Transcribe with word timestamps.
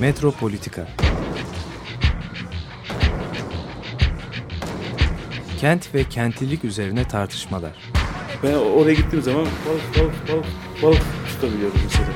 Metropolitika 0.00 0.88
Kent 5.60 5.94
ve 5.94 6.04
kentlilik 6.04 6.64
üzerine 6.64 7.08
tartışmalar. 7.08 7.72
Ben 8.42 8.54
oraya 8.54 8.94
gittiğim 8.94 9.24
zaman 9.24 9.46
balık 9.68 9.98
balık 9.98 10.28
balık 10.28 10.46
balık 10.82 11.02
tutabiliyorum 11.28 11.80
mesela. 11.84 12.08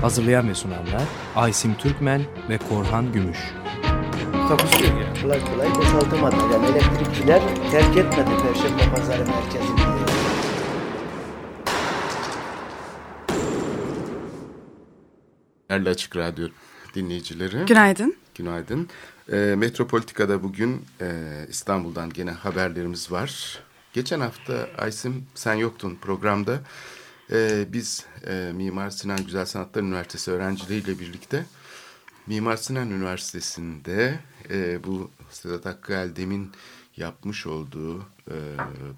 Hazırlayan 0.00 0.48
ve 0.48 0.54
sunanlar 0.54 1.02
Aysim 1.36 1.74
Türkmen 1.74 2.22
ve 2.48 2.58
Korhan 2.58 3.12
Gümüş. 3.12 3.38
Takusuyor 4.48 5.00
ya. 5.00 5.22
Kolay 5.22 5.44
kolay 5.44 5.74
boşaltamadı. 5.74 6.36
Yani 6.52 6.66
elektrikçiler 6.66 7.42
terk 7.70 7.96
etmedi 7.96 8.30
Perşembe 8.42 8.94
Pazarı 8.96 9.24
merkezini. 9.26 9.80
Değerli 15.70 15.88
Açık 15.88 16.16
Radyo 16.16 16.48
dinleyicileri. 16.94 17.66
Günaydın. 17.66 18.16
Günaydın. 18.34 18.88
E, 19.32 19.36
Metropolitika'da 19.36 20.42
bugün 20.42 20.84
e, 21.00 21.06
İstanbul'dan 21.48 22.10
gene 22.10 22.30
haberlerimiz 22.30 23.12
var. 23.12 23.58
Geçen 23.92 24.20
hafta 24.20 24.68
Aysim 24.78 25.26
sen 25.34 25.54
yoktun 25.54 25.94
programda. 25.94 26.60
E, 27.32 27.66
biz 27.72 28.06
e, 28.26 28.52
Mimar 28.54 28.90
Sinan 28.90 29.24
Güzel 29.24 29.46
Sanatlar 29.46 29.82
Üniversitesi 29.82 30.30
öğrencileriyle 30.30 30.98
birlikte 30.98 31.44
Mimar 32.26 32.56
Sinan 32.56 32.90
Üniversitesi'nde 32.90 34.18
e, 34.52 34.84
bu 34.84 35.10
Sedat 35.30 35.66
Hakkı 35.66 35.92
Eldem'in 35.92 36.50
yapmış 36.96 37.46
olduğu 37.46 37.98
e, 38.30 38.36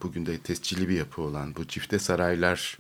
bugün 0.02 0.27
de 0.27 0.38
tescilli 0.38 0.88
bir 0.88 0.96
yapı 0.96 1.22
olan 1.22 1.55
bu 1.56 1.64
çifte 1.64 1.98
saraylar 1.98 2.78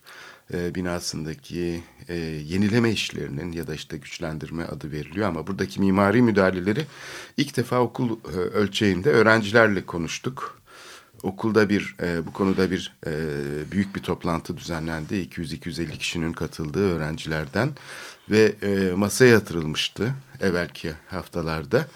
e, 0.52 0.74
binasındaki 0.74 1.82
e, 2.08 2.14
yenileme 2.46 2.90
işlerinin 2.90 3.52
ya 3.52 3.66
da 3.66 3.74
işte 3.74 3.96
güçlendirme 3.96 4.64
adı 4.64 4.92
veriliyor 4.92 5.28
ama 5.28 5.46
buradaki 5.46 5.80
mimari 5.80 6.22
müdahaleleri 6.22 6.86
ilk 7.36 7.56
defa 7.56 7.80
okul 7.80 8.10
e, 8.10 8.36
ölçeğinde 8.36 9.10
öğrencilerle 9.10 9.86
konuştuk. 9.86 10.60
Okulda 11.22 11.68
bir 11.68 11.96
e, 12.02 12.26
bu 12.26 12.32
konuda 12.32 12.70
bir 12.70 12.92
e, 13.06 13.12
büyük 13.72 13.96
bir 13.96 14.02
toplantı 14.02 14.56
düzenlendi. 14.56 15.14
200-250 15.14 15.98
kişinin 15.98 16.32
katıldığı 16.32 16.96
öğrencilerden 16.96 17.70
ve 18.30 18.54
e, 18.62 18.92
masaya 18.94 19.30
yatırılmıştı 19.30 20.14
evvelki 20.40 20.92
haftalarda. 21.08 21.86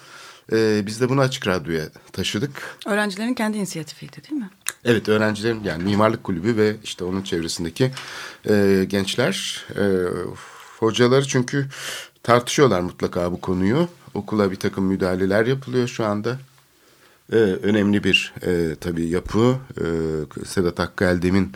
E, 0.51 0.85
biz 0.85 1.01
de 1.01 1.09
bunu 1.09 1.21
açık 1.21 1.47
radyoya 1.47 1.89
taşıdık. 2.11 2.77
Öğrencilerin 2.85 3.33
kendi 3.33 3.57
inisiyatifiydi 3.57 4.17
değil 4.29 4.41
mi? 4.41 4.49
Evet 4.85 5.09
öğrencilerin 5.09 5.63
yani 5.63 5.83
mimarlık 5.83 6.23
kulübü 6.23 6.57
ve 6.57 6.75
işte 6.83 7.03
onun 7.03 7.21
çevresindeki 7.21 7.91
e, 8.49 8.85
gençler 8.89 9.65
e, 9.75 9.83
hocaları 10.79 11.27
çünkü 11.27 11.67
tartışıyorlar 12.23 12.81
mutlaka 12.81 13.31
bu 13.31 13.41
konuyu. 13.41 13.87
Okula 14.13 14.51
bir 14.51 14.55
takım 14.55 14.85
müdahaleler 14.85 15.45
yapılıyor 15.45 15.87
şu 15.87 16.05
anda. 16.05 16.39
E, 17.33 17.35
önemli 17.35 18.03
bir 18.03 18.33
e, 18.41 18.75
tabii 18.75 19.07
yapı. 19.07 19.55
E, 19.77 20.45
Sedat 20.45 20.79
Hakkı 20.79 21.03
Eldem'in 21.03 21.51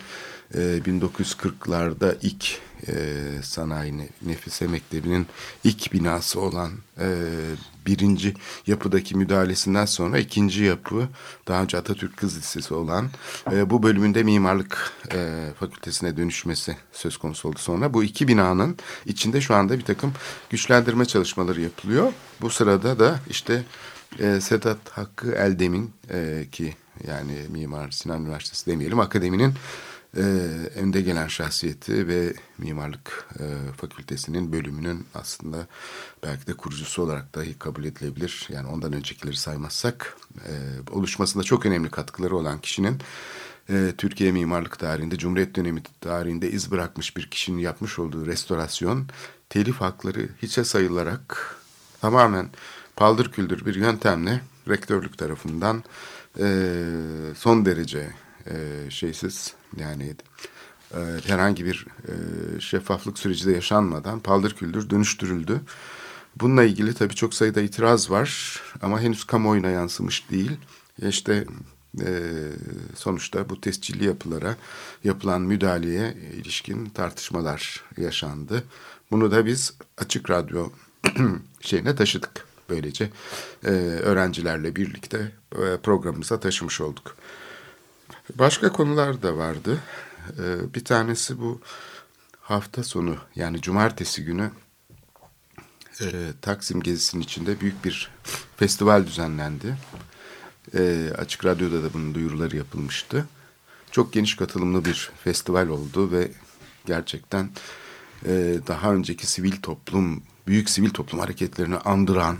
e, 0.54 0.58
1940'larda 0.58 2.16
ilk 2.22 2.58
e, 2.88 2.94
sanayi 3.42 3.98
ne- 3.98 4.08
nefise 4.22 4.66
mektebinin 4.66 5.26
ilk 5.64 5.92
binası 5.92 6.40
olan 6.40 6.72
e, 7.00 7.06
birinci 7.86 8.34
yapıdaki 8.66 9.16
müdahalesinden 9.16 9.84
sonra 9.84 10.18
ikinci 10.18 10.64
yapı 10.64 11.08
daha 11.48 11.62
önce 11.62 11.78
Atatürk 11.78 12.16
Kız 12.16 12.36
Lisesi 12.38 12.74
olan 12.74 13.10
e, 13.52 13.70
bu 13.70 13.82
bölümünde 13.82 14.22
mimarlık 14.22 14.92
e, 15.12 15.48
fakültesine 15.60 16.16
dönüşmesi 16.16 16.76
söz 16.92 17.16
konusu 17.16 17.48
oldu 17.48 17.58
sonra. 17.58 17.94
Bu 17.94 18.04
iki 18.04 18.28
binanın 18.28 18.76
içinde 19.06 19.40
şu 19.40 19.54
anda 19.54 19.78
bir 19.78 19.84
takım 19.84 20.12
güçlendirme 20.50 21.04
çalışmaları 21.04 21.60
yapılıyor. 21.60 22.12
Bu 22.40 22.50
sırada 22.50 22.98
da 22.98 23.20
işte 23.30 23.62
e, 24.18 24.40
Sedat 24.40 24.90
Hakkı 24.90 25.32
Eldem'in 25.32 25.90
e, 26.12 26.44
ki 26.52 26.74
yani 27.08 27.32
Mimar 27.48 27.90
Sinan 27.90 28.22
Üniversitesi 28.22 28.66
demeyelim 28.66 29.00
akademinin 29.00 29.54
e, 30.16 30.20
önde 30.76 31.00
gelen 31.00 31.28
şahsiyeti 31.28 32.08
ve 32.08 32.34
mimarlık 32.58 33.28
e, 33.40 33.72
fakültesinin 33.76 34.52
bölümünün 34.52 35.06
aslında 35.14 35.66
belki 36.22 36.46
de 36.46 36.54
kurucusu 36.54 37.02
olarak 37.02 37.34
dahi 37.34 37.58
kabul 37.58 37.84
edilebilir. 37.84 38.48
Yani 38.52 38.68
ondan 38.68 38.92
öncekileri 38.92 39.36
saymazsak 39.36 40.16
e, 40.36 40.52
oluşmasında 40.90 41.42
çok 41.42 41.66
önemli 41.66 41.90
katkıları 41.90 42.36
olan 42.36 42.60
kişinin 42.60 42.98
e, 43.70 43.92
Türkiye 43.98 44.32
mimarlık 44.32 44.78
tarihinde, 44.78 45.18
Cumhuriyet 45.18 45.56
dönemi 45.56 45.82
tarihinde 46.00 46.50
iz 46.50 46.70
bırakmış 46.70 47.16
bir 47.16 47.30
kişinin 47.30 47.58
yapmış 47.58 47.98
olduğu 47.98 48.26
restorasyon 48.26 49.06
telif 49.48 49.76
hakları 49.80 50.28
hiçe 50.42 50.64
sayılarak 50.64 51.56
tamamen 52.00 52.50
paldır 52.96 53.32
küldür 53.32 53.66
bir 53.66 53.74
yöntemle 53.74 54.40
rektörlük 54.68 55.18
tarafından 55.18 55.84
e, 56.40 56.46
son 57.36 57.66
derece 57.66 58.10
e, 58.46 58.54
şeysiz 58.90 59.54
yani 59.76 60.14
e, 60.94 61.00
herhangi 61.26 61.64
bir 61.64 61.86
e, 62.08 62.14
şeffaflık 62.60 63.18
süreci 63.18 63.46
de 63.46 63.52
yaşanmadan 63.52 64.20
paldır 64.20 64.54
küldür 64.54 64.90
dönüştürüldü. 64.90 65.60
Bununla 66.36 66.64
ilgili 66.64 66.94
tabii 66.94 67.14
çok 67.14 67.34
sayıda 67.34 67.60
itiraz 67.60 68.10
var 68.10 68.60
ama 68.82 69.00
henüz 69.00 69.24
kamuoyuna 69.24 69.68
yansımış 69.70 70.30
değil. 70.30 70.56
E 71.02 71.08
İşte 71.08 71.46
e, 72.00 72.32
sonuçta 72.94 73.48
bu 73.48 73.60
tescilli 73.60 74.04
yapılara 74.04 74.56
yapılan 75.04 75.42
müdahaleye 75.42 76.16
ilişkin 76.32 76.84
tartışmalar 76.84 77.84
yaşandı. 77.96 78.64
Bunu 79.10 79.30
da 79.30 79.46
biz 79.46 79.74
açık 79.98 80.30
radyo 80.30 80.70
şeyine 81.60 81.96
taşıdık. 81.96 82.46
Böylece 82.68 83.10
e, 83.64 83.70
öğrencilerle 83.70 84.76
birlikte 84.76 85.32
e, 85.52 85.76
programımıza 85.82 86.40
taşımış 86.40 86.80
olduk. 86.80 87.16
Başka 88.34 88.72
konular 88.72 89.22
da 89.22 89.36
vardı. 89.36 89.78
E, 90.38 90.74
bir 90.74 90.84
tanesi 90.84 91.40
bu 91.40 91.60
hafta 92.40 92.82
sonu 92.82 93.16
yani 93.36 93.60
cumartesi 93.60 94.24
günü 94.24 94.50
e, 96.00 96.06
Taksim 96.40 96.82
gezisinin 96.82 97.22
içinde 97.22 97.60
büyük 97.60 97.84
bir 97.84 98.10
festival 98.56 99.06
düzenlendi. 99.06 99.76
E, 100.74 101.10
Açık 101.18 101.44
Radyo'da 101.44 101.82
da 101.82 101.94
bunun 101.94 102.14
duyuruları 102.14 102.56
yapılmıştı. 102.56 103.26
Çok 103.90 104.12
geniş 104.12 104.36
katılımlı 104.36 104.84
bir 104.84 105.10
festival 105.24 105.68
oldu 105.68 106.12
ve 106.12 106.30
gerçekten 106.86 107.50
e, 108.26 108.58
daha 108.66 108.94
önceki 108.94 109.26
sivil 109.26 109.56
toplum, 109.62 110.22
büyük 110.46 110.70
sivil 110.70 110.90
toplum 110.90 111.20
hareketlerini 111.20 111.76
andıran 111.76 112.36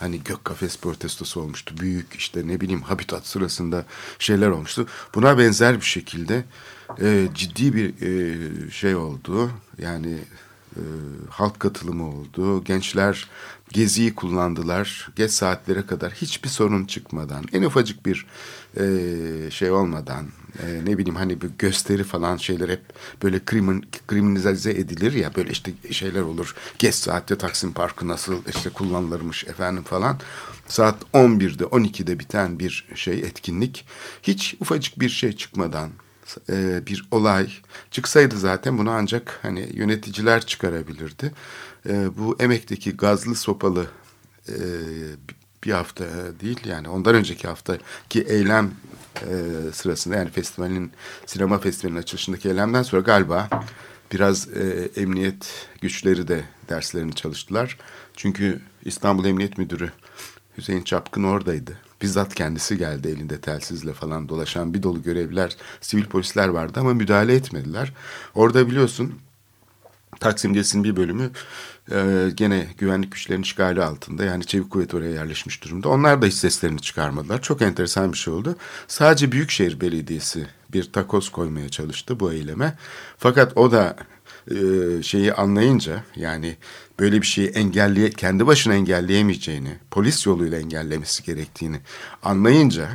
hani 0.00 0.22
gök 0.24 0.44
kafes 0.44 0.78
protestosu 0.78 1.40
olmuştu. 1.40 1.74
Büyük 1.80 2.14
işte 2.14 2.48
ne 2.48 2.60
bileyim 2.60 2.82
habitat 2.82 3.26
sırasında 3.26 3.84
şeyler 4.18 4.48
olmuştu. 4.48 4.86
Buna 5.14 5.38
benzer 5.38 5.76
bir 5.76 5.86
şekilde 5.86 6.44
e, 7.00 7.28
ciddi 7.34 7.74
bir 7.74 8.02
e, 8.02 8.70
şey 8.70 8.94
oldu. 8.94 9.50
Yani 9.78 10.18
e, 10.76 10.82
halk 11.30 11.60
katılımı 11.60 12.08
oldu. 12.08 12.64
Gençler 12.64 13.28
geziyi 13.72 14.14
kullandılar. 14.14 15.08
Geç 15.16 15.30
saatlere 15.30 15.86
kadar 15.86 16.12
hiçbir 16.12 16.48
sorun 16.48 16.84
çıkmadan, 16.84 17.44
en 17.52 17.62
ufacık 17.62 18.06
bir 18.06 18.26
e, 18.76 19.50
şey 19.50 19.70
olmadan, 19.70 20.26
e, 20.62 20.80
ne 20.84 20.98
bileyim 20.98 21.16
hani 21.16 21.40
bir 21.40 21.50
gösteri 21.58 22.04
falan 22.04 22.36
şeyler 22.36 22.68
hep 22.68 22.82
böyle 23.22 23.44
krimin, 23.44 23.84
kriminalize 24.06 24.70
edilir 24.70 25.12
ya 25.12 25.34
böyle 25.34 25.50
işte 25.50 25.72
şeyler 25.90 26.22
olur. 26.22 26.54
Geç 26.78 26.94
saatte 26.94 27.38
Taksim 27.38 27.72
Parkı 27.72 28.08
nasıl 28.08 28.42
işte 28.56 28.70
kullanılırmış 28.70 29.44
efendim 29.44 29.82
falan. 29.82 30.18
Saat 30.66 31.02
11'de 31.14 31.64
12'de 31.64 32.18
biten 32.18 32.58
bir 32.58 32.88
şey 32.94 33.18
etkinlik. 33.18 33.84
Hiç 34.22 34.56
ufacık 34.60 35.00
bir 35.00 35.08
şey 35.08 35.32
çıkmadan 35.32 35.90
e, 36.50 36.86
bir 36.86 37.08
olay 37.10 37.50
çıksaydı 37.90 38.38
zaten 38.38 38.78
bunu 38.78 38.90
ancak 38.90 39.38
hani 39.42 39.68
yöneticiler 39.72 40.46
çıkarabilirdi. 40.46 41.32
E, 41.88 42.18
bu 42.18 42.36
emekteki 42.40 42.96
gazlı 42.96 43.34
sopalı 43.34 43.86
e, 44.48 44.56
bir 45.64 45.72
hafta 45.72 46.04
değil 46.40 46.60
yani 46.66 46.88
ondan 46.88 47.14
önceki 47.14 47.48
haftaki 47.48 48.22
eylem 48.22 48.70
e, 49.16 49.32
sırasında 49.72 50.16
yani 50.16 50.30
festivalin 50.30 50.92
sinema 51.26 51.58
festivalinin 51.58 52.00
açılışındaki 52.00 52.48
eylemden 52.48 52.82
sonra 52.82 53.02
galiba 53.02 53.48
biraz 54.12 54.48
e, 54.48 54.90
emniyet 54.96 55.68
güçleri 55.80 56.28
de 56.28 56.44
derslerini 56.68 57.14
çalıştılar. 57.14 57.78
Çünkü 58.16 58.60
İstanbul 58.84 59.24
Emniyet 59.24 59.58
Müdürü 59.58 59.90
Hüseyin 60.58 60.82
Çapkın 60.82 61.24
oradaydı. 61.24 61.78
Bizzat 62.02 62.34
kendisi 62.34 62.78
geldi 62.78 63.08
elinde 63.08 63.40
telsizle 63.40 63.92
falan 63.92 64.28
dolaşan 64.28 64.74
bir 64.74 64.82
dolu 64.82 65.02
görevliler, 65.02 65.56
sivil 65.80 66.04
polisler 66.04 66.48
vardı 66.48 66.80
ama 66.80 66.94
müdahale 66.94 67.34
etmediler. 67.34 67.92
Orada 68.34 68.68
biliyorsun 68.68 69.14
Taksim 70.20 70.54
gezisinin 70.54 70.84
bir 70.84 70.96
bölümü 70.96 71.30
e, 71.90 72.30
gene 72.34 72.66
güvenlik 72.78 73.12
güçlerinin 73.12 73.42
işgali 73.42 73.82
altında. 73.82 74.24
Yani 74.24 74.46
çevik 74.46 74.70
kuvvet 74.70 74.94
oraya 74.94 75.10
yerleşmiş 75.10 75.64
durumda. 75.64 75.88
Onlar 75.88 76.22
da 76.22 76.26
hiç 76.26 76.34
seslerini 76.34 76.80
çıkarmadılar. 76.80 77.42
Çok 77.42 77.62
enteresan 77.62 78.12
bir 78.12 78.18
şey 78.18 78.34
oldu. 78.34 78.56
Sadece 78.88 79.32
Büyükşehir 79.32 79.80
Belediyesi 79.80 80.46
bir 80.72 80.92
takoz 80.92 81.28
koymaya 81.28 81.68
çalıştı 81.68 82.20
bu 82.20 82.32
eyleme. 82.32 82.74
Fakat 83.18 83.56
o 83.56 83.72
da 83.72 83.96
e, 84.50 84.56
şeyi 85.02 85.32
anlayınca 85.32 86.04
yani 86.16 86.56
böyle 87.00 87.22
bir 87.22 87.26
şeyi 87.26 87.48
engelleye 87.48 88.10
kendi 88.10 88.46
başına 88.46 88.74
engelleyemeyeceğini, 88.74 89.78
polis 89.90 90.26
yoluyla 90.26 90.58
engellemesi 90.58 91.22
gerektiğini 91.22 91.80
anlayınca 92.22 92.88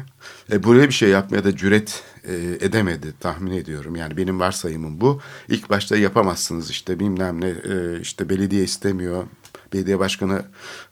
e, 0.52 0.64
buraya 0.64 0.88
bir 0.88 0.94
şey 0.94 1.10
yapmaya 1.10 1.44
da 1.44 1.56
cüret 1.56 2.04
e, 2.28 2.36
edemedi 2.66 3.14
tahmin 3.20 3.52
ediyorum. 3.52 3.96
Yani 3.96 4.18
benim 4.18 4.40
varsayımım 4.40 5.02
bu. 5.02 5.22
İlk 5.48 5.70
başta 5.70 5.98
yapamazsınız 5.98 6.70
işte 6.70 7.00
bilmem 7.00 7.42
ne 7.42 7.48
e, 7.48 8.00
işte 8.02 8.30
belediye 8.30 8.64
istemiyor. 8.64 9.24
Belediye 9.74 10.00
başkanı 10.00 10.46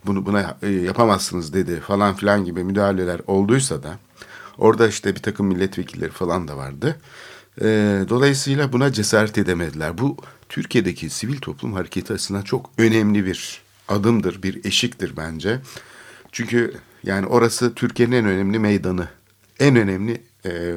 bunu 0.06 0.25
buna 0.25 0.57
e, 0.62 0.69
yapamazsınız 0.69 1.54
dedi 1.54 1.80
falan 1.80 2.16
filan 2.16 2.45
gibi 2.45 2.63
müdahaleler 2.63 3.22
olduysa 3.28 3.83
da 3.83 3.98
orada 4.57 4.88
işte 4.88 5.16
bir 5.16 5.22
takım 5.22 5.48
milletvekilleri 5.48 6.12
falan 6.12 6.48
da 6.48 6.57
vardı. 6.57 6.98
E, 7.62 7.66
dolayısıyla 8.10 8.74
buna 8.74 8.94
cesaret 8.94 9.38
edemediler. 9.38 9.98
Bu 9.98 10.18
Türkiye'deki 10.50 11.10
sivil 11.10 11.38
toplum 11.38 11.74
hareketi 11.74 12.13
açısından 12.13 12.42
çok 12.42 12.69
önemli 12.77 13.25
bir 13.25 13.62
adımdır, 13.88 14.44
bir 14.44 14.66
eşiktir 14.66 15.18
bence. 15.18 15.60
Çünkü 16.31 16.74
yani 17.04 17.27
orası 17.27 17.75
Türkiye'nin 17.75 18.16
en 18.16 18.25
önemli 18.25 18.60
meydanı, 18.60 19.07
en 19.60 19.75
önemli 19.75 20.22
e, 20.45 20.75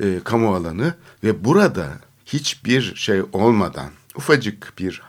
e, 0.00 0.20
kamu 0.24 0.54
alanı 0.54 0.94
ve 1.24 1.44
burada 1.44 1.88
hiçbir 2.26 2.94
şey 2.94 3.22
olmadan, 3.32 3.90
ufacık 4.16 4.72
bir 4.78 5.02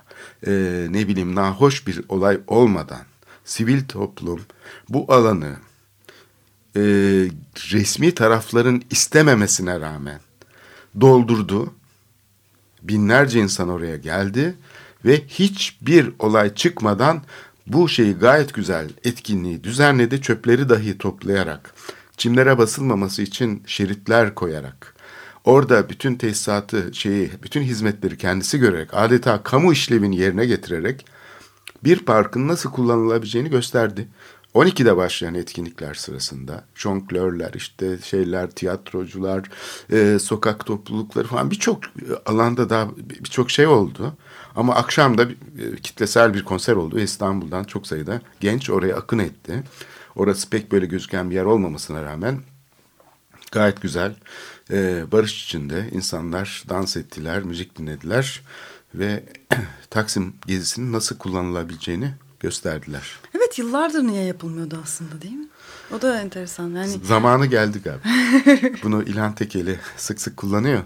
e, 0.47 0.51
ne 0.89 1.07
bileyim 1.07 1.35
nahoş 1.35 1.87
bir 1.87 2.01
olay 2.09 2.39
olmadan 2.47 3.01
sivil 3.45 3.87
toplum 3.87 4.41
bu 4.89 5.13
alanı 5.13 5.55
e, 6.75 6.81
resmi 7.71 8.15
tarafların 8.15 8.81
istememesine 8.91 9.79
rağmen 9.79 10.19
doldurdu. 11.01 11.73
Binlerce 12.83 13.39
insan 13.39 13.69
oraya 13.69 13.97
geldi 13.97 14.55
ve 15.05 15.27
hiçbir 15.27 16.11
olay 16.19 16.55
çıkmadan 16.55 17.21
bu 17.67 17.89
şeyi 17.89 18.13
gayet 18.13 18.53
güzel 18.53 18.89
etkinliği 19.03 19.63
düzenledi. 19.63 20.21
Çöpleri 20.21 20.69
dahi 20.69 20.97
toplayarak, 20.97 21.73
çimlere 22.17 22.57
basılmaması 22.57 23.21
için 23.21 23.63
şeritler 23.65 24.35
koyarak, 24.35 24.95
orada 25.45 25.89
bütün 25.89 26.15
tesisatı, 26.15 26.93
şeyi, 26.93 27.31
bütün 27.43 27.61
hizmetleri 27.61 28.17
kendisi 28.17 28.59
görerek, 28.59 28.89
adeta 28.93 29.43
kamu 29.43 29.73
işlevini 29.73 30.17
yerine 30.17 30.45
getirerek 30.45 31.05
bir 31.83 31.99
parkın 31.99 32.47
nasıl 32.47 32.71
kullanılabileceğini 32.71 33.49
gösterdi. 33.49 34.07
12'de 34.55 34.97
başlayan 34.97 35.35
etkinlikler 35.35 35.93
sırasında 35.93 36.63
jonglörler, 36.75 37.53
işte 37.53 37.97
şeyler, 38.03 38.51
tiyatrocular, 38.51 39.49
e, 39.91 40.19
sokak 40.19 40.65
toplulukları 40.65 41.27
falan 41.27 41.51
birçok 41.51 41.79
alanda 42.25 42.69
daha 42.69 42.87
birçok 43.23 43.51
şey 43.51 43.67
oldu. 43.67 44.13
Ama 44.55 44.75
akşam 44.75 45.17
da 45.17 45.23
e, 45.23 45.75
kitlesel 45.83 46.33
bir 46.33 46.43
konser 46.43 46.75
oldu. 46.75 46.99
İstanbul'dan 46.99 47.63
çok 47.63 47.87
sayıda 47.87 48.21
genç 48.39 48.69
oraya 48.69 48.95
akın 48.95 49.19
etti. 49.19 49.63
Orası 50.17 50.49
pek 50.49 50.71
böyle 50.71 50.85
gözüken 50.85 51.29
bir 51.29 51.35
yer 51.35 51.43
olmamasına 51.43 52.03
rağmen 52.03 52.39
gayet 53.51 53.81
güzel. 53.81 54.15
E, 54.71 55.05
barış 55.11 55.43
içinde 55.43 55.89
insanlar 55.91 56.63
dans 56.69 56.97
ettiler, 56.97 57.43
müzik 57.43 57.77
dinlediler 57.77 58.41
ve 58.95 59.23
Taksim 59.89 60.33
gezisinin 60.47 60.93
nasıl 60.93 61.17
kullanılabileceğini 61.17 62.11
gösterdiler. 62.39 63.19
Evet 63.35 63.59
yıllardır 63.59 64.03
niye 64.03 64.23
yapılmıyordu 64.23 64.79
aslında 64.83 65.21
değil 65.21 65.33
mi? 65.33 65.47
O 65.97 66.01
da 66.01 66.21
enteresan. 66.21 66.69
Yani 66.69 66.99
Zamanı 67.03 67.45
geldi 67.45 67.81
galiba. 67.83 68.03
Bunu 68.83 69.03
İlhan 69.03 69.35
Tekeli 69.35 69.79
sık 69.97 70.21
sık 70.21 70.37
kullanıyor. 70.37 70.83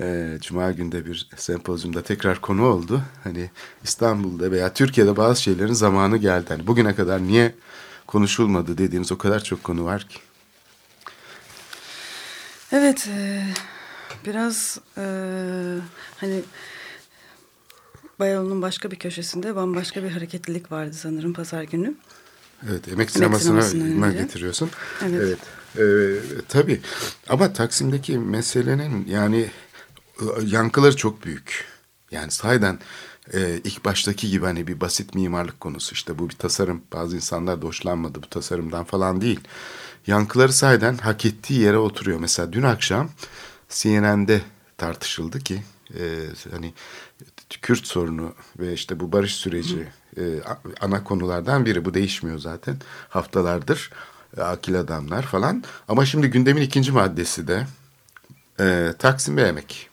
Ee, 0.00 0.38
Cuma 0.40 0.72
günde 0.72 1.06
bir 1.06 1.28
sempozyumda 1.36 2.02
tekrar 2.02 2.40
konu 2.40 2.64
oldu. 2.64 3.02
Hani 3.24 3.50
İstanbul'da 3.84 4.50
veya 4.50 4.72
Türkiye'de 4.72 5.16
bazı 5.16 5.42
şeylerin 5.42 5.72
zamanı 5.72 6.16
geldi. 6.16 6.46
Hani 6.48 6.66
bugüne 6.66 6.94
kadar 6.94 7.22
niye 7.22 7.54
konuşulmadı 8.06 8.78
dediğimiz 8.78 9.12
o 9.12 9.18
kadar 9.18 9.44
çok 9.44 9.64
konu 9.64 9.84
var 9.84 10.08
ki. 10.08 10.18
evet 12.72 13.08
e, 13.08 13.46
biraz 14.26 14.78
e, 14.98 15.04
hani 16.16 16.42
Beyoğlu'nun 18.20 18.62
başka 18.62 18.90
bir 18.90 18.96
köşesinde 18.96 19.56
bambaşka 19.56 20.04
bir 20.04 20.10
hareketlilik 20.10 20.72
vardı 20.72 20.94
sanırım 20.94 21.32
pazar 21.32 21.62
günü. 21.62 21.94
Evet, 22.70 22.88
emek 22.88 23.10
sinemasına 23.10 23.58
önce. 24.06 24.18
getiriyorsun. 24.18 24.70
Evet. 25.02 25.38
Evet, 25.78 26.22
e, 26.32 26.42
tabii. 26.48 26.80
Ama 27.28 27.52
Taksim'deki 27.52 28.18
meselenin 28.18 29.06
yani 29.06 29.50
e, 30.20 30.24
yankıları 30.44 30.96
çok 30.96 31.24
büyük. 31.24 31.64
Yani 32.10 32.30
sahiden 32.30 32.78
e, 33.32 33.60
ilk 33.64 33.84
baştaki 33.84 34.30
gibi 34.30 34.44
hani 34.44 34.66
bir 34.66 34.80
basit 34.80 35.14
mimarlık 35.14 35.60
konusu 35.60 35.92
işte 35.92 36.18
bu 36.18 36.28
bir 36.28 36.34
tasarım. 36.34 36.82
Bazı 36.92 37.16
insanlar 37.16 37.62
da 37.62 37.66
hoşlanmadı 37.66 38.22
bu 38.22 38.28
tasarımdan 38.28 38.84
falan 38.84 39.20
değil. 39.20 39.40
Yankıları 40.06 40.52
sahiden 40.52 40.96
hak 40.96 41.26
ettiği 41.26 41.60
yere 41.60 41.78
oturuyor. 41.78 42.18
Mesela 42.18 42.52
dün 42.52 42.62
akşam 42.62 43.10
CNN'de 43.68 44.40
tartışıldı 44.78 45.40
ki 45.40 45.62
e, 45.98 46.02
hani 46.50 46.74
Kürt 47.62 47.86
sorunu 47.86 48.34
ve 48.58 48.72
işte 48.72 49.00
bu 49.00 49.12
barış 49.12 49.34
süreci 49.34 49.88
e, 50.16 50.22
ana 50.80 51.04
konulardan 51.04 51.66
biri. 51.66 51.84
Bu 51.84 51.94
değişmiyor 51.94 52.38
zaten 52.38 52.76
haftalardır. 53.08 53.90
E, 54.36 54.40
akil 54.40 54.80
adamlar 54.80 55.22
falan. 55.22 55.64
Ama 55.88 56.06
şimdi 56.06 56.26
gündemin 56.30 56.62
ikinci 56.62 56.92
maddesi 56.92 57.48
de 57.48 57.66
e, 58.60 58.94
Taksim 58.98 59.36
ve 59.36 59.42
emek. 59.42 59.90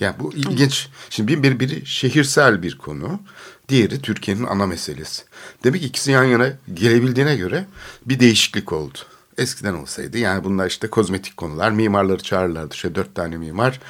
Yani 0.00 0.14
bu 0.20 0.32
ilginç. 0.32 0.88
Şimdi 1.10 1.32
bir, 1.32 1.42
bir, 1.42 1.60
biri 1.60 1.86
şehirsel 1.86 2.62
bir 2.62 2.78
konu. 2.78 3.20
Diğeri 3.68 4.02
Türkiye'nin 4.02 4.44
ana 4.44 4.66
meselesi. 4.66 5.22
Demek 5.64 5.80
ki 5.80 5.86
ikisi 5.86 6.10
yan 6.10 6.24
yana 6.24 6.52
gelebildiğine 6.74 7.36
göre 7.36 7.66
bir 8.06 8.20
değişiklik 8.20 8.72
oldu. 8.72 8.98
Eskiden 9.38 9.74
olsaydı 9.74 10.18
yani 10.18 10.44
bunlar 10.44 10.66
işte 10.66 10.88
kozmetik 10.88 11.36
konular. 11.36 11.70
Mimarları 11.70 12.22
çağırırlardı. 12.22 12.74
İşte 12.74 12.94
dört 12.94 13.14
tane 13.14 13.36
mimar. 13.36 13.80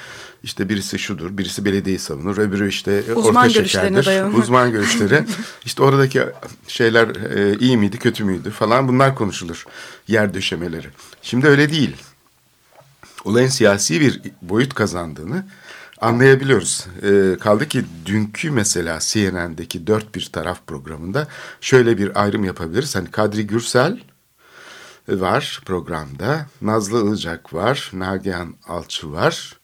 İşte 0.42 0.68
birisi 0.68 0.98
şudur, 0.98 1.38
birisi 1.38 1.64
belediyeyi 1.64 1.98
savunur, 1.98 2.38
öbürü 2.38 2.68
işte 2.68 3.02
Uzman 3.14 3.48
orta 3.48 3.64
şekerdir. 3.64 4.06
dayanır. 4.06 4.34
Uzman 4.34 4.70
görüşleri. 4.72 5.24
işte 5.64 5.82
oradaki 5.82 6.22
şeyler 6.68 7.08
e, 7.08 7.58
iyi 7.58 7.76
miydi, 7.76 7.98
kötü 7.98 8.24
müydü 8.24 8.50
falan 8.50 8.88
bunlar 8.88 9.14
konuşulur. 9.14 9.64
Yer 10.08 10.34
döşemeleri. 10.34 10.86
Şimdi 11.22 11.46
öyle 11.46 11.70
değil. 11.70 11.96
Olayın 13.24 13.48
siyasi 13.48 14.00
bir 14.00 14.20
boyut 14.42 14.74
kazandığını 14.74 15.44
anlayabiliyoruz. 16.00 16.86
E, 17.02 17.38
kaldı 17.40 17.68
ki 17.68 17.84
dünkü 18.06 18.50
mesela 18.50 18.98
CNN'deki 19.00 19.86
dört 19.86 20.14
bir 20.14 20.30
taraf 20.32 20.66
programında 20.66 21.28
şöyle 21.60 21.98
bir 21.98 22.22
ayrım 22.22 22.44
yapabiliriz. 22.44 22.96
Hani 22.96 23.10
Kadri 23.10 23.46
Gürsel 23.46 24.00
var 25.08 25.60
programda. 25.64 26.46
Nazlı 26.62 27.08
Ilıcak 27.08 27.54
var. 27.54 27.90
Nagihan 27.92 28.54
Alçı 28.68 29.12
var. 29.12 29.60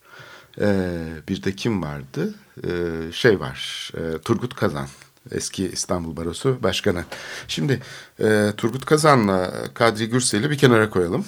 Ee, 0.61 0.89
bir 1.29 1.43
de 1.43 1.53
kim 1.53 1.83
vardı? 1.83 2.35
Ee, 2.65 3.13
şey 3.13 3.41
var. 3.41 3.91
E, 3.97 4.19
Turgut 4.19 4.55
Kazan. 4.55 4.89
Eski 5.31 5.69
İstanbul 5.69 6.17
Barosu 6.17 6.63
Başkanı. 6.63 7.05
Şimdi 7.49 7.83
e, 8.21 8.53
Turgut 8.57 8.85
Kazan'la 8.85 9.53
Kadri 9.75 10.09
Gürsel'i 10.09 10.51
bir 10.51 10.59
kenara 10.59 10.91
koyalım. 10.91 11.25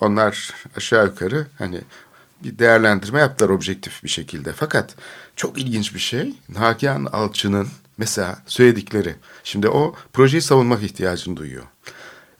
Onlar 0.00 0.54
aşağı 0.76 1.06
yukarı 1.06 1.46
hani 1.58 1.80
bir 2.44 2.58
değerlendirme 2.58 3.20
yaptılar 3.20 3.50
objektif 3.50 4.04
bir 4.04 4.08
şekilde. 4.08 4.52
Fakat 4.52 4.94
çok 5.36 5.58
ilginç 5.58 5.94
bir 5.94 6.00
şey. 6.00 6.34
Nagihan 6.48 7.04
Alçı'nın 7.04 7.68
mesela 7.98 8.38
söyledikleri. 8.46 9.14
Şimdi 9.44 9.68
o 9.68 9.94
projeyi 10.12 10.42
savunmak 10.42 10.82
ihtiyacını 10.82 11.36
duyuyor 11.36 11.64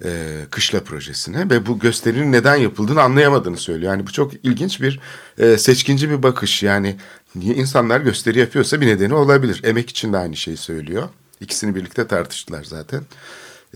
e, 0.05 0.41
kışla 0.51 0.85
projesine 0.85 1.51
ve 1.51 1.67
bu 1.67 1.79
gösterinin 1.79 2.33
neden 2.33 2.57
yapıldığını 2.57 3.03
anlayamadığını 3.03 3.57
söylüyor. 3.57 3.93
Yani 3.93 4.07
bu 4.07 4.13
çok 4.13 4.35
ilginç 4.35 4.81
bir 4.81 5.01
e, 5.39 5.59
seçkinci 5.59 6.11
bir 6.11 6.23
bakış. 6.23 6.63
Yani 6.63 6.97
insanlar 7.41 8.01
gösteri 8.01 8.39
yapıyorsa 8.39 8.81
bir 8.81 8.87
nedeni 8.87 9.15
olabilir. 9.15 9.61
Emek 9.65 9.91
için 9.91 10.13
de 10.13 10.17
aynı 10.17 10.37
şeyi 10.37 10.57
söylüyor. 10.57 11.09
İkisini 11.41 11.75
birlikte 11.75 12.07
tartıştılar 12.07 12.65
zaten. 12.65 13.03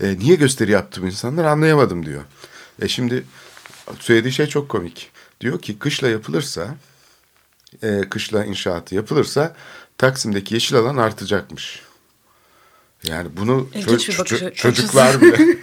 E, 0.01 0.19
niye 0.19 0.35
gösteri 0.35 0.71
yaptı 0.71 1.01
bu 1.01 1.05
insanlar 1.05 1.45
anlayamadım 1.45 2.05
diyor. 2.05 2.21
E 2.81 2.87
şimdi 2.87 3.23
söylediği 3.99 4.33
şey 4.33 4.47
çok 4.47 4.69
komik. 4.69 5.11
Diyor 5.41 5.61
ki 5.61 5.79
kışla 5.79 6.09
yapılırsa, 6.09 6.75
e, 7.83 8.01
kışla 8.09 8.45
inşaatı 8.45 8.95
yapılırsa 8.95 9.55
Taksim'deki 9.97 10.53
yeşil 10.53 10.77
alan 10.77 10.97
artacakmış. 10.97 11.81
Yani 13.03 13.29
bunu 13.37 13.69
İlginç 13.73 14.09
ço- 14.09 14.23
ço- 14.23 14.53
çocuklar 14.53 15.21
bile 15.21 15.57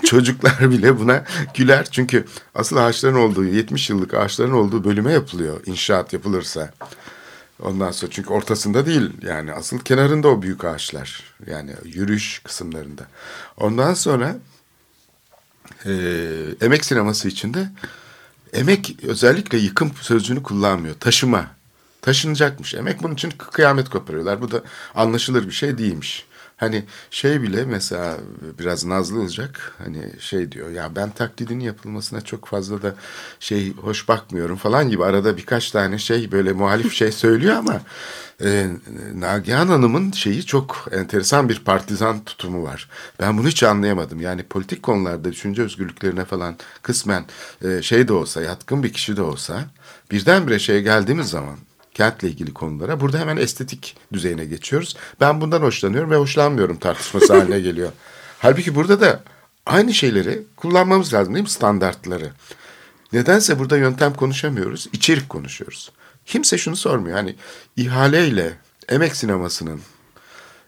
çocuklar 0.04 0.70
bile 0.70 0.98
buna 0.98 1.24
güler. 1.54 1.86
Çünkü 1.90 2.24
asıl 2.54 2.76
ağaçların 2.76 3.14
olduğu 3.14 3.44
70 3.44 3.90
yıllık 3.90 4.14
ağaçların 4.14 4.52
olduğu 4.52 4.84
bölüme 4.84 5.12
yapılıyor 5.12 5.60
inşaat 5.66 6.12
yapılırsa. 6.12 6.72
Ondan 7.62 7.90
sonra 7.90 8.10
çünkü 8.10 8.30
ortasında 8.30 8.86
değil 8.86 9.10
yani 9.22 9.52
asıl 9.52 9.78
kenarında 9.78 10.28
o 10.28 10.42
büyük 10.42 10.64
ağaçlar. 10.64 11.22
Yani 11.46 11.74
yürüyüş 11.84 12.38
kısımlarında. 12.44 13.06
Ondan 13.56 13.94
sonra 13.94 14.36
e, 15.86 15.92
emek 16.60 16.84
sineması 16.84 17.28
içinde 17.28 17.68
emek 18.52 18.96
özellikle 19.02 19.58
yıkım 19.58 19.92
sözcüğünü 20.00 20.42
kullanmıyor. 20.42 20.94
Taşıma. 20.94 21.46
Taşınacakmış. 22.02 22.74
Emek 22.74 23.02
bunun 23.02 23.14
için 23.14 23.30
kıyamet 23.30 23.88
koparıyorlar. 23.88 24.42
Bu 24.42 24.50
da 24.50 24.62
anlaşılır 24.94 25.46
bir 25.46 25.52
şey 25.52 25.78
değilmiş. 25.78 26.26
Hani 26.62 26.84
şey 27.10 27.42
bile 27.42 27.64
mesela 27.64 28.16
biraz 28.58 28.84
nazlı 28.84 29.20
olacak. 29.20 29.74
Hani 29.78 30.12
şey 30.18 30.52
diyor 30.52 30.70
ya 30.70 30.96
ben 30.96 31.10
taklidin 31.10 31.60
yapılmasına 31.60 32.20
çok 32.20 32.46
fazla 32.46 32.82
da 32.82 32.94
şey 33.40 33.74
hoş 33.76 34.08
bakmıyorum 34.08 34.56
falan 34.56 34.90
gibi. 34.90 35.04
Arada 35.04 35.36
birkaç 35.36 35.70
tane 35.70 35.98
şey 35.98 36.32
böyle 36.32 36.52
muhalif 36.52 36.92
şey 36.92 37.12
söylüyor 37.22 37.56
ama 37.56 37.80
e, 38.44 38.66
Nagihan 39.14 39.66
Hanım'ın 39.68 40.12
şeyi 40.12 40.46
çok 40.46 40.88
enteresan 40.92 41.48
bir 41.48 41.64
partizan 41.64 42.24
tutumu 42.24 42.62
var. 42.64 42.88
Ben 43.20 43.38
bunu 43.38 43.48
hiç 43.48 43.62
anlayamadım. 43.62 44.20
Yani 44.20 44.42
politik 44.42 44.82
konularda 44.82 45.32
düşünce 45.32 45.62
özgürlüklerine 45.62 46.24
falan 46.24 46.56
kısmen 46.82 47.24
e, 47.64 47.82
şey 47.82 48.08
de 48.08 48.12
olsa 48.12 48.42
yatkın 48.42 48.82
bir 48.82 48.92
kişi 48.92 49.16
de 49.16 49.22
olsa 49.22 49.64
birdenbire 50.10 50.58
şeye 50.58 50.80
geldiğimiz 50.80 51.28
zaman 51.28 51.56
kentle 51.94 52.28
ilgili 52.28 52.54
konulara. 52.54 53.00
Burada 53.00 53.18
hemen 53.18 53.36
estetik 53.36 53.96
düzeyine 54.12 54.44
geçiyoruz. 54.44 54.96
Ben 55.20 55.40
bundan 55.40 55.62
hoşlanıyorum 55.62 56.10
ve 56.10 56.16
hoşlanmıyorum 56.16 56.76
tartışması 56.76 57.32
haline 57.38 57.60
geliyor. 57.60 57.92
Halbuki 58.38 58.74
burada 58.74 59.00
da 59.00 59.22
aynı 59.66 59.94
şeyleri 59.94 60.42
kullanmamız 60.56 61.14
lazım 61.14 61.34
değil 61.34 61.44
mi? 61.44 61.50
Standartları. 61.50 62.30
Nedense 63.12 63.58
burada 63.58 63.76
yöntem 63.76 64.14
konuşamıyoruz, 64.14 64.88
içerik 64.92 65.28
konuşuyoruz. 65.28 65.92
Kimse 66.26 66.58
şunu 66.58 66.76
sormuyor. 66.76 67.16
Hani 67.16 67.36
ihaleyle 67.76 68.52
emek 68.88 69.16
sinemasının 69.16 69.80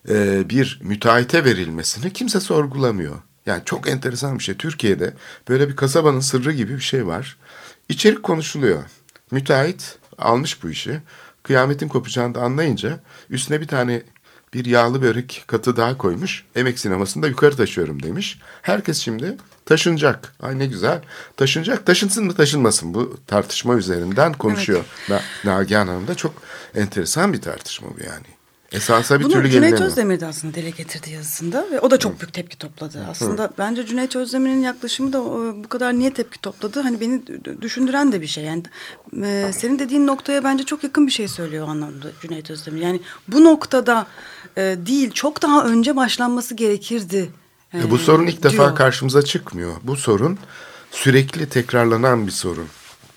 e, 0.08 0.48
bir 0.50 0.80
müteahhite 0.82 1.44
verilmesini 1.44 2.12
kimse 2.12 2.40
sorgulamıyor. 2.40 3.16
Yani 3.46 3.62
çok 3.64 3.88
enteresan 3.88 4.38
bir 4.38 4.44
şey. 4.44 4.54
Türkiye'de 4.54 5.14
böyle 5.48 5.68
bir 5.68 5.76
kasabanın 5.76 6.20
sırrı 6.20 6.52
gibi 6.52 6.74
bir 6.74 6.80
şey 6.80 7.06
var. 7.06 7.36
İçerik 7.88 8.22
konuşuluyor. 8.22 8.82
Müteahhit 9.30 9.98
almış 10.18 10.62
bu 10.62 10.70
işi. 10.70 11.00
Kıyametin 11.42 11.88
kopacağını 11.88 12.34
da 12.34 12.42
anlayınca 12.42 13.00
üstüne 13.30 13.60
bir 13.60 13.68
tane 13.68 14.02
bir 14.54 14.64
yağlı 14.64 15.02
börek 15.02 15.44
katı 15.46 15.76
daha 15.76 15.98
koymuş. 15.98 16.44
Emek 16.56 16.78
sinemasında 16.78 17.26
yukarı 17.26 17.56
taşıyorum 17.56 18.02
demiş. 18.02 18.38
Herkes 18.62 18.98
şimdi 18.98 19.36
taşınacak. 19.66 20.34
Ay 20.42 20.58
ne 20.58 20.66
güzel. 20.66 21.02
Taşınacak. 21.36 21.86
Taşınsın 21.86 22.24
mı 22.24 22.34
taşınmasın 22.34 22.94
bu 22.94 23.16
tartışma 23.26 23.74
üzerinden 23.74 24.32
konuşuyor. 24.32 24.84
Evet. 25.10 25.22
Nagihan 25.44 25.88
Hanım 25.88 26.08
da 26.08 26.14
çok 26.14 26.34
enteresan 26.74 27.32
bir 27.32 27.40
tartışma 27.40 27.88
bu 27.88 28.04
yani. 28.04 28.26
Esansa 28.74 29.18
bir 29.20 29.24
Bunu 29.24 29.32
türlü 29.32 29.50
Cüneyt. 29.50 29.80
Özdemir 29.80 30.20
de 30.20 30.26
aslında 30.26 30.54
dile 30.54 30.70
getirdi 30.70 31.10
yazısında 31.10 31.66
ve 31.72 31.80
o 31.80 31.90
da 31.90 31.98
çok 31.98 32.20
büyük 32.20 32.32
tepki 32.32 32.58
topladı. 32.58 33.06
Aslında 33.10 33.52
bence 33.58 33.86
Cüneyt 33.86 34.16
Özdemir'in 34.16 34.62
yaklaşımı 34.62 35.12
da 35.12 35.18
e, 35.18 35.64
bu 35.64 35.68
kadar 35.68 35.92
niye 35.92 36.12
tepki 36.12 36.40
topladı? 36.40 36.80
Hani 36.80 37.00
beni 37.00 37.22
düşündüren 37.62 38.12
de 38.12 38.20
bir 38.20 38.26
şey. 38.26 38.44
Yani 38.44 38.62
e, 39.22 39.50
senin 39.52 39.78
dediğin 39.78 40.06
noktaya 40.06 40.44
bence 40.44 40.64
çok 40.64 40.84
yakın 40.84 41.06
bir 41.06 41.12
şey 41.12 41.28
söylüyor 41.28 41.66
o 41.66 41.70
anlamda 41.70 42.06
Cüneyt 42.22 42.50
Özdemir. 42.50 42.80
Yani 42.80 43.00
bu 43.28 43.44
noktada 43.44 44.06
e, 44.56 44.76
değil 44.86 45.10
çok 45.10 45.42
daha 45.42 45.64
önce 45.64 45.96
başlanması 45.96 46.54
gerekirdi. 46.54 47.30
E, 47.74 47.90
bu 47.90 47.96
e, 47.96 47.98
sorun 47.98 48.26
ilk 48.26 48.42
defa 48.42 48.52
diyor. 48.56 48.76
karşımıza 48.76 49.22
çıkmıyor. 49.22 49.72
Bu 49.82 49.96
sorun 49.96 50.38
sürekli 50.90 51.48
tekrarlanan 51.48 52.26
bir 52.26 52.32
sorun. 52.32 52.66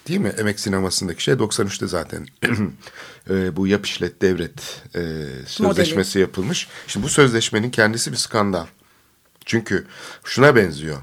Değil 0.07 0.19
mi? 0.19 0.33
Emek 0.37 0.59
sinemasındaki 0.59 1.23
şey 1.23 1.33
93'te 1.33 1.87
zaten 1.87 2.27
e, 3.29 3.55
bu 3.55 3.67
yap 3.67 3.85
işlet 3.85 4.21
devret 4.21 4.81
e, 4.95 5.01
sözleşmesi 5.45 6.19
yapılmış. 6.19 6.67
Şimdi 6.87 7.05
bu 7.05 7.09
sözleşmenin 7.09 7.69
kendisi 7.69 8.11
bir 8.11 8.17
skandal. 8.17 8.65
Çünkü 9.45 9.87
şuna 10.23 10.55
benziyor. 10.55 10.97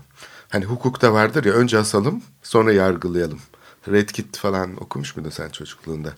Hani 0.49 0.65
hukukta 0.65 1.13
vardır 1.13 1.45
ya 1.45 1.53
önce 1.53 1.79
asalım 1.79 2.23
sonra 2.43 2.73
yargılayalım. 2.73 3.41
Red 3.89 4.09
Kit 4.09 4.37
falan 4.37 4.83
okumuş 4.83 5.17
muydun 5.17 5.31
sen 5.31 5.51
çocukluğunda? 5.51 6.13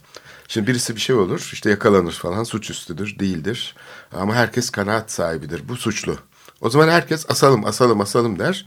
Şimdi 0.49 0.67
birisi 0.67 0.97
bir 0.97 1.01
şey 1.01 1.17
olur 1.17 1.51
işte 1.53 1.71
yakalanır 1.71 2.13
falan 2.13 2.45
suçüstüdür 2.45 3.19
değildir. 3.19 3.75
Ama 4.13 4.35
herkes 4.35 4.71
kanaat 4.71 5.13
sahibidir 5.13 5.69
bu 5.69 5.77
suçlu. 5.77 6.19
O 6.61 6.71
zaman 6.71 6.89
herkes 6.89 7.31
asalım 7.31 7.65
asalım 7.65 8.01
asalım 8.01 8.39
der. 8.39 8.67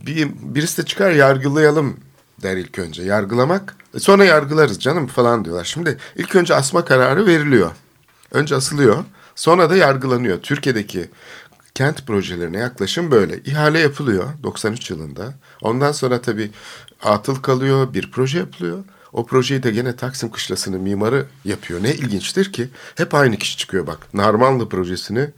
Bir, 0.00 0.28
birisi 0.40 0.82
de 0.82 0.86
çıkar 0.86 1.10
yargılayalım 1.10 1.96
der 2.42 2.56
ilk 2.56 2.78
önce. 2.78 3.02
Yargılamak 3.02 3.76
e 3.94 4.00
sonra 4.00 4.24
yargılarız 4.24 4.80
canım 4.80 5.06
falan 5.06 5.44
diyorlar. 5.44 5.64
Şimdi 5.64 5.98
ilk 6.16 6.36
önce 6.36 6.54
asma 6.54 6.84
kararı 6.84 7.26
veriliyor. 7.26 7.70
Önce 8.32 8.54
asılıyor 8.54 9.04
sonra 9.34 9.70
da 9.70 9.76
yargılanıyor. 9.76 10.40
Türkiye'deki 10.40 11.10
kent 11.74 12.06
projelerine 12.06 12.58
yaklaşım 12.58 13.10
böyle. 13.10 13.40
İhale 13.44 13.78
yapılıyor 13.78 14.28
93 14.42 14.90
yılında. 14.90 15.34
Ondan 15.62 15.92
sonra 15.92 16.20
tabii 16.20 16.50
atıl 17.02 17.36
kalıyor 17.36 17.94
bir 17.94 18.10
proje 18.10 18.38
yapılıyor. 18.38 18.84
O 19.12 19.26
projeyi 19.26 19.62
de 19.62 19.70
gene 19.70 19.96
Taksim 19.96 20.30
Kışlası'nın 20.30 20.80
mimarı 20.80 21.26
yapıyor. 21.44 21.82
Ne 21.82 21.94
ilginçtir 21.94 22.52
ki 22.52 22.68
hep 22.94 23.14
aynı 23.14 23.36
kişi 23.36 23.56
çıkıyor 23.56 23.86
bak. 23.86 24.14
Narmanlı 24.14 24.68
projesini 24.68 25.30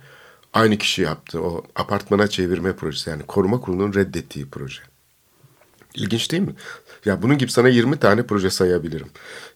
aynı 0.52 0.78
kişi 0.78 1.02
yaptı. 1.02 1.42
O 1.42 1.64
apartmana 1.76 2.28
çevirme 2.28 2.72
projesi 2.76 3.10
yani 3.10 3.22
koruma 3.22 3.60
kurulunun 3.60 3.94
reddettiği 3.94 4.50
proje. 4.50 4.82
İlginç 5.94 6.32
değil 6.32 6.42
mi? 6.42 6.54
Ya 7.04 7.22
bunun 7.22 7.38
gibi 7.38 7.52
sana 7.52 7.68
20 7.68 7.96
tane 7.96 8.26
proje 8.26 8.50
sayabilirim. 8.50 9.08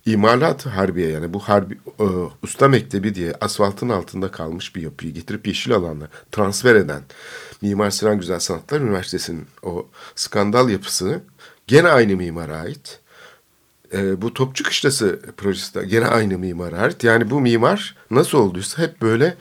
İmalat 0.06 0.66
harbiye 0.66 1.10
yani 1.10 1.32
bu 1.32 1.40
harbi 1.40 1.78
e, 2.00 2.04
usta 2.42 2.68
mektebi 2.68 3.14
diye 3.14 3.32
asfaltın 3.40 3.88
altında 3.88 4.30
kalmış 4.30 4.76
bir 4.76 4.82
yapıyı 4.82 5.12
getirip 5.14 5.46
yeşil 5.46 5.74
alanla 5.74 6.08
transfer 6.32 6.74
eden 6.74 7.02
Mimar 7.62 7.90
Sinan 7.90 8.18
Güzel 8.18 8.40
Sanatlar 8.40 8.80
Üniversitesi'nin 8.80 9.46
o 9.62 9.86
skandal 10.14 10.70
yapısı 10.70 11.20
gene 11.66 11.88
aynı 11.88 12.16
mimara 12.16 12.56
ait. 12.56 13.00
E, 13.92 14.22
bu 14.22 14.34
Topçu 14.34 14.64
Kışlası 14.64 15.20
projesi 15.36 15.74
de 15.74 15.84
gene 15.84 16.06
aynı 16.06 16.38
mimara 16.38 16.78
ait. 16.78 17.04
Yani 17.04 17.30
bu 17.30 17.40
mimar 17.40 17.96
nasıl 18.10 18.38
olduysa 18.38 18.82
hep 18.82 19.02
böyle 19.02 19.36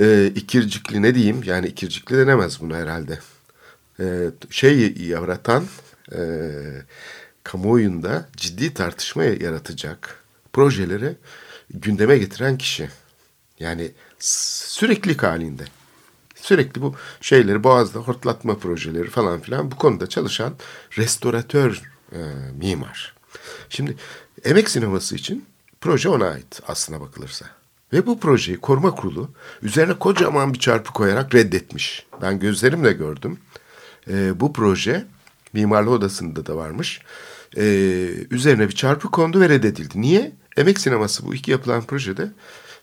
e, 0.00 0.32
ikircikli 0.34 1.02
ne 1.02 1.14
diyeyim 1.14 1.42
yani 1.44 1.66
ikircikli 1.66 2.16
denemez 2.16 2.60
bunu 2.60 2.76
herhalde. 2.76 3.18
E, 4.00 4.30
şey 4.50 4.94
yaratan 4.98 5.64
e, 6.12 6.20
kamuoyunda 7.52 8.28
ciddi 8.36 8.74
tartışma 8.74 9.24
yaratacak 9.24 10.24
projeleri 10.52 11.16
gündeme 11.70 12.18
getiren 12.18 12.58
kişi. 12.58 12.88
Yani 13.60 13.90
süreklilik 14.18 15.22
halinde. 15.22 15.64
Sürekli 16.34 16.82
bu 16.82 16.94
şeyleri 17.20 17.64
boğazda 17.64 17.98
hortlatma 17.98 18.58
projeleri 18.58 19.10
falan 19.10 19.40
filan 19.40 19.70
bu 19.70 19.76
konuda 19.76 20.06
çalışan 20.06 20.54
restoratör 20.98 21.82
e, 22.12 22.18
mimar. 22.58 23.14
Şimdi 23.68 23.96
emek 24.44 24.70
sineması 24.70 25.16
için 25.16 25.44
proje 25.80 26.08
ona 26.08 26.28
ait 26.28 26.60
aslına 26.68 27.00
bakılırsa. 27.00 27.46
Ve 27.92 28.06
bu 28.06 28.20
projeyi 28.20 28.60
koruma 28.60 28.94
kurulu 28.94 29.30
üzerine 29.62 29.94
kocaman 29.94 30.54
bir 30.54 30.58
çarpı 30.58 30.92
koyarak 30.92 31.34
reddetmiş. 31.34 32.06
Ben 32.22 32.38
gözlerimle 32.38 32.92
gördüm. 32.92 33.38
E, 34.08 34.40
bu 34.40 34.52
proje 34.52 35.06
mimarlık 35.52 35.92
odasında 35.92 36.46
da 36.46 36.56
varmış. 36.56 37.00
E, 37.56 37.62
üzerine 38.30 38.68
bir 38.68 38.74
çarpı 38.74 39.10
kondu 39.10 39.40
ve 39.40 39.48
reddedildi. 39.48 40.00
Niye? 40.00 40.32
Emek 40.56 40.78
sineması 40.80 41.26
bu 41.26 41.34
iki 41.34 41.50
yapılan 41.50 41.82
projede 41.82 42.30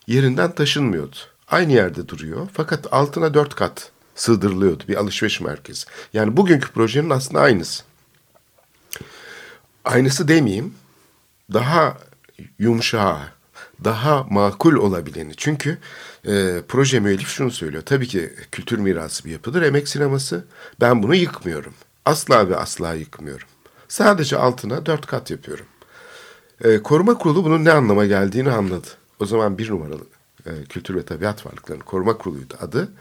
yerinden 0.08 0.52
taşınmıyordu. 0.52 1.16
Aynı 1.48 1.72
yerde 1.74 2.08
duruyor 2.08 2.48
fakat 2.54 2.94
altına 2.94 3.34
dört 3.34 3.56
kat 3.56 3.92
sığdırılıyordu 4.16 4.84
bir 4.88 4.96
alışveriş 4.96 5.42
merkezi. 5.42 5.86
Yani 6.14 6.38
bugünkü 6.38 6.72
projenin 6.72 7.10
aslında 7.10 7.42
aynısı. 7.42 7.84
Aynısı 9.86 10.28
demeyeyim. 10.28 10.74
Daha 11.54 11.98
yumuşağı, 12.60 13.20
daha 13.84 14.24
makul 14.24 14.76
olabileni. 14.76 15.36
Çünkü 15.38 15.78
e, 16.28 16.62
proje 16.68 17.00
müellif 17.00 17.28
şunu 17.28 17.52
söylüyor. 17.52 17.84
Tabii 17.86 18.08
ki 18.08 18.34
kültür 18.52 18.78
mirası 18.80 19.26
bir 19.26 19.32
yapıdır. 19.32 19.62
Emek 19.62 19.88
sineması. 19.88 20.46
Ben 20.82 21.04
bunu 21.04 21.16
yıkmıyorum. 21.16 21.74
Asla 22.06 22.50
ve 22.50 22.56
asla 22.56 22.94
yıkmıyorum. 22.94 23.48
Sadece 23.88 24.38
altına 24.38 24.86
dört 24.86 25.06
kat 25.06 25.32
yapıyorum. 25.32 25.66
E, 26.64 26.84
koruma 26.84 27.18
kurulu 27.18 27.46
bunun 27.46 27.66
ne 27.66 27.72
anlama 27.72 28.06
geldiğini 28.06 28.52
anladı. 28.52 28.88
O 29.20 29.26
zaman 29.26 29.58
bir 29.58 29.70
numaralı 29.70 30.04
e, 30.46 30.64
Kültür 30.70 30.96
ve 30.96 31.06
Tabiat 31.06 31.46
Varlıkları'nın 31.46 31.84
koruma 31.84 32.18
kuruluydu 32.18 32.54
adı. 32.62 32.92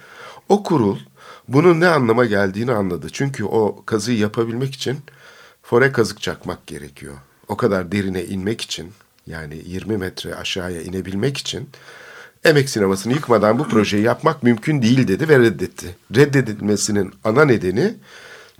O 0.48 0.62
kurul 0.62 0.98
bunun 1.48 1.80
ne 1.80 1.88
anlama 1.88 2.24
geldiğini 2.24 2.72
anladı. 2.72 3.06
Çünkü 3.12 3.44
o 3.44 3.82
kazıyı 3.86 4.18
yapabilmek 4.18 4.74
için 4.74 4.98
fore 5.62 5.92
kazık 5.92 6.20
çakmak 6.20 6.66
gerekiyor. 6.66 7.14
O 7.48 7.56
kadar 7.56 7.92
derine 7.92 8.24
inmek 8.24 8.60
için 8.60 8.92
yani 9.26 9.62
20 9.66 9.96
metre 9.96 10.34
aşağıya 10.34 10.82
inebilmek 10.82 11.36
için 11.36 11.68
emek 12.44 12.70
sinemasını 12.70 13.12
yıkmadan 13.12 13.58
bu 13.58 13.68
projeyi 13.68 14.02
yapmak 14.02 14.42
mümkün 14.42 14.82
değil 14.82 15.08
dedi 15.08 15.28
ve 15.28 15.38
reddetti. 15.38 15.96
Reddedilmesinin 16.16 17.12
ana 17.24 17.44
nedeni 17.44 17.94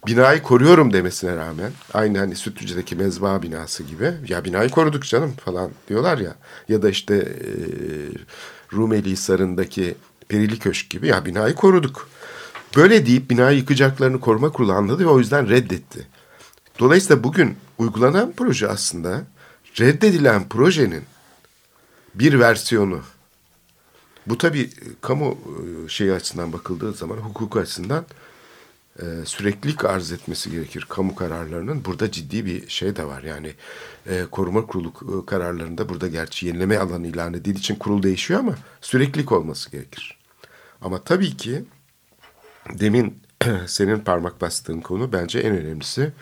binayı 0.06 0.42
koruyorum 0.42 0.92
demesine 0.92 1.36
rağmen 1.36 1.72
aynı 1.94 2.18
hani 2.18 2.36
Sütlüce'deki 2.36 2.96
mezba 2.96 3.42
binası 3.42 3.82
gibi 3.82 4.14
ya 4.28 4.44
binayı 4.44 4.70
koruduk 4.70 5.04
canım 5.04 5.34
falan 5.44 5.70
diyorlar 5.88 6.18
ya 6.18 6.34
ya 6.68 6.82
da 6.82 6.90
işte 6.90 7.14
e, 7.16 7.50
Rumeli 8.72 9.10
Hisarı'ndaki 9.10 9.94
Perili 10.28 10.58
Köşk 10.58 10.90
gibi 10.90 11.06
ya 11.06 11.24
binayı 11.24 11.54
koruduk. 11.54 12.08
Böyle 12.76 13.06
deyip 13.06 13.30
binayı 13.30 13.58
yıkacaklarını 13.58 14.20
koruma 14.20 14.52
kurulu 14.52 14.72
anladı 14.72 15.04
ve 15.04 15.08
o 15.08 15.18
yüzden 15.18 15.48
reddetti. 15.48 16.06
Dolayısıyla 16.78 17.24
bugün 17.24 17.56
uygulanan 17.78 18.32
proje 18.36 18.68
aslında 18.68 19.24
reddedilen 19.80 20.48
projenin 20.48 21.04
bir 22.14 22.40
versiyonu. 22.40 23.00
Bu 24.26 24.38
tabii 24.38 24.70
kamu 25.00 25.38
şeyi 25.88 26.12
açısından 26.12 26.52
bakıldığı 26.52 26.92
zaman 26.92 27.16
hukuk 27.16 27.56
açısından 27.56 28.04
e, 29.02 29.24
süreklilik 29.24 29.84
arz 29.84 30.12
etmesi 30.12 30.50
gerekir 30.50 30.86
kamu 30.88 31.14
kararlarının. 31.14 31.84
Burada 31.84 32.10
ciddi 32.10 32.46
bir 32.46 32.68
şey 32.68 32.96
de 32.96 33.04
var 33.04 33.22
yani 33.22 33.52
e, 34.06 34.24
koruma 34.30 34.66
kurulu 34.66 35.22
e, 35.22 35.26
kararlarında 35.26 35.88
burada 35.88 36.08
gerçi 36.08 36.46
yenileme 36.46 36.78
alanı 36.78 37.06
ilan 37.06 37.34
edildiği 37.34 37.58
için 37.58 37.74
kurul 37.74 38.02
değişiyor 38.02 38.40
ama 38.40 38.54
süreklilik 38.80 39.32
olması 39.32 39.70
gerekir. 39.70 40.18
Ama 40.80 41.02
tabii 41.02 41.36
ki 41.36 41.64
demin 42.74 43.20
senin 43.66 43.98
parmak 43.98 44.40
bastığın 44.40 44.80
konu 44.80 45.12
bence 45.12 45.38
en 45.38 45.56
önemlisi. 45.56 46.12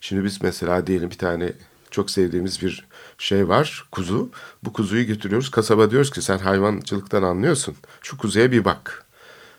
Şimdi 0.00 0.24
biz 0.24 0.42
mesela 0.42 0.86
diyelim 0.86 1.10
bir 1.10 1.18
tane 1.18 1.52
çok 1.90 2.10
sevdiğimiz 2.10 2.62
bir 2.62 2.88
şey 3.18 3.48
var, 3.48 3.88
kuzu. 3.92 4.30
Bu 4.62 4.72
kuzuyu 4.72 5.06
götürüyoruz 5.06 5.50
kasaba 5.50 5.90
diyoruz 5.90 6.10
ki 6.10 6.22
sen 6.22 6.38
hayvancılıktan 6.38 7.22
anlıyorsun. 7.22 7.76
Şu 8.02 8.16
kuzuya 8.16 8.52
bir 8.52 8.64
bak. 8.64 9.06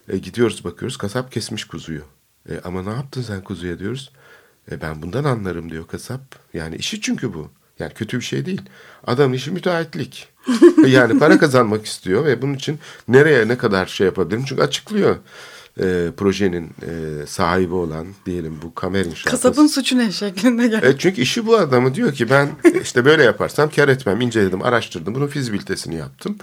E, 0.09 0.17
gidiyoruz 0.17 0.63
bakıyoruz 0.63 0.97
kasap 0.97 1.31
kesmiş 1.31 1.65
kuzuyu. 1.65 2.03
E, 2.49 2.59
ama 2.63 2.83
ne 2.83 2.89
yaptın 2.89 3.21
sen 3.21 3.41
kuzuya 3.41 3.79
diyoruz. 3.79 4.11
E, 4.71 4.81
ben 4.81 5.01
bundan 5.01 5.23
anlarım 5.23 5.71
diyor 5.71 5.87
kasap. 5.87 6.21
Yani 6.53 6.75
işi 6.75 7.01
çünkü 7.01 7.33
bu. 7.33 7.49
Yani 7.79 7.93
kötü 7.93 8.19
bir 8.19 8.23
şey 8.23 8.45
değil. 8.45 8.61
Adamın 9.07 9.33
işi 9.33 9.51
müteahhitlik. 9.51 10.27
E, 10.85 10.87
yani 10.87 11.19
para 11.19 11.37
kazanmak 11.39 11.85
istiyor 11.85 12.25
ve 12.25 12.41
bunun 12.41 12.53
için 12.53 12.79
nereye 13.07 13.47
ne 13.47 13.57
kadar 13.57 13.85
şey 13.85 14.05
yapabilirim? 14.05 14.45
Çünkü 14.47 14.61
açıklıyor 14.61 15.15
e, 15.79 16.09
projenin 16.17 16.69
e, 16.81 17.25
sahibi 17.27 17.73
olan 17.73 18.07
diyelim 18.25 18.59
bu 18.61 18.75
kamer 18.75 19.05
inşaatı. 19.05 19.29
Kasabın 19.29 19.67
suçu 19.67 19.97
ne 19.97 20.11
şeklinde 20.11 20.67
geldi. 20.67 20.85
E, 20.85 20.97
çünkü 20.97 21.21
işi 21.21 21.45
bu 21.47 21.57
adamı 21.57 21.95
diyor 21.95 22.13
ki 22.13 22.29
ben 22.29 22.49
işte 22.81 23.05
böyle 23.05 23.23
yaparsam 23.23 23.69
kar 23.69 23.87
etmem. 23.87 24.21
inceledim, 24.21 24.61
araştırdım. 24.61 25.15
Bunun 25.15 25.27
fizibilitesini 25.27 25.95
yaptım. 25.95 26.37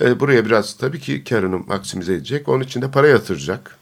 E, 0.00 0.20
buraya 0.20 0.46
biraz 0.46 0.76
tabii 0.76 1.00
ki 1.00 1.24
karını 1.24 1.58
maksimize 1.58 2.14
edecek. 2.14 2.48
Onun 2.48 2.64
için 2.64 2.82
de 2.82 2.90
para 2.90 3.08
yatıracak. 3.08 3.76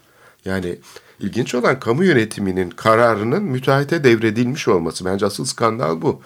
Yani 0.45 0.79
ilginç 1.19 1.55
olan 1.55 1.79
kamu 1.79 2.03
yönetiminin 2.03 2.69
kararının 2.69 3.43
müteahhite 3.43 4.03
devredilmiş 4.03 4.67
olması. 4.67 5.05
Bence 5.05 5.25
asıl 5.25 5.45
skandal 5.45 6.01
bu. 6.01 6.21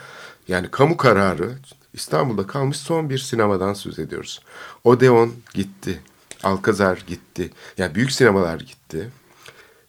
Yani 0.47 0.67
kamu 0.71 0.97
kararı 0.97 1.51
İstanbul'da 1.93 2.47
kalmış 2.47 2.77
son 2.77 3.09
bir 3.09 3.17
sinemadan 3.17 3.73
söz 3.73 3.99
ediyoruz. 3.99 4.41
Odeon 4.83 5.33
gitti. 5.53 5.99
Alkazar 6.43 7.03
gitti. 7.07 7.51
Yani 7.77 7.95
büyük 7.95 8.11
sinemalar 8.11 8.59
gitti. 8.59 9.09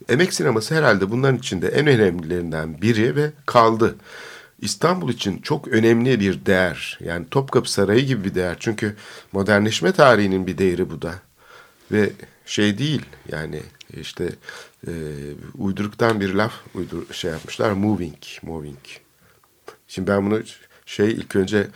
Emek 0.08 0.34
sineması 0.34 0.74
herhalde 0.74 1.10
bunların 1.10 1.38
içinde 1.38 1.68
en 1.68 1.86
önemlilerinden 1.86 2.82
biri 2.82 3.16
ve 3.16 3.30
kaldı. 3.46 3.96
İstanbul 4.60 5.12
için 5.12 5.38
çok 5.38 5.68
önemli 5.68 6.20
bir 6.20 6.46
değer. 6.46 6.98
Yani 7.04 7.26
Topkapı 7.30 7.72
Sarayı 7.72 8.06
gibi 8.06 8.24
bir 8.24 8.34
değer. 8.34 8.56
Çünkü 8.60 8.96
modernleşme 9.32 9.92
tarihinin 9.92 10.46
bir 10.46 10.58
değeri 10.58 10.90
bu 10.90 11.02
da. 11.02 11.14
Ve 11.92 12.10
şey 12.46 12.78
değil 12.78 13.02
yani 13.32 13.62
işte 14.00 14.28
e, 14.86 14.92
uyduruktan 15.58 16.20
bir 16.20 16.34
laf 16.34 16.52
uydur 16.74 17.14
şey 17.14 17.30
yapmışlar. 17.30 17.72
Moving, 17.72 18.18
moving. 18.42 18.78
Şimdi 19.88 20.10
ben 20.10 20.26
bunu 20.26 20.42
şey 20.86 21.10
ilk 21.10 21.36
önce 21.36 21.66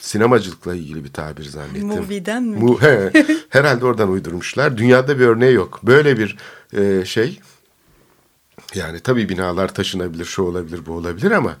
sinemacılıkla 0.00 0.74
ilgili 0.74 1.04
bir 1.04 1.12
tabir 1.12 1.44
zannettim. 1.44 1.86
Movie'den 1.86 2.42
mi? 2.42 2.58
Mu, 2.58 2.82
he, 2.82 3.12
herhalde 3.48 3.84
oradan 3.84 4.10
uydurmuşlar. 4.10 4.78
Dünyada 4.78 5.18
bir 5.18 5.26
örneği 5.26 5.54
yok. 5.54 5.80
Böyle 5.82 6.18
bir 6.18 6.36
e, 6.76 7.04
şey 7.04 7.40
yani 8.74 9.00
tabii 9.00 9.28
binalar 9.28 9.74
taşınabilir, 9.74 10.24
şu 10.24 10.42
olabilir, 10.42 10.86
bu 10.86 10.92
olabilir 10.92 11.30
ama 11.30 11.56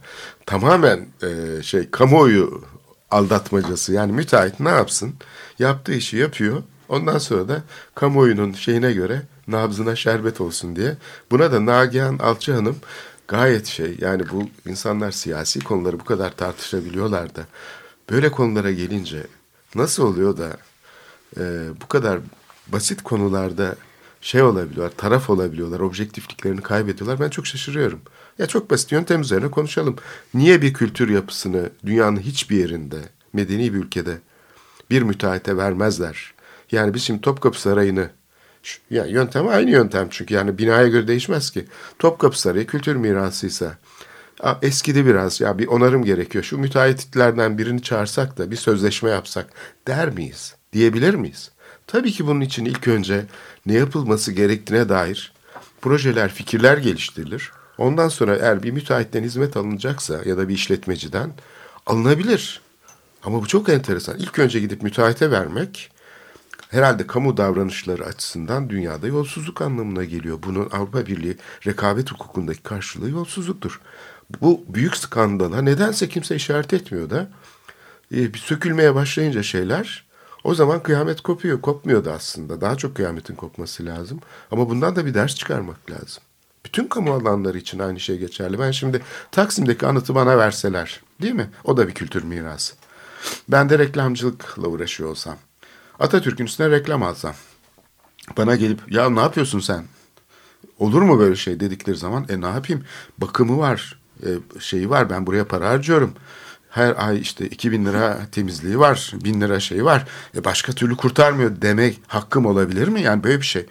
tamamen 0.46 1.06
e, 1.22 1.62
şey 1.62 1.90
kamuoyu 1.90 2.64
aldatmacası. 3.10 3.92
Yani 3.92 4.12
müteahhit 4.12 4.60
ne 4.60 4.68
yapsın? 4.68 5.14
Yaptığı 5.58 5.94
işi 5.94 6.16
yapıyor. 6.16 6.62
Ondan 6.88 7.18
sonra 7.18 7.48
da 7.48 7.62
kamuoyunun 7.94 8.52
şeyine 8.52 8.92
göre 8.92 9.22
nabzına 9.48 9.96
şerbet 9.96 10.40
olsun 10.40 10.76
diye. 10.76 10.96
Buna 11.30 11.52
da 11.52 11.66
Nagihan 11.66 12.18
Alçı 12.18 12.52
Hanım 12.52 12.76
gayet 13.28 13.66
şey 13.66 13.96
yani 14.00 14.22
bu 14.32 14.48
insanlar 14.66 15.10
siyasi 15.10 15.60
konuları 15.60 16.00
bu 16.00 16.04
kadar 16.04 16.36
tartışabiliyorlar 16.36 17.34
da 17.34 17.46
böyle 18.10 18.30
konulara 18.30 18.70
gelince 18.70 19.26
nasıl 19.74 20.02
oluyor 20.02 20.36
da 20.36 20.56
e, 21.36 21.42
bu 21.82 21.88
kadar 21.88 22.20
basit 22.72 23.02
konularda 23.02 23.76
şey 24.20 24.42
olabiliyorlar, 24.42 24.96
taraf 24.96 25.30
olabiliyorlar, 25.30 25.80
objektifliklerini 25.80 26.60
kaybediyorlar. 26.60 27.20
Ben 27.20 27.28
çok 27.28 27.46
şaşırıyorum. 27.46 28.00
Ya 28.38 28.46
çok 28.46 28.70
basit 28.70 28.92
yöntem 28.92 29.20
üzerine 29.20 29.50
konuşalım. 29.50 29.96
Niye 30.34 30.62
bir 30.62 30.74
kültür 30.74 31.08
yapısını 31.08 31.70
dünyanın 31.86 32.20
hiçbir 32.20 32.56
yerinde, 32.56 32.96
medeni 33.32 33.74
bir 33.74 33.78
ülkede 33.78 34.18
bir 34.90 35.02
müteahhite 35.02 35.56
vermezler? 35.56 36.34
Yani 36.72 36.94
biz 36.94 37.02
şimdi 37.02 37.20
Topkapı 37.20 37.60
Sarayı'nı 37.60 38.10
ya 38.90 39.06
yöntem 39.06 39.48
aynı 39.48 39.70
yöntem 39.70 40.08
çünkü 40.10 40.34
yani 40.34 40.58
binaya 40.58 40.88
göre 40.88 41.08
değişmez 41.08 41.50
ki. 41.50 41.64
Topkapı 41.98 42.40
Sarayı 42.40 42.66
kültür 42.66 42.96
mirasıysa 42.96 43.78
eskidi 44.62 45.06
biraz 45.06 45.40
ya 45.40 45.58
bir 45.58 45.66
onarım 45.66 46.04
gerekiyor. 46.04 46.44
Şu 46.44 46.58
müteahhitlerden 46.58 47.58
birini 47.58 47.82
çağırsak 47.82 48.38
da 48.38 48.50
bir 48.50 48.56
sözleşme 48.56 49.10
yapsak 49.10 49.46
der 49.86 50.10
miyiz? 50.10 50.54
Diyebilir 50.72 51.14
miyiz? 51.14 51.50
Tabii 51.86 52.12
ki 52.12 52.26
bunun 52.26 52.40
için 52.40 52.64
ilk 52.64 52.88
önce 52.88 53.24
ne 53.66 53.72
yapılması 53.72 54.32
gerektiğine 54.32 54.88
dair 54.88 55.32
projeler, 55.80 56.32
fikirler 56.32 56.78
geliştirilir. 56.78 57.52
Ondan 57.78 58.08
sonra 58.08 58.36
eğer 58.36 58.62
bir 58.62 58.70
müteahhitten 58.70 59.22
hizmet 59.22 59.56
alınacaksa 59.56 60.20
ya 60.24 60.36
da 60.36 60.48
bir 60.48 60.54
işletmeciden 60.54 61.32
alınabilir. 61.86 62.60
Ama 63.22 63.42
bu 63.42 63.46
çok 63.46 63.68
enteresan. 63.68 64.18
İlk 64.18 64.38
önce 64.38 64.60
gidip 64.60 64.82
müteahhite 64.82 65.30
vermek 65.30 65.90
herhalde 66.68 67.06
kamu 67.06 67.36
davranışları 67.36 68.04
açısından 68.04 68.70
dünyada 68.70 69.06
yolsuzluk 69.06 69.62
anlamına 69.62 70.04
geliyor. 70.04 70.38
Bunun 70.46 70.70
Avrupa 70.70 71.06
Birliği 71.06 71.36
rekabet 71.66 72.12
hukukundaki 72.12 72.62
karşılığı 72.62 73.10
yolsuzluktur. 73.10 73.80
Bu 74.40 74.64
büyük 74.68 74.96
skandala 74.96 75.62
nedense 75.62 76.08
kimse 76.08 76.36
işaret 76.36 76.72
etmiyor 76.72 77.10
da 77.10 77.30
e, 78.14 78.32
sökülmeye 78.36 78.94
başlayınca 78.94 79.42
şeyler 79.42 80.08
o 80.44 80.54
zaman 80.54 80.82
kıyamet 80.82 81.20
kopuyor. 81.20 81.60
Kopmuyordu 81.60 82.10
aslında. 82.10 82.60
Daha 82.60 82.76
çok 82.76 82.96
kıyametin 82.96 83.34
kopması 83.34 83.86
lazım. 83.86 84.20
Ama 84.50 84.70
bundan 84.70 84.96
da 84.96 85.06
bir 85.06 85.14
ders 85.14 85.34
çıkarmak 85.34 85.90
lazım. 85.90 86.22
Bütün 86.64 86.88
kamu 86.88 87.12
alanları 87.12 87.58
için 87.58 87.78
aynı 87.78 88.00
şey 88.00 88.18
geçerli. 88.18 88.58
Ben 88.58 88.70
şimdi 88.70 89.02
Taksim'deki 89.30 89.86
anıtı 89.86 90.14
bana 90.14 90.38
verseler 90.38 91.00
değil 91.22 91.34
mi? 91.34 91.50
O 91.64 91.76
da 91.76 91.88
bir 91.88 91.94
kültür 91.94 92.22
mirası. 92.22 92.74
Ben 93.48 93.70
de 93.70 93.78
reklamcılıkla 93.78 94.68
uğraşıyor 94.68 95.10
olsam. 95.10 95.36
Atatürk'ün 96.00 96.44
üstüne 96.44 96.70
reklam 96.70 97.02
alsam. 97.02 97.34
Bana 98.36 98.56
gelip 98.56 98.92
ya 98.92 99.10
ne 99.10 99.20
yapıyorsun 99.20 99.60
sen? 99.60 99.84
Olur 100.78 101.02
mu 101.02 101.18
böyle 101.18 101.36
şey 101.36 101.60
dedikleri 101.60 101.96
zaman 101.96 102.26
e 102.28 102.40
ne 102.40 102.46
yapayım? 102.46 102.84
Bakımı 103.18 103.58
var, 103.58 104.00
e, 104.22 104.28
şeyi 104.60 104.90
var 104.90 105.10
ben 105.10 105.26
buraya 105.26 105.48
para 105.48 105.68
harcıyorum. 105.68 106.12
Her 106.70 107.06
ay 107.06 107.20
işte 107.20 107.46
2000 107.46 107.86
lira 107.86 108.18
temizliği 108.32 108.78
var, 108.78 109.12
1000 109.24 109.40
lira 109.40 109.60
şeyi 109.60 109.84
var. 109.84 110.06
E 110.36 110.44
başka 110.44 110.72
türlü 110.72 110.96
kurtarmıyor 110.96 111.62
demek 111.62 112.00
hakkım 112.06 112.46
olabilir 112.46 112.88
mi? 112.88 113.02
Yani 113.02 113.24
böyle 113.24 113.40
bir 113.40 113.46
şey. 113.46 113.66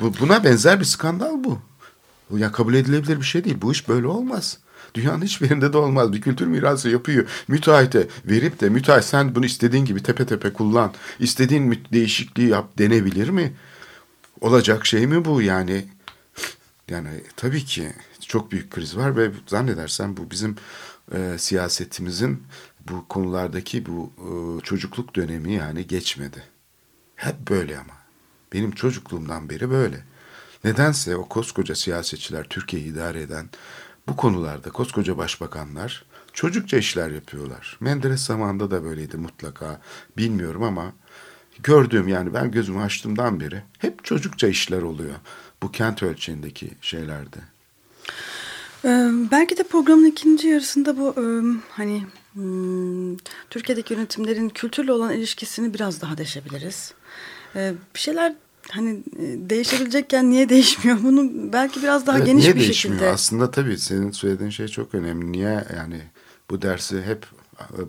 Bu, 0.00 0.12
buna 0.20 0.44
benzer 0.44 0.80
bir 0.80 0.84
skandal 0.84 1.44
bu. 1.44 1.58
Ya 2.36 2.52
kabul 2.52 2.74
edilebilir 2.74 3.20
bir 3.20 3.26
şey 3.26 3.44
değil. 3.44 3.56
Bu 3.62 3.72
iş 3.72 3.88
böyle 3.88 4.06
olmaz. 4.06 4.58
Dünyanın 4.94 5.22
hiçbirinde 5.22 5.72
de 5.72 5.76
olmaz. 5.76 6.12
Bir 6.12 6.20
kültür 6.20 6.46
mirası 6.46 6.88
yapıyor. 6.88 7.28
Müteahhite 7.48 8.08
verip 8.24 8.60
de 8.60 8.68
müteahhit 8.68 9.04
sen 9.04 9.34
bunu 9.34 9.46
istediğin 9.46 9.84
gibi 9.84 10.02
tepe 10.02 10.26
tepe 10.26 10.52
kullan. 10.52 10.94
İstediğin 11.18 11.84
değişikliği 11.92 12.48
yap 12.48 12.78
denebilir 12.78 13.28
mi? 13.28 13.52
Olacak 14.40 14.86
şey 14.86 15.06
mi 15.06 15.24
bu 15.24 15.42
yani? 15.42 15.88
Yani 16.88 17.08
tabii 17.36 17.64
ki 17.64 17.92
çok 18.20 18.52
büyük 18.52 18.70
kriz 18.70 18.96
var 18.96 19.16
ve 19.16 19.30
zannedersem 19.46 20.16
bu 20.16 20.30
bizim 20.30 20.56
e, 21.12 21.38
siyasetimizin 21.38 22.42
bu 22.88 23.08
konulardaki 23.08 23.86
bu 23.86 24.12
e, 24.18 24.64
çocukluk 24.64 25.16
dönemi 25.16 25.52
yani 25.52 25.86
geçmedi. 25.86 26.42
Hep 27.16 27.50
böyle 27.50 27.78
ama. 27.78 28.00
Benim 28.52 28.70
çocukluğumdan 28.70 29.48
beri 29.48 29.70
böyle. 29.70 30.04
Nedense 30.64 31.16
o 31.16 31.28
koskoca 31.28 31.74
siyasetçiler 31.74 32.44
Türkiye'yi 32.44 32.88
idare 32.88 33.22
eden 33.22 33.48
bu 34.10 34.16
konularda 34.16 34.70
koskoca 34.70 35.18
başbakanlar 35.18 36.04
çocukça 36.32 36.76
işler 36.76 37.10
yapıyorlar. 37.10 37.76
Menderes 37.80 38.20
zamanında 38.20 38.70
da 38.70 38.84
böyleydi 38.84 39.16
mutlaka. 39.16 39.80
Bilmiyorum 40.16 40.62
ama 40.62 40.92
gördüğüm 41.62 42.08
yani 42.08 42.34
ben 42.34 42.50
gözümü 42.50 42.80
açtığımdan 42.82 43.40
beri 43.40 43.62
hep 43.78 44.04
çocukça 44.04 44.48
işler 44.48 44.82
oluyor. 44.82 45.14
Bu 45.62 45.72
kent 45.72 46.02
ölçeğindeki 46.02 46.70
şeylerde. 46.80 47.36
Ee, 48.84 49.10
belki 49.30 49.56
de 49.56 49.62
programın 49.62 50.04
ikinci 50.04 50.48
yarısında 50.48 50.98
bu 50.98 51.08
e, 51.08 51.24
hani 51.70 52.06
hmm, 52.32 53.16
Türkiye'deki 53.50 53.94
yönetimlerin 53.94 54.48
kültürle 54.48 54.92
olan 54.92 55.12
ilişkisini 55.12 55.74
biraz 55.74 56.00
daha 56.00 56.18
deşebiliriz. 56.18 56.94
Ee, 57.56 57.74
bir 57.94 58.00
şeyler 58.00 58.34
hani 58.70 58.90
e, 59.18 59.50
değişebilecekken 59.50 60.30
niye 60.30 60.48
değişmiyor 60.48 60.98
bunu 61.02 61.52
belki 61.52 61.82
biraz 61.82 62.06
daha 62.06 62.16
Evet, 62.16 62.26
geniş 62.26 62.42
niye 62.44 62.54
bir 62.54 62.60
değişmiyor? 62.60 62.98
şekilde. 62.98 63.10
Aslında 63.10 63.50
tabii 63.50 63.78
senin 63.78 64.10
söylediğin 64.10 64.50
şey 64.50 64.68
çok 64.68 64.94
önemli. 64.94 65.32
Niye 65.32 65.64
yani 65.76 66.02
bu 66.50 66.62
dersi 66.62 67.02
hep 67.02 67.26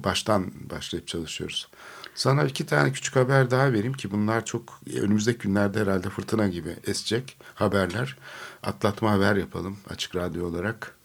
baştan 0.04 0.52
başlayıp 0.70 1.08
çalışıyoruz. 1.08 1.68
Sana 2.16 2.44
iki 2.44 2.66
tane 2.66 2.92
küçük 2.92 3.16
haber 3.16 3.52
daha 3.52 3.74
vereyim 3.74 3.94
ki 3.94 4.12
bunlar 4.12 4.46
çok 4.46 4.80
önümüzdeki 4.96 5.40
günlerde 5.40 5.80
herhalde 5.80 6.10
fırtına 6.10 6.48
gibi 6.48 6.76
esecek 6.88 7.38
haberler. 7.56 8.18
Atlatma 8.64 9.12
haber 9.12 9.36
yapalım 9.36 9.78
açık 9.90 10.16
radyo 10.16 10.46
olarak. 10.48 10.96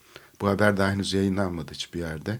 Bu 0.41 0.49
haber 0.49 0.77
daha 0.77 0.91
henüz 0.91 1.12
yayınlanmadı 1.12 1.73
hiçbir 1.73 2.01
yerde. 2.01 2.39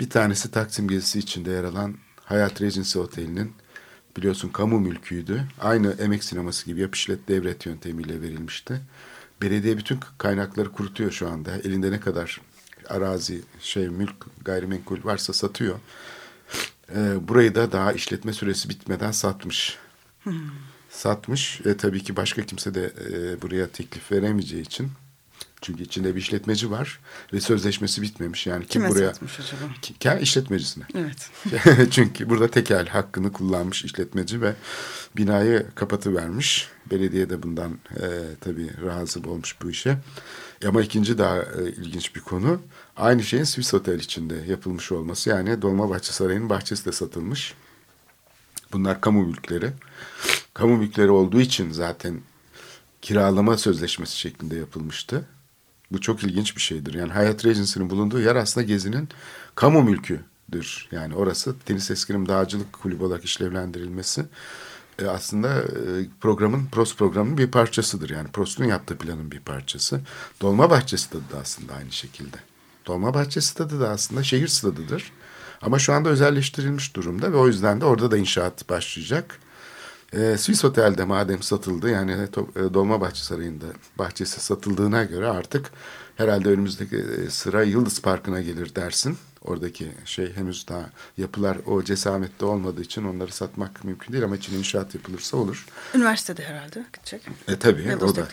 Bir 0.00 0.10
tanesi 0.10 0.50
Taksim 0.50 0.88
gezisi 0.88 1.18
içinde 1.18 1.50
yer 1.50 1.64
alan 1.64 1.94
Hayat 2.24 2.62
Regency 2.62 2.98
Oteli'nin 2.98 3.52
biliyorsun 4.18 4.48
kamu 4.48 4.80
mülküydü. 4.80 5.44
Aynı 5.60 5.92
emek 5.92 6.24
sineması 6.24 6.66
gibi 6.66 6.80
yap 6.80 6.94
işlet 6.94 7.28
devret 7.28 7.66
yöntemiyle 7.66 8.22
verilmişti. 8.22 8.80
Belediye 9.42 9.78
bütün 9.78 10.00
kaynakları 10.18 10.72
kurutuyor 10.72 11.10
şu 11.10 11.28
anda. 11.28 11.56
Elinde 11.56 11.90
ne 11.90 12.00
kadar 12.00 12.40
arazi, 12.88 13.42
şey, 13.60 13.88
mülk, 13.88 14.44
gayrimenkul 14.44 15.04
varsa 15.04 15.32
satıyor. 15.32 15.78
Ee, 16.96 17.28
burayı 17.28 17.54
da 17.54 17.72
daha 17.72 17.92
işletme 17.92 18.32
süresi 18.32 18.68
bitmeden 18.68 19.10
satmış. 19.10 19.78
Satmış. 20.90 21.60
E, 21.64 21.76
tabii 21.76 22.02
ki 22.02 22.16
başka 22.16 22.42
kimse 22.42 22.74
de 22.74 22.92
e, 23.10 23.42
buraya 23.42 23.68
teklif 23.68 24.12
veremeyeceği 24.12 24.62
için. 24.62 24.90
Çünkü 25.60 25.82
içinde 25.82 26.14
bir 26.14 26.20
işletmeci 26.20 26.70
var 26.70 27.00
ve 27.32 27.40
sözleşmesi 27.40 28.02
bitmemiş. 28.02 28.46
Yani 28.46 28.66
kim 28.66 28.82
Kime 28.82 28.90
buraya 28.90 29.08
acaba? 29.08 29.24
İşletmecisine. 30.20 30.84
Evet. 30.94 31.30
Çünkü 31.90 32.30
burada 32.30 32.48
tekel 32.48 32.86
hakkını 32.86 33.32
kullanmış 33.32 33.84
işletmeci 33.84 34.42
ve 34.42 34.54
binayı 35.16 35.66
kapatıvermiş. 35.74 36.68
Belediye 36.90 37.30
de 37.30 37.42
bundan 37.42 37.78
e, 37.96 38.06
tabii 38.40 38.70
razı 38.86 39.20
olmuş 39.20 39.56
bu 39.62 39.70
işe. 39.70 39.98
Ama 40.66 40.82
ikinci 40.82 41.18
daha 41.18 41.38
e, 41.38 41.68
ilginç 41.76 42.14
bir 42.14 42.20
konu. 42.20 42.60
Aynı 42.96 43.22
şeyin 43.22 43.44
Swiss 43.44 43.74
Otel 43.74 44.00
içinde 44.00 44.34
yapılmış 44.34 44.92
olması. 44.92 45.30
Yani 45.30 45.62
Dolmabahçe 45.62 46.12
Sarayı'nın 46.12 46.50
bahçesi 46.50 46.84
de 46.84 46.92
satılmış. 46.92 47.54
Bunlar 48.72 49.00
kamu 49.00 49.26
mülkleri. 49.26 49.70
Kamu 50.54 50.76
mülkleri 50.76 51.10
olduğu 51.10 51.40
için 51.40 51.70
zaten 51.70 52.20
kiralama 53.02 53.58
sözleşmesi 53.58 54.18
şeklinde 54.18 54.56
yapılmıştı. 54.56 55.24
Bu 55.92 56.00
çok 56.00 56.24
ilginç 56.24 56.56
bir 56.56 56.60
şeydir. 56.60 56.94
Yani 56.94 57.12
Hayat 57.12 57.44
Regency'nin 57.44 57.90
bulunduğu 57.90 58.20
yer 58.20 58.36
aslında 58.36 58.66
Gezi'nin 58.66 59.08
kamu 59.54 59.82
mülküdür. 59.82 60.88
Yani 60.92 61.14
orası 61.14 61.54
Deniz 61.68 61.90
Eskrim 61.90 62.28
Dağcılık 62.28 62.72
Kulübü 62.72 63.04
olarak 63.04 63.24
işlevlendirilmesi 63.24 64.24
e, 64.98 65.06
aslında 65.06 65.62
e, 65.62 66.06
programın, 66.20 66.66
Prost 66.72 66.98
programının 66.98 67.38
bir 67.38 67.50
parçasıdır. 67.50 68.10
Yani 68.10 68.28
Prost'un 68.28 68.64
yaptığı 68.64 68.98
planın 68.98 69.30
bir 69.30 69.40
parçası. 69.40 70.00
Dolmabahçe 70.40 70.96
Stadı 70.96 71.24
da 71.32 71.38
aslında 71.38 71.74
aynı 71.74 71.92
şekilde. 71.92 72.36
Dolmabahçe 72.86 73.40
Stadı 73.40 73.80
da 73.80 73.90
aslında 73.90 74.22
şehir 74.22 74.48
stadıdır. 74.48 75.12
Ama 75.62 75.78
şu 75.78 75.92
anda 75.92 76.08
özelleştirilmiş 76.08 76.96
durumda 76.96 77.32
ve 77.32 77.36
o 77.36 77.46
yüzden 77.46 77.80
de 77.80 77.84
orada 77.84 78.10
da 78.10 78.16
inşaat 78.16 78.68
başlayacak. 78.68 79.38
E, 80.12 80.36
Swiss 80.36 80.64
Otel'de 80.64 81.04
madem 81.04 81.42
satıldı 81.42 81.90
yani 81.90 82.12
e, 82.12 82.74
Dolmabahçe 82.74 83.22
Sarayı'nda 83.22 83.66
bahçesi 83.98 84.40
satıldığına 84.40 85.04
göre 85.04 85.28
artık 85.28 85.70
herhalde 86.16 86.48
önümüzdeki 86.48 86.96
e, 86.96 87.30
sıra 87.30 87.62
Yıldız 87.62 88.02
Parkı'na 88.02 88.40
gelir 88.40 88.74
dersin. 88.74 89.18
Oradaki 89.44 89.92
şey 90.04 90.36
henüz 90.36 90.68
daha 90.68 90.90
yapılar 91.18 91.58
o 91.66 91.82
cesamette 91.82 92.44
olmadığı 92.44 92.82
için 92.82 93.04
onları 93.04 93.32
satmak 93.32 93.84
mümkün 93.84 94.12
değil 94.12 94.24
ama 94.24 94.36
için 94.36 94.58
inşaat 94.58 94.94
yapılırsa 94.94 95.36
olur. 95.36 95.66
Üniversitede 95.94 96.44
herhalde 96.44 96.84
gidecek. 96.92 97.22
E 97.48 97.58
tabii 97.58 97.96
o 97.96 98.16
da, 98.16 98.28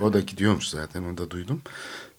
o 0.00 0.12
da 0.12 0.20
gidiyormuş 0.20 0.68
zaten 0.68 1.02
onu 1.02 1.18
da 1.18 1.30
duydum. 1.30 1.62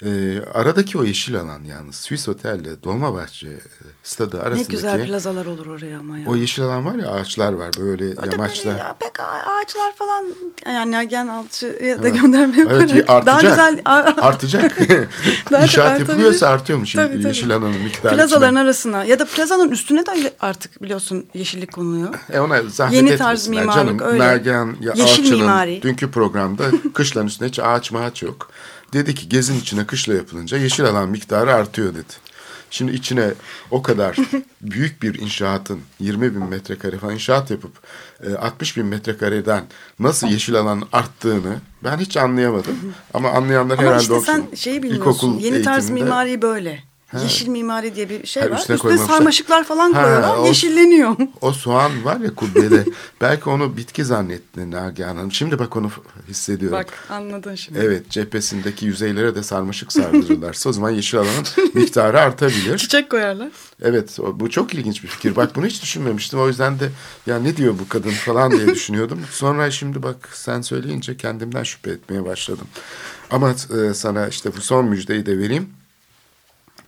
E, 0.06 0.42
aradaki 0.54 0.98
o 0.98 1.04
yeşil 1.04 1.40
alan 1.40 1.64
yalnız 1.64 1.96
Swiss 1.96 2.30
Otel 2.30 2.60
ile 2.60 2.84
Dolmabahçe 2.84 3.48
e, 3.48 3.60
stadı 4.04 4.38
Ne 4.38 4.42
arasındaki 4.42 4.72
güzel 4.72 5.06
plazalar 5.08 5.46
olur 5.46 5.68
oraya 5.68 6.00
ama 6.00 6.20
ya. 6.20 6.30
o 6.30 6.36
yeşil 6.36 6.64
alan 6.64 6.86
var 6.86 6.96
ya 6.96 7.12
ağaçlar 7.12 7.54
var 7.54 7.70
böyle 7.80 8.20
Orada 8.20 8.32
yamaçlar. 8.32 8.78
ya 8.78 8.96
pek 9.00 9.20
ağa- 9.20 9.24
ağaçlar 9.60 9.96
falan 9.96 10.26
yani 10.66 10.92
Nagihan 10.92 11.28
Alçı'ya 11.28 12.04
da 12.04 12.10
gönderme 12.10 12.54
Evet 12.70 12.94
yaparak 12.96 13.10
artacak. 13.10 13.26
daha 13.26 13.42
güzel 13.42 13.82
artacak. 14.24 14.78
İnşaat 15.64 16.00
yapılıyorsa 16.00 16.48
artıyormuş 16.48 16.94
Tabii, 16.94 17.14
tabii. 17.14 17.28
yeşil 17.28 17.52
alanın 17.56 17.82
miktarı. 17.84 18.16
plazaların 18.16 18.48
içine. 18.54 18.60
arasına 18.60 19.04
ya 19.04 19.20
da 19.20 19.26
plazanın 19.26 19.72
üstüne 19.72 20.06
de 20.06 20.34
artık 20.40 20.84
biliyorsun 20.84 21.26
yeşillik 21.34 21.74
konuluyor. 21.74 22.14
E 22.34 22.40
ona 22.40 22.62
zahmet 22.64 22.96
Yeni 22.96 23.18
tarz 23.18 23.48
mimarlık, 23.48 23.76
canım. 23.76 24.00
öyle. 24.00 24.28
Nagihan 24.28 24.76
ya 24.82 24.94
Yeşil 24.96 25.32
mimari. 25.32 25.82
dünkü 25.82 26.12
programda 26.12 26.64
kışlanın 26.94 27.28
üstünde 27.28 27.50
hiç 27.50 27.60
ağaç 27.60 27.92
mağaç 27.92 28.24
yok. 28.24 28.50
Dedi 28.94 29.16
ki 29.16 29.30
gezin 29.30 29.60
içine 29.60 29.88
kışla 29.88 30.14
yapılınca 30.14 30.58
yeşil 30.58 30.86
alan 30.86 31.10
miktarı 31.10 31.54
artıyor 31.54 31.94
dedi. 31.94 32.14
Şimdi 32.70 32.92
içine 32.92 33.34
o 33.72 33.82
kadar 33.82 34.16
büyük 34.62 35.04
bir 35.04 35.20
inşaatın 35.20 35.80
20 36.00 36.36
bin 36.36 36.44
metrekare 36.44 36.98
falan 36.98 37.14
inşaat 37.14 37.52
yapıp 37.52 37.72
e, 38.24 38.36
60 38.36 38.78
bin 38.78 38.86
metrekareden 38.86 39.64
nasıl 40.00 40.28
yeşil 40.28 40.56
alan 40.56 40.84
arttığını 40.94 41.60
ben 41.84 41.98
hiç 41.98 42.18
anlayamadım. 42.18 42.76
Ama 43.14 43.30
anlayanlar 43.30 43.78
Ama 43.78 43.88
herhalde 43.88 44.04
işte 44.04 44.20
sen 44.20 44.44
şeyi 44.56 44.84
bilmiyorsun. 44.84 45.38
Yeni 45.40 45.62
tarz 45.62 45.90
mimari 45.90 46.42
böyle. 46.42 46.84
Yeşil 47.14 47.48
mimari 47.48 47.96
diye 47.96 48.10
bir 48.10 48.28
şey 48.28 48.44
Ha, 48.44 48.50
var. 48.52 48.58
üstüne 48.58 48.76
Üstüne, 48.76 48.98
sarmaşıklar 48.98 49.64
falan 49.64 49.94
Ha, 49.94 50.04
koyuyorlar. 50.04 50.38
o- 50.38 50.46
Yeşilleniyor. 50.46 51.16
O 51.42 51.52
soğan 51.54 52.06
var 52.06 52.20
ya 52.20 52.36
kubbede. 52.36 52.86
belki 53.22 53.50
onu 53.50 53.78
bitki 53.78 54.06
zannetti 54.06 54.72
Nagihan 54.72 55.16
Hanım. 55.16 55.32
Şimdi 55.32 55.60
bak 55.60 55.76
onu 55.76 55.92
hissediyorum. 56.28 56.78
Bak 56.78 56.94
anladın 57.10 57.56
şimdi. 57.56 57.80
Evet 57.80 58.10
cephesindeki 58.10 58.86
yüzeylere 58.86 59.36
de 59.36 59.44
sarmaşık 59.44 59.94
sardırırlarsa 59.94 60.70
o 60.70 60.74
zaman 60.74 60.90
yeşil 60.90 61.20
alanın 61.20 61.46
miktarı 61.74 62.20
artabilir. 62.20 62.78
Çiçek 62.78 63.10
koyarlar. 63.10 63.50
Evet 63.82 64.18
bu 64.34 64.50
çok 64.50 64.74
ilginç 64.74 65.04
bir 65.04 65.08
fikir. 65.08 65.36
Bak 65.36 65.56
bunu 65.56 65.66
hiç 65.66 65.82
düşünmemiştim. 65.84 66.40
O 66.40 66.48
yüzden 66.48 66.80
de 66.80 66.90
ya 67.28 67.40
ne 67.40 67.58
diyor 67.58 67.76
bu 67.80 67.90
kadın 67.90 68.10
falan 68.12 68.52
diye 68.52 68.68
düşünüyordum. 68.68 69.20
Sonra 69.32 69.72
şimdi 69.72 70.04
bak 70.04 70.30
sen 70.34 70.62
söyleyince 70.62 71.18
kendimden 71.18 71.64
şüphe 71.64 71.92
etmeye 71.92 72.26
başladım. 72.26 72.68
Ama 73.32 73.52
e, 73.52 73.94
sana 73.94 74.28
işte 74.28 74.56
bu 74.58 74.62
son 74.62 74.86
müjdeyi 74.86 75.26
de 75.26 75.38
vereyim. 75.38 75.70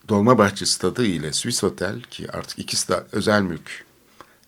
Dolmabahçe 0.09 0.65
Stadı 0.65 1.05
ile 1.05 1.33
Swiss 1.33 1.63
Otel 1.63 2.01
ki 2.01 2.31
artık 2.31 2.59
ikisi 2.59 2.89
de 2.89 3.03
özel 3.11 3.41
mülk 3.41 3.85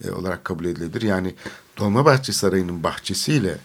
e, 0.03 0.11
olarak 0.11 0.45
kabul 0.45 0.65
edilebilir. 0.65 1.01
Yani 1.01 1.35
Dolmabahçe 1.77 2.33
Sarayı'nın 2.33 2.83
bahçesiyle 2.83 3.57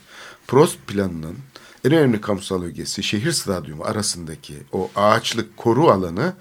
Prost 0.47 0.79
planının 0.87 1.37
en 1.85 1.93
önemli 1.93 2.21
kamusal 2.21 2.63
ögesi 2.63 3.03
şehir 3.03 3.33
stadyumu 3.33 3.85
arasındaki 3.85 4.55
o 4.73 4.91
ağaçlık 4.97 5.57
koru 5.57 5.91
alanı 5.91 6.33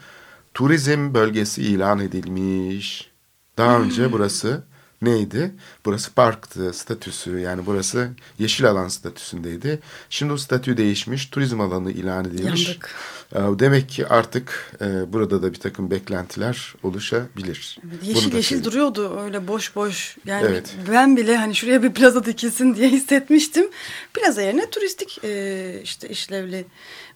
turizm 0.54 1.14
bölgesi 1.14 1.62
ilan 1.62 2.00
edilmiş. 2.00 3.12
Daha 3.58 3.80
önce 3.80 4.12
burası 4.12 4.64
neydi? 5.02 5.52
Burası 5.86 6.14
parktı 6.14 6.74
statüsü 6.74 7.40
yani 7.40 7.66
burası 7.66 8.10
yeşil 8.40 8.66
alan 8.70 8.88
statüsündeydi. 8.88 9.80
Şimdi 10.10 10.34
o 10.34 10.38
statü 10.38 10.78
değişmiş 10.78 11.26
turizm 11.26 11.62
alanı 11.62 11.92
ilan 11.92 12.26
edilmiş. 12.26 12.68
Yandık. 12.68 12.96
Ee, 13.36 13.40
Demek 13.60 13.90
ki 13.90 14.08
artık 14.08 14.72
e, 14.82 15.14
burada 15.14 15.42
da 15.44 15.54
bir 15.54 15.60
takım 15.60 15.92
beklentiler 15.92 16.74
oluşabilir. 16.84 17.78
Evet, 17.88 18.04
yeşil 18.04 18.34
yeşil 18.34 18.42
söyleyeyim. 18.50 18.64
duruyordu 18.72 19.20
öyle 19.20 19.48
boş 19.48 19.76
boş. 19.76 20.18
Yani 20.26 20.46
Evet. 20.50 20.76
ben 20.92 21.18
bile 21.18 21.38
hani 21.38 21.56
şuraya 21.56 21.84
bir 21.84 21.94
plaza 21.94 22.26
dikilsin 22.26 22.76
diye 22.76 22.90
hissetmiştim. 22.90 23.66
Plaza 24.14 24.42
yerine 24.42 24.70
turistik 24.70 25.20
e, 25.24 25.80
işte 25.84 26.10
işlevli 26.10 26.66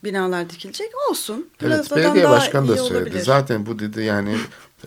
binalar 0.04 0.50
dikilecek 0.50 0.90
olsun. 1.10 1.50
Evet, 1.62 1.72
Plazadan 1.76 2.04
belediye 2.04 2.24
daha 2.24 2.34
başkanı 2.34 2.68
da 2.68 2.78
söyledi. 2.78 2.94
olabilir. 2.94 3.20
Zaten 3.24 3.66
bu 3.66 3.80
dedi 3.80 4.02
yani 4.02 4.36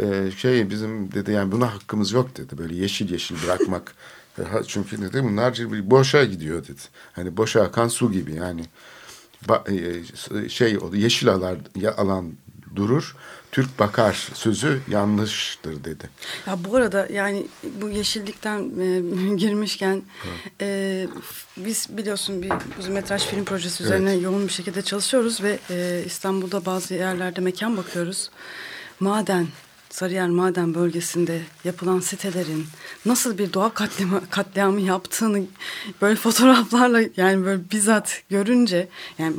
e, 0.01 0.31
şey 0.37 0.71
bizim 0.71 1.13
dedi 1.13 1.33
yani 1.33 1.53
buna 1.53 1.75
hakkımız 1.75 2.13
yok 2.13 2.37
dedi. 2.37 2.59
Böyle 2.59 2.75
yeşil 2.75 3.11
yeşil 3.11 3.37
bırakmak. 3.45 3.95
Çünkü 4.67 5.03
dedi 5.03 5.25
bunlar 5.25 5.55
bir 5.55 5.91
boşa 5.91 6.25
gidiyor 6.25 6.63
dedi. 6.63 6.81
Hani 7.13 7.37
boşa 7.37 7.63
akan 7.63 7.89
su 7.89 8.13
gibi 8.13 8.35
yani. 8.35 8.65
E, 9.69 10.49
şey 10.49 10.79
yeşil 10.93 11.29
alan, 11.29 11.59
alan 11.97 12.33
durur. 12.77 13.17
Türk 13.53 13.79
bakar 13.79 14.29
sözü 14.35 14.81
yanlıştır 14.89 15.85
dedi. 15.85 16.11
Ya 16.47 16.65
bu 16.65 16.77
arada 16.77 17.09
yani 17.13 17.47
bu 17.81 17.89
yeşillikten 17.89 18.59
e, 18.59 19.37
girmişken 19.37 20.03
e, 20.61 21.07
biz 21.57 21.89
biliyorsun 21.91 22.43
bir 22.43 22.53
uzun 22.79 22.93
metraj 22.93 23.27
film 23.27 23.45
projesi 23.45 23.85
üzerine 23.85 24.13
yoğun 24.13 24.47
bir 24.49 24.53
şekilde 24.53 24.83
çalışıyoruz 24.83 25.43
ve 25.43 25.59
e, 25.71 26.03
İstanbul'da 26.07 26.65
bazı 26.67 26.95
yerlerde 26.95 27.41
mekan 27.41 27.77
bakıyoruz. 27.77 28.31
Maden 29.01 29.47
Sarıyer 29.93 30.29
Maden 30.29 30.75
bölgesinde 30.75 31.43
yapılan 31.65 32.01
sitelerin 32.01 32.67
nasıl 33.07 33.39
bir 33.39 33.53
doğa 33.53 33.75
katliamı, 33.75 34.31
katliamı 34.31 34.81
yaptığını 34.81 35.43
böyle 36.03 36.17
fotoğraflarla 36.17 37.03
yani 37.17 37.45
böyle 37.45 37.71
bizzat 37.71 38.23
görünce 38.31 38.89
yani 39.19 39.35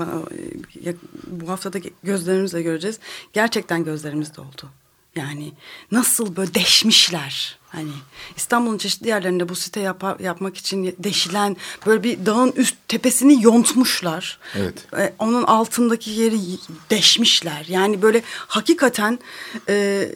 bu 1.27 1.49
haftada 1.49 1.79
gözlerimizle 2.03 2.61
göreceğiz. 2.61 2.99
Gerçekten 3.33 3.83
gözlerimizde 3.83 4.41
oldu. 4.41 4.69
Yani 5.15 5.51
nasıl 5.91 6.35
böyle 6.35 6.53
deşmişler. 6.53 7.57
Hani 7.69 7.91
İstanbul'un 8.37 8.77
çeşitli 8.77 9.07
yerlerinde 9.07 9.49
bu 9.49 9.55
site 9.55 9.79
yap 9.79 10.21
yapmak 10.21 10.57
için 10.57 10.95
deşilen 10.99 11.57
böyle 11.85 12.03
bir 12.03 12.25
dağın 12.25 12.53
üst 12.55 12.75
tepesini 12.87 13.43
yontmuşlar. 13.43 14.39
Evet. 14.55 14.73
Ee, 14.97 15.13
onun 15.19 15.43
altındaki 15.43 16.11
yeri 16.11 16.39
deşmişler. 16.89 17.65
Yani 17.69 18.01
böyle 18.01 18.23
hakikaten 18.47 19.19
e, 19.69 20.09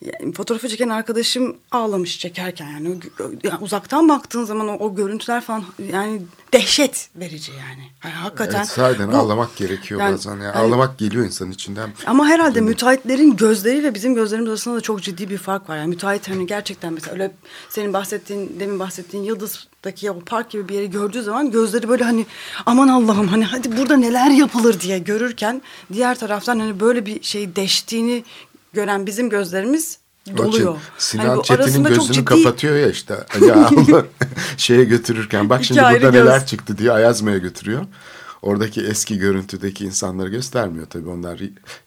yani 0.00 0.32
fotoğrafı 0.32 0.68
çeken 0.68 0.88
arkadaşım 0.88 1.56
ağlamış 1.70 2.18
çekerken 2.18 2.66
yani, 2.66 2.98
yani 3.44 3.58
uzaktan 3.60 4.08
baktığın 4.08 4.44
zaman 4.44 4.68
o, 4.68 4.72
o 4.72 4.94
görüntüler 4.94 5.40
falan 5.40 5.64
yani 5.92 6.22
dehşet 6.52 7.08
verici 7.16 7.52
yani. 7.52 7.90
yani 8.04 8.14
hakikaten. 8.14 8.58
Evet, 8.58 8.68
sahiden 8.68 9.12
bu, 9.12 9.16
ağlamak 9.16 9.56
gerekiyor 9.56 10.00
yani, 10.00 10.12
bazen. 10.12 10.30
Yani, 10.30 10.42
yani, 10.42 10.54
ağlamak 10.54 10.98
geliyor 10.98 11.24
insanın 11.24 11.50
içinden. 11.50 11.90
Ama 12.06 12.26
herhalde 12.26 12.54
Değil 12.54 12.66
müteahhitlerin 12.66 13.36
gözleriyle 13.36 13.94
bizim 13.94 14.14
gözlerimiz 14.14 14.50
arasında 14.50 14.76
da 14.76 14.80
çok 14.80 15.02
ciddi 15.02 15.30
bir 15.30 15.38
fark 15.38 15.68
var. 15.68 15.76
Yani 15.76 15.88
müteahhit 15.88 16.28
hani 16.28 16.46
gerçekten 16.46 16.92
mesela 16.92 17.12
öyle 17.12 17.32
senin 17.68 17.92
bahsettiğin 17.92 18.56
demin 18.60 18.78
bahsettiğin 18.78 19.24
Yıldız'daki 19.24 20.10
o 20.10 20.20
park 20.20 20.50
gibi 20.50 20.68
bir 20.68 20.74
yeri 20.74 20.90
gördüğü 20.90 21.22
zaman 21.22 21.50
gözleri 21.50 21.88
böyle 21.88 22.04
hani 22.04 22.26
aman 22.66 22.88
Allah'ım 22.88 23.28
hani 23.28 23.44
hadi 23.44 23.76
burada 23.76 23.96
neler 23.96 24.30
yapılır 24.30 24.80
diye 24.80 24.98
görürken 24.98 25.62
diğer 25.92 26.18
taraftan 26.18 26.58
hani 26.58 26.80
böyle 26.80 27.06
bir 27.06 27.22
şey 27.22 27.56
deştiğini 27.56 28.24
gören 28.74 29.06
bizim 29.06 29.30
gözlerimiz 29.30 29.98
doluyor. 30.36 30.76
Sinan 30.98 31.28
hani 31.28 31.42
Çetin'in 31.42 31.84
gözünü 31.84 32.12
ciddi... 32.12 32.24
kapatıyor 32.24 32.76
ya 32.76 32.90
işte 32.90 33.14
ayağımı 33.14 34.06
şeye 34.56 34.84
götürürken 34.84 35.50
bak 35.50 35.64
şimdi 35.64 35.80
burada 35.80 35.98
göz. 35.98 36.14
neler 36.14 36.46
çıktı 36.46 36.78
diye 36.78 36.92
Ayazma'ya 36.92 37.38
götürüyor. 37.38 37.86
Oradaki 38.42 38.80
eski 38.80 39.18
görüntüdeki 39.18 39.84
insanları 39.84 40.28
göstermiyor 40.28 40.86
tabii 40.86 41.08
onlar 41.08 41.40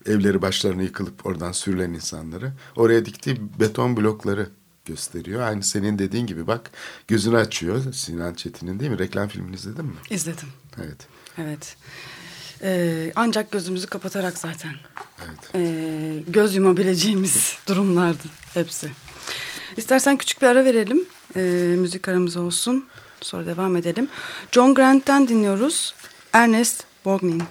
evleri 0.05 0.41
başlarına 0.41 0.81
yıkılıp 0.81 1.25
oradan 1.25 1.51
sürülen 1.51 1.93
insanları. 1.93 2.51
Oraya 2.75 3.05
diktiği 3.05 3.41
beton 3.59 3.97
blokları 3.97 4.49
gösteriyor. 4.85 5.41
Aynı 5.41 5.63
senin 5.63 5.99
dediğin 5.99 6.27
gibi 6.27 6.47
bak 6.47 6.71
gözünü 7.07 7.37
açıyor 7.37 7.93
Sinan 7.93 8.33
Çetin'in 8.33 8.79
değil 8.79 8.91
mi? 8.91 8.99
Reklam 8.99 9.27
filmini 9.27 9.55
izledin 9.55 9.85
mi? 9.85 9.95
İzledim. 10.09 10.47
Evet. 10.77 11.07
Evet. 11.37 11.77
Ee, 12.63 13.11
ancak 13.15 13.51
gözümüzü 13.51 13.87
kapatarak 13.87 14.37
zaten 14.37 14.71
evet. 15.25 15.55
ee, 15.55 16.23
göz 16.27 16.55
yumabileceğimiz 16.55 17.57
durumlardı 17.67 18.23
hepsi. 18.53 18.91
İstersen 19.77 20.17
küçük 20.17 20.41
bir 20.41 20.47
ara 20.47 20.65
verelim. 20.65 21.05
Ee, 21.35 21.39
müzik 21.77 22.07
aramız 22.07 22.37
olsun. 22.37 22.85
Sonra 23.21 23.45
devam 23.45 23.75
edelim. 23.75 24.07
John 24.51 24.75
Grant'ten 24.75 25.27
dinliyoruz. 25.27 25.95
Ernest 26.33 26.83
Borgnine. 27.05 27.43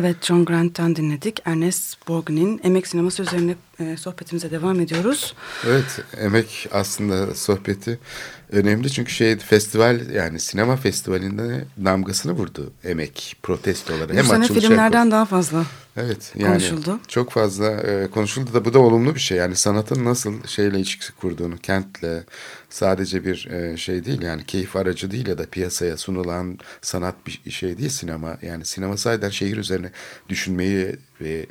Evet, 0.00 0.16
John 0.22 0.44
Grant'tan 0.44 0.96
dinledik. 0.96 1.40
Ernest 1.44 2.08
Borgni'nin 2.08 2.60
emek 2.64 2.86
sineması 2.86 3.22
üzerine 3.22 3.54
e, 3.80 3.96
sohbetimize 3.96 4.50
devam 4.50 4.80
ediyoruz. 4.80 5.34
Evet, 5.66 6.00
emek 6.20 6.68
aslında 6.72 7.34
sohbeti 7.34 7.98
önemli 8.52 8.90
çünkü 8.90 9.12
şey 9.12 9.38
festival 9.38 10.10
yani 10.10 10.40
sinema 10.40 10.76
festivalinde 10.76 11.64
damgasını 11.84 12.32
vurdu 12.32 12.72
emek 12.84 13.36
protestoları. 13.42 14.12
Bu 14.12 14.14
Hem 14.14 14.24
sene 14.24 14.46
filmlerden 14.46 15.10
daha 15.10 15.24
fazla 15.24 15.64
evet, 16.04 16.32
yani 16.36 16.52
konuşuldu. 16.52 17.00
Çok 17.08 17.30
fazla 17.30 17.70
e, 17.70 18.10
konuşuldu 18.10 18.54
da 18.54 18.64
bu 18.64 18.74
da 18.74 18.78
olumlu 18.78 19.14
bir 19.14 19.20
şey. 19.20 19.38
Yani 19.38 19.56
sanatın 19.56 20.04
nasıl 20.04 20.46
şeyle 20.46 20.78
ilişkisi 20.78 21.12
kurduğunu, 21.12 21.58
kentle 21.58 22.24
sadece 22.70 23.24
bir 23.24 23.46
e, 23.46 23.76
şey 23.76 24.04
değil 24.04 24.22
yani 24.22 24.44
keyif 24.44 24.76
aracı 24.76 25.10
değil 25.10 25.28
ya 25.28 25.38
da 25.38 25.46
piyasaya 25.46 25.96
sunulan 25.96 26.58
sanat 26.82 27.14
bir 27.26 27.50
şey 27.50 27.78
değil 27.78 27.90
sinema. 27.90 28.38
Yani 28.42 28.64
sinema 28.64 28.96
sayeden 28.96 29.30
şehir 29.30 29.56
üzerine 29.56 29.90
düşünmeyi 30.28 30.96
ve 31.20 31.46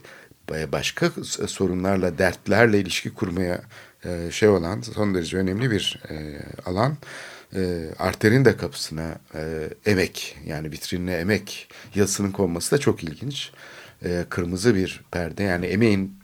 başka 0.71 1.11
sorunlarla, 1.47 2.17
dertlerle 2.17 2.79
ilişki 2.79 3.13
kurmaya 3.13 3.61
e, 4.05 4.31
şey 4.31 4.49
olan 4.49 4.81
son 4.81 5.15
derece 5.15 5.37
önemli 5.37 5.71
bir 5.71 5.99
e, 6.09 6.39
alan. 6.65 6.97
E, 7.55 7.85
arterin 7.99 8.45
de 8.45 8.57
kapısına 8.57 9.15
emek 9.85 10.37
yani 10.45 10.71
vitrinine 10.71 11.13
emek 11.13 11.69
yazısının 11.95 12.31
konması 12.31 12.71
da 12.71 12.77
çok 12.77 13.03
ilginç. 13.03 13.51
Kırmızı 14.29 14.75
bir 14.75 15.01
perde. 15.11 15.43
Yani 15.43 15.65
emeğin 15.65 16.19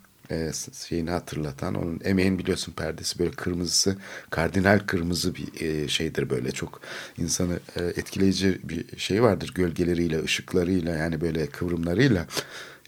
şeyini 0.88 1.10
hatırlatan 1.10 1.74
onun 1.74 2.00
emeğin 2.04 2.38
biliyorsun 2.38 2.72
perdesi 2.72 3.18
böyle 3.18 3.30
kırmızısı 3.30 3.96
kardinal 4.30 4.78
kırmızı 4.78 5.34
bir 5.34 5.88
şeydir 5.88 6.30
böyle. 6.30 6.52
Çok 6.52 6.80
insanı 7.18 7.60
etkileyici 7.76 8.60
bir 8.64 8.98
şey 8.98 9.22
vardır 9.22 9.52
gölgeleriyle 9.54 10.22
ışıklarıyla 10.22 10.96
yani 10.96 11.20
böyle 11.20 11.46
kıvrımlarıyla 11.46 12.26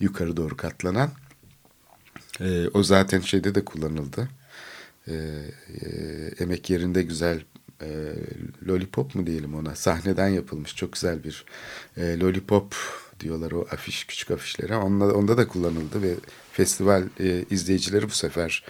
yukarı 0.01 0.37
doğru 0.37 0.57
katlanan. 0.57 1.11
E, 2.41 2.69
o 2.69 2.83
zaten 2.83 3.21
şeyde 3.21 3.55
de 3.55 3.65
kullanıldı. 3.65 4.29
E, 5.09 5.13
e, 5.13 5.91
emek 6.39 6.71
yerinde 6.71 7.03
güzel 7.03 7.41
e, 7.83 7.89
lollipop 8.69 9.15
mu 9.15 9.27
diyelim 9.27 9.55
ona? 9.55 9.75
Sahneden 9.75 10.29
yapılmış 10.29 10.77
çok 10.77 10.93
güzel 10.93 11.25
bir 11.25 11.45
e, 11.97 12.19
lollipop 12.21 12.75
diyorlar 13.21 13.53
o 13.53 13.67
afiş 13.71 14.05
küçük 14.05 14.31
afişlere 14.31 14.77
onda, 14.77 15.05
onda 15.05 15.37
da 15.37 15.49
kullanıldı 15.49 16.03
ve 16.03 16.15
festival 16.53 17.03
e, 17.21 17.45
izleyicileri 17.51 18.07
bu 18.07 18.15
sefer 18.15 18.65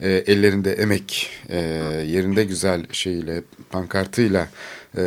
e, 0.00 0.10
ellerinde 0.10 0.72
emek 0.72 1.30
e, 1.48 1.58
yerinde 2.06 2.44
güzel 2.44 2.86
şeyle 2.92 3.42
pankartıyla 3.70 4.48
e, 4.96 5.02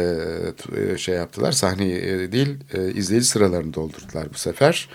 e 0.78 0.98
şey 0.98 1.16
yaptılar 1.16 1.52
sahneyi 1.52 1.96
e, 1.96 2.32
değil 2.32 2.58
e, 2.74 2.92
izleyici 2.92 3.28
sıralarını 3.28 3.74
doldurdular 3.74 4.34
bu 4.34 4.38
sefer 4.38 4.90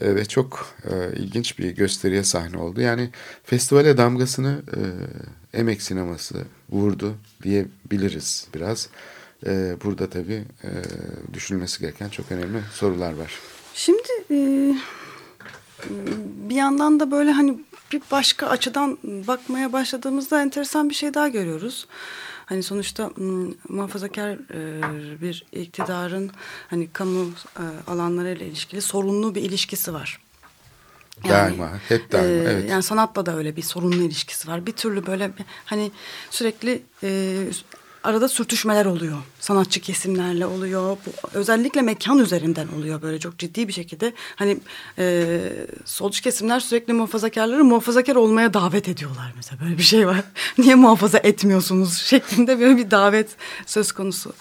e, 0.00 0.14
ve 0.14 0.24
çok 0.24 0.74
e, 0.84 1.16
ilginç 1.16 1.58
bir 1.58 1.70
gösteriye 1.70 2.24
sahne 2.24 2.58
oldu. 2.58 2.80
Yani 2.80 3.10
festivale 3.44 3.96
damgasını 3.96 4.62
e, 4.76 4.80
emek 5.58 5.82
sineması 5.82 6.44
vurdu 6.70 7.14
diyebiliriz 7.42 8.48
biraz. 8.54 8.88
E, 9.46 9.76
burada 9.84 10.10
tabii 10.10 10.44
e, 10.64 10.68
düşünülmesi 11.34 11.80
gereken 11.80 12.08
çok 12.08 12.32
önemli 12.32 12.62
sorular 12.74 13.12
var. 13.12 13.38
Şimdi 13.74 14.08
e, 14.30 14.36
bir 16.48 16.54
yandan 16.54 17.00
da 17.00 17.10
böyle 17.10 17.30
hani 17.30 17.58
bir 17.92 18.02
başka 18.10 18.46
açıdan 18.46 18.98
bakmaya 19.04 19.72
başladığımızda 19.72 20.42
enteresan 20.42 20.90
bir 20.90 20.94
şey 20.94 21.14
daha 21.14 21.28
görüyoruz. 21.28 21.86
Hani 22.46 22.62
sonuçta 22.62 23.10
muhafazakar 23.68 24.30
e, 24.30 25.20
bir 25.20 25.44
iktidarın 25.52 26.30
hani 26.70 26.88
kamu 26.92 27.30
e, 27.56 27.90
alanlarıyla 27.90 28.46
ilişkili 28.46 28.80
sorunlu 28.82 29.34
bir 29.34 29.42
ilişkisi 29.42 29.92
var. 29.92 30.20
Yani, 31.24 31.50
daima, 31.50 31.70
hep 31.88 32.12
daima. 32.12 32.26
E, 32.26 32.52
evet. 32.52 32.70
Yani 32.70 32.82
sanatla 32.82 33.26
da 33.26 33.36
öyle 33.36 33.56
bir 33.56 33.62
sorunlu 33.62 34.02
ilişkisi 34.02 34.48
var. 34.48 34.66
Bir 34.66 34.72
türlü 34.72 35.06
böyle 35.06 35.30
hani 35.64 35.92
sürekli 36.30 36.82
e, 37.02 37.38
arada 38.04 38.28
sürtüşmeler 38.28 38.86
oluyor. 38.86 39.18
Sanatçı 39.40 39.80
kesimlerle 39.80 40.46
oluyor. 40.46 40.96
Bu, 41.06 41.28
özellikle 41.38 41.82
mekan 41.82 42.18
üzerinden 42.18 42.68
oluyor 42.78 43.02
böyle 43.02 43.18
çok 43.18 43.38
ciddi 43.38 43.68
bir 43.68 43.72
şekilde. 43.72 44.12
Hani 44.36 44.58
e, 44.98 45.38
solcu 45.84 46.22
kesimler 46.22 46.60
sürekli 46.60 46.92
muhafazakarları 46.92 47.64
muhafazakar 47.64 48.16
olmaya 48.16 48.54
davet 48.54 48.88
ediyorlar 48.88 49.32
mesela. 49.36 49.60
Böyle 49.64 49.78
bir 49.78 49.82
şey 49.82 50.06
var. 50.06 50.24
Niye 50.58 50.74
muhafaza 50.74 51.18
etmiyorsunuz 51.18 51.96
şeklinde 51.96 52.60
böyle 52.60 52.76
bir 52.76 52.90
davet 52.90 53.28
söz 53.66 53.92
konusu. 53.92 54.32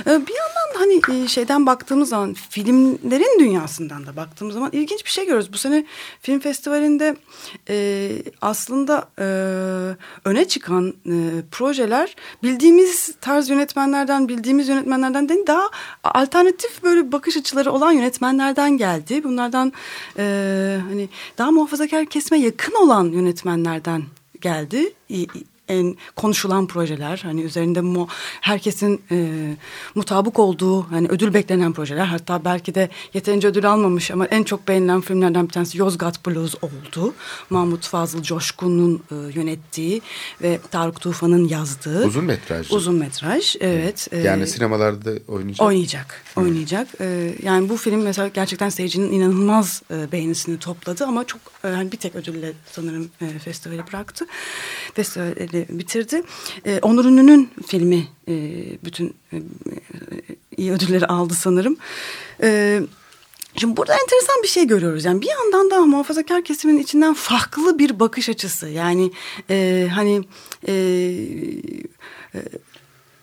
E, 0.00 0.06
bir 0.06 0.34
yandan 0.34 0.58
hani 0.78 1.24
e, 1.24 1.28
şeyden 1.28 1.66
baktığımız 1.66 2.08
zaman 2.08 2.34
filmlerin 2.34 3.40
dünyasından 3.40 4.06
da 4.06 4.16
baktığımız 4.16 4.54
zaman 4.54 4.70
ilginç 4.72 5.04
bir 5.04 5.10
şey 5.10 5.24
görüyoruz. 5.24 5.52
Bu 5.52 5.58
sene 5.58 5.86
film 6.22 6.40
festivalinde 6.40 7.16
e, 7.68 8.10
aslında 8.40 9.08
e, 9.18 9.24
öne 10.24 10.48
çıkan 10.48 10.94
e, 11.06 11.14
projeler 11.50 12.16
bildiğimiz 12.42 13.14
tarz 13.20 13.48
yönetmenlerden, 13.48 14.28
bildiğimiz 14.28 14.37
yönetmenlerden 14.68 15.28
değil 15.28 15.46
daha 15.46 15.70
alternatif 16.04 16.82
böyle 16.82 17.12
bakış 17.12 17.36
açıları 17.36 17.72
olan 17.72 17.92
yönetmenlerden 17.92 18.76
geldi. 18.76 19.24
Bunlardan 19.24 19.72
e, 20.18 20.78
hani 20.88 21.08
daha 21.38 21.50
muhafazakar 21.50 22.06
kesme 22.06 22.38
yakın 22.38 22.74
olan 22.74 23.04
yönetmenlerden 23.04 24.02
geldi 24.40 24.92
en 25.68 25.96
konuşulan 26.16 26.66
projeler 26.66 27.20
hani 27.22 27.42
üzerinde 27.42 27.80
mu, 27.80 28.08
herkesin 28.40 29.02
e, 29.10 29.28
mutabık 29.94 30.38
olduğu 30.38 30.82
hani 30.82 31.08
ödül 31.08 31.34
beklenen 31.34 31.72
projeler 31.72 32.04
hatta 32.04 32.44
belki 32.44 32.74
de 32.74 32.88
yeterince 33.14 33.48
ödül 33.48 33.70
almamış 33.70 34.10
ama 34.10 34.26
en 34.26 34.42
çok 34.42 34.68
beğenilen 34.68 35.00
filmlerden 35.00 35.46
bir 35.46 35.52
tanesi 35.52 35.78
Yozgat 35.78 36.26
Blues 36.26 36.54
oldu. 36.62 37.14
Mahmut 37.50 37.86
Fazıl 37.86 38.22
Coşkun'un 38.22 39.02
e, 39.10 39.14
yönettiği 39.38 40.02
ve 40.42 40.60
Tarık 40.70 41.00
Tufan'ın 41.00 41.48
yazdığı. 41.48 42.06
Uzun 42.06 42.24
metraj. 42.24 42.72
Uzun 42.72 42.94
metraj 42.94 43.56
evet. 43.60 44.08
E, 44.12 44.18
yani 44.18 44.46
sinemalarda 44.46 45.10
oynayacak. 45.28 45.66
Oynayacak. 45.66 46.24
Hı. 46.34 46.40
Oynayacak. 46.40 46.88
E, 47.00 47.34
yani 47.42 47.68
bu 47.68 47.76
film 47.76 48.02
mesela 48.02 48.28
gerçekten 48.28 48.68
seyircinin 48.68 49.12
inanılmaz 49.12 49.82
e, 49.90 50.12
beğenisini 50.12 50.58
topladı 50.58 51.04
ama 51.04 51.24
çok 51.24 51.40
e, 51.64 51.68
yani 51.68 51.92
bir 51.92 51.96
tek 51.96 52.14
ödülle 52.14 52.52
sanırım 52.72 53.10
e, 53.20 53.38
festivali 53.38 53.86
bıraktı. 53.86 54.26
Festivali 54.94 55.57
bitirdi. 55.70 56.22
E, 56.66 56.78
Onur 56.82 57.04
Ünlü'nün 57.04 57.50
filmi 57.66 58.08
e, 58.28 58.34
bütün 58.84 59.14
e, 59.32 59.36
iyi 60.56 60.72
ödülleri 60.72 61.06
aldı 61.06 61.34
sanırım. 61.34 61.76
E, 62.42 62.80
Şimdi 63.56 63.76
burada 63.76 63.92
enteresan 63.92 64.42
bir 64.42 64.48
şey 64.48 64.66
görüyoruz. 64.66 65.04
Yani 65.04 65.22
bir 65.22 65.28
yandan 65.28 65.70
da 65.70 65.86
muhafazakar 65.86 66.44
kesimin 66.44 66.78
içinden 66.78 67.14
farklı 67.14 67.78
bir 67.78 68.00
bakış 68.00 68.28
açısı. 68.28 68.68
Yani 68.68 69.12
e, 69.50 69.88
hani 69.94 70.24
e, 70.68 70.72
e, 72.34 72.38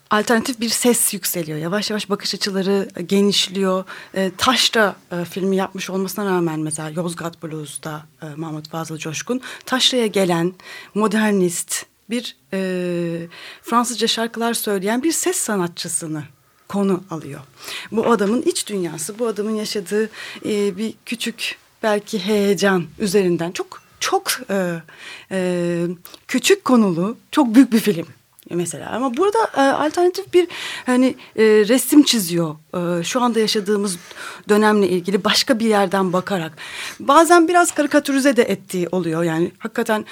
alternatif 0.09 0.59
bir 0.59 0.69
ses 0.69 1.13
yükseliyor. 1.13 1.57
Yavaş 1.57 1.89
yavaş 1.89 2.09
bakış 2.09 2.35
açıları 2.35 2.87
genişliyor. 3.07 3.83
E, 4.13 4.31
Taş 4.37 4.75
da 4.75 4.95
e, 5.11 5.25
filmi 5.25 5.55
yapmış 5.55 5.89
olmasına 5.89 6.25
rağmen 6.25 6.59
mesela 6.59 6.89
Yozgat 6.89 7.43
Blues'da 7.43 8.05
e, 8.21 8.25
Mahmut 8.35 8.69
Fazıl 8.69 8.97
Coşkun 8.97 9.41
Taşra'ya 9.65 10.07
gelen 10.07 10.53
modernist 10.93 11.85
bir 12.09 12.35
e, 12.53 13.27
Fransızca 13.61 14.07
şarkılar 14.07 14.53
söyleyen 14.53 15.03
bir 15.03 15.11
ses 15.11 15.37
sanatçısını 15.37 16.23
konu 16.67 17.03
alıyor. 17.09 17.41
Bu 17.91 18.11
adamın 18.11 18.41
iç 18.41 18.67
dünyası, 18.67 19.19
bu 19.19 19.27
adamın 19.27 19.55
yaşadığı 19.55 20.09
e, 20.45 20.77
bir 20.77 20.93
küçük 21.05 21.57
belki 21.83 22.19
heyecan 22.19 22.85
üzerinden 22.99 23.51
çok 23.51 23.81
çok 23.99 24.31
e, 24.49 24.81
e, 25.31 25.87
küçük 26.27 26.65
konulu, 26.65 27.17
çok 27.31 27.55
büyük 27.55 27.73
bir 27.73 27.79
film 27.79 28.07
mesela. 28.49 28.89
Ama 28.89 29.17
burada 29.17 29.39
e, 29.57 29.61
alternatif 29.61 30.33
bir 30.33 30.47
hani 30.85 31.15
e, 31.35 31.43
resim 31.43 32.03
çiziyor. 32.03 32.55
E, 32.73 33.03
şu 33.03 33.21
anda 33.21 33.39
yaşadığımız 33.39 33.97
dönemle 34.49 34.89
ilgili 34.89 35.23
başka 35.23 35.59
bir 35.59 35.65
yerden 35.65 36.13
bakarak. 36.13 36.57
Bazen 36.99 37.47
biraz 37.47 37.71
karikatürize 37.71 38.37
de 38.37 38.43
ettiği 38.43 38.87
oluyor. 38.91 39.23
Yani 39.23 39.51
hakikaten 39.59 40.05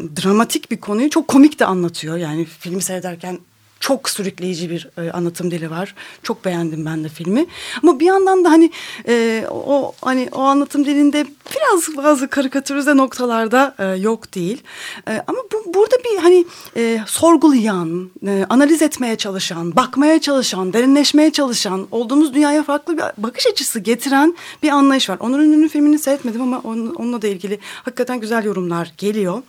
dramatik 0.00 0.70
bir 0.70 0.80
konuyu 0.80 1.10
çok 1.10 1.28
komik 1.28 1.58
de 1.58 1.66
anlatıyor. 1.66 2.16
Yani 2.16 2.44
filmi 2.44 2.82
seyrederken 2.82 3.38
çok 3.80 4.10
sürükleyici 4.10 4.70
bir 4.70 4.88
e, 4.98 5.10
anlatım 5.10 5.50
dili 5.50 5.70
var. 5.70 5.94
Çok 6.22 6.44
beğendim 6.44 6.86
ben 6.86 7.04
de 7.04 7.08
filmi. 7.08 7.46
Ama 7.82 8.00
bir 8.00 8.06
yandan 8.06 8.44
da 8.44 8.50
hani 8.50 8.70
e, 9.08 9.44
o 9.50 9.92
hani 10.02 10.28
o 10.32 10.40
anlatım 10.40 10.84
dilinde 10.84 11.26
biraz 11.56 11.96
bazı 11.96 12.28
karikatürize 12.28 12.96
noktalarda 12.96 13.74
e, 13.78 13.84
yok 13.84 14.34
değil. 14.34 14.62
E, 15.08 15.22
ama 15.26 15.38
bu 15.52 15.74
burada 15.74 15.96
bir 16.04 16.18
hani 16.18 16.44
e, 16.76 17.00
sorgulayan, 17.06 18.10
e, 18.26 18.46
analiz 18.48 18.82
etmeye 18.82 19.16
çalışan, 19.16 19.76
bakmaya 19.76 20.20
çalışan, 20.20 20.72
derinleşmeye 20.72 21.32
çalışan, 21.32 21.86
olduğumuz 21.90 22.34
dünyaya 22.34 22.62
farklı 22.62 22.96
bir 22.96 23.04
bakış 23.18 23.46
açısı 23.46 23.80
getiren 23.80 24.36
bir 24.62 24.68
anlayış 24.68 25.10
var. 25.10 25.16
Onur 25.20 25.38
Ünlü'nün 25.38 25.68
filmini 25.68 25.98
seyretmedim 25.98 26.42
ama 26.42 26.60
onun, 26.64 26.94
onunla 26.94 27.22
da 27.22 27.26
ilgili 27.26 27.58
hakikaten 27.84 28.20
güzel 28.20 28.44
yorumlar 28.44 28.92
geliyor. 28.98 29.42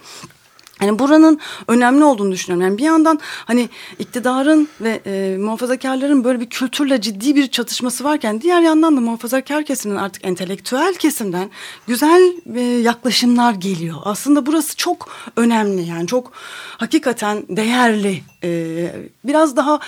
Yani 0.82 1.00
buranın 1.00 1.40
önemli 1.68 2.04
olduğunu 2.04 2.32
düşünüyorum. 2.32 2.68
Yani 2.68 2.78
bir 2.78 2.84
yandan 2.84 3.20
hani 3.46 3.70
iktidarın 4.00 4.68
ve 4.82 5.02
e, 5.06 5.38
muhafazakarların 5.38 6.24
böyle 6.24 6.40
bir 6.40 6.50
kültürle 6.50 7.02
ciddi 7.02 7.36
bir 7.36 7.48
çatışması 7.48 8.04
varken 8.04 8.42
diğer 8.42 8.62
yandan 8.62 8.98
da 8.98 9.02
muhafazakar 9.02 9.66
kesimin 9.66 9.96
artık 9.96 10.26
entelektüel 10.26 10.94
kesimden 10.96 11.50
güzel 11.88 12.34
e, 12.56 12.62
yaklaşımlar 12.62 13.54
geliyor. 13.54 13.98
Aslında 14.04 14.46
burası 14.46 14.76
çok 14.78 15.10
önemli 15.36 15.82
yani 15.82 16.08
çok 16.08 16.32
hakikaten 16.78 17.44
değerli. 17.50 18.22
E, 18.44 18.92
biraz 19.24 19.56
daha 19.56 19.80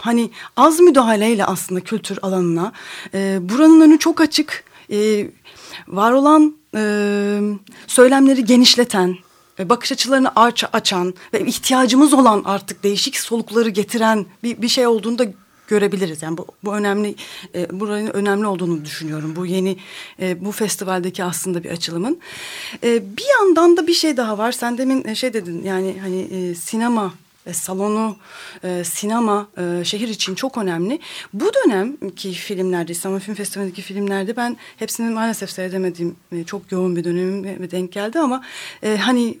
hani 0.00 0.30
az 0.56 0.80
müdahaleyle 0.80 1.44
aslında 1.44 1.80
kültür 1.80 2.18
alanına 2.22 2.72
e, 3.14 3.38
buranın 3.40 3.80
önü 3.80 3.98
çok 3.98 4.20
açık. 4.20 4.64
E, 4.92 5.26
var 5.88 6.12
olan 6.12 6.56
e, 6.76 6.80
söylemleri 7.86 8.44
genişleten 8.44 9.16
bakış 9.58 9.92
açılarını 9.92 10.32
aç, 10.36 10.64
açan 10.72 11.14
ve 11.34 11.46
ihtiyacımız 11.46 12.12
olan 12.12 12.42
artık 12.44 12.82
değişik 12.82 13.16
solukları 13.16 13.68
getiren 13.68 14.26
bir, 14.42 14.62
bir 14.62 14.68
şey 14.68 14.86
olduğunu 14.86 15.18
da 15.18 15.26
görebiliriz. 15.68 16.22
Yani 16.22 16.38
bu, 16.38 16.46
bu 16.64 16.74
önemli, 16.74 17.14
e, 17.54 17.80
buranın 17.80 18.06
önemli 18.06 18.46
olduğunu 18.46 18.84
düşünüyorum. 18.84 19.36
Bu 19.36 19.46
yeni, 19.46 19.76
e, 20.20 20.44
bu 20.44 20.52
festivaldeki 20.52 21.24
aslında 21.24 21.64
bir 21.64 21.70
açılımın. 21.70 22.20
E, 22.84 23.16
bir 23.16 23.26
yandan 23.38 23.76
da 23.76 23.86
bir 23.86 23.94
şey 23.94 24.16
daha 24.16 24.38
var. 24.38 24.52
Sen 24.52 24.78
demin 24.78 25.14
şey 25.14 25.32
dedin 25.32 25.64
yani 25.64 25.96
hani 26.02 26.20
e, 26.20 26.54
sinema 26.54 27.12
salonu, 27.52 28.16
e, 28.64 28.84
sinema 28.84 29.48
e, 29.58 29.84
şehir 29.84 30.08
için 30.08 30.34
çok 30.34 30.58
önemli. 30.58 30.98
Bu 31.32 31.50
dönemki 31.54 32.32
filmlerde, 32.32 32.92
İstanbul 32.92 33.20
Film 33.20 33.34
Festivali'ndeki 33.34 33.82
filmlerde 33.82 34.36
ben 34.36 34.56
hepsini 34.76 35.10
maalesef 35.10 35.50
seyredemediğim 35.50 36.16
e, 36.32 36.44
çok 36.44 36.72
yoğun 36.72 36.96
bir 36.96 37.04
dönemime 37.04 37.70
denk 37.70 37.92
geldi 37.92 38.18
ama 38.18 38.42
hani 38.98 39.38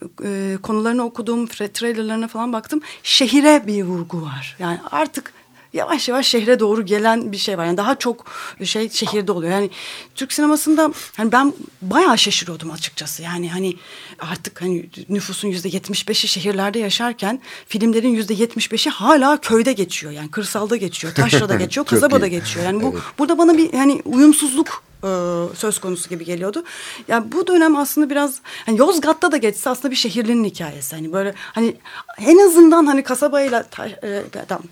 konularını 0.62 1.04
okuduğum 1.04 1.46
trailerlarına 1.46 2.28
falan 2.28 2.52
baktım. 2.52 2.80
Şehire 3.02 3.66
bir 3.66 3.82
vurgu 3.82 4.22
var. 4.22 4.56
Yani 4.58 4.78
artık 4.90 5.32
yavaş 5.72 6.08
yavaş 6.08 6.26
şehre 6.26 6.60
doğru 6.60 6.84
gelen 6.86 7.32
bir 7.32 7.36
şey 7.36 7.58
var. 7.58 7.66
Yani 7.66 7.76
daha 7.76 7.94
çok 7.94 8.26
şey 8.64 8.90
şehirde 8.90 9.32
oluyor. 9.32 9.52
Yani 9.52 9.70
Türk 10.14 10.32
sinemasında 10.32 10.92
hani 11.16 11.32
ben 11.32 11.52
bayağı 11.82 12.18
şaşırıyordum 12.18 12.70
açıkçası. 12.70 13.22
Yani 13.22 13.50
hani 13.50 13.76
artık 14.18 14.62
hani 14.62 14.90
nüfusun 15.08 15.48
yüzde 15.48 15.68
yetmiş 15.68 16.08
beşi 16.08 16.28
şehirlerde 16.28 16.78
yaşarken 16.78 17.40
filmlerin 17.66 18.08
yüzde 18.08 18.34
yetmiş 18.34 18.72
beşi 18.72 18.90
hala 18.90 19.40
köyde 19.40 19.72
geçiyor. 19.72 20.12
Yani 20.12 20.30
kırsalda 20.30 20.76
geçiyor, 20.76 21.14
taşrada 21.14 21.54
geçiyor, 21.64 21.86
kasabada 21.86 22.26
geçiyor. 22.26 22.64
Yani 22.66 22.82
bu 22.82 22.90
evet. 22.92 23.02
burada 23.18 23.38
bana 23.38 23.56
bir 23.56 23.72
yani 23.72 24.02
uyumsuzluk 24.04 24.82
e, 25.04 25.10
söz 25.54 25.78
konusu 25.78 26.08
gibi 26.08 26.24
geliyordu. 26.24 26.64
Yani 27.08 27.32
bu 27.32 27.46
dönem 27.46 27.76
aslında 27.76 28.10
biraz 28.10 28.40
hani 28.66 28.78
Yozgat'ta 28.78 29.32
da 29.32 29.36
geçse 29.36 29.70
aslında 29.70 29.90
bir 29.90 29.96
şehirlinin 29.96 30.44
hikayesi. 30.44 30.96
Hani 30.96 31.12
böyle 31.12 31.34
hani 31.36 31.76
en 32.18 32.38
azından 32.38 32.86
hani 32.86 33.02
kasabayla 33.02 33.64
e, 34.04 34.22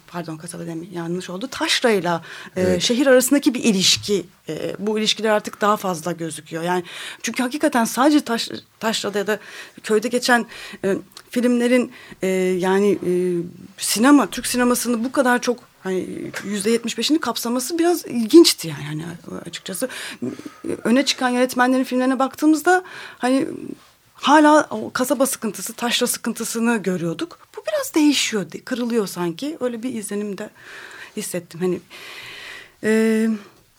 pardon 0.07 0.37
kasaba 0.37 0.62
demeyeyim 0.62 0.95
yanlış 0.95 1.31
oldu. 1.31 1.49
Taşra'yla 1.51 2.22
e, 2.57 2.61
evet. 2.62 2.83
şehir 2.83 3.07
arasındaki 3.07 3.55
bir 3.55 3.64
ilişki 3.64 4.26
e, 4.49 4.76
bu 4.78 4.99
ilişkiler 4.99 5.31
artık 5.31 5.61
daha 5.61 5.76
fazla 5.76 6.12
gözüküyor. 6.12 6.62
Yani 6.62 6.85
çünkü 7.22 7.43
hakikaten 7.43 7.85
sadece 7.85 8.20
taş, 8.20 8.49
Taşra'da 8.81 9.18
ya 9.18 9.26
da 9.26 9.39
köyde 9.83 10.09
geçen 10.09 10.47
e, 10.85 10.97
filmlerin 11.31 11.93
e, 12.22 12.26
yani 12.59 12.99
e, 13.07 13.12
sinema 13.78 14.31
Türk 14.31 14.47
sinemasını 14.47 15.05
bu 15.05 15.12
kadar 15.12 15.41
çok 15.41 15.70
hani 15.83 16.31
yüzde 16.45 16.70
yetmiş 16.70 16.99
beşini 16.99 17.20
kapsaması 17.20 17.78
biraz 17.78 18.07
ilginçti 18.07 18.68
yani 18.68 18.85
hani 18.85 19.05
açıkçası. 19.47 19.89
Öne 20.85 21.05
çıkan 21.05 21.28
yönetmenlerin 21.28 21.85
filmlerine 21.85 22.18
baktığımızda 22.18 22.85
hani 23.18 23.47
hala 24.14 24.66
o 24.70 24.91
kasaba 24.93 25.26
sıkıntısı 25.26 25.72
taşra 25.72 26.07
sıkıntısını 26.07 26.76
görüyorduk. 26.76 27.39
Bu 27.57 27.62
biraz 27.68 27.95
değişiyor 27.95 28.47
kırılıyor 28.64 29.07
sanki. 29.07 29.57
Öyle 29.61 29.83
bir 29.83 29.95
izlenim 29.95 30.39
de 30.39 30.51
hissettim. 31.16 31.61
Hani 31.61 31.81
e, 32.85 33.28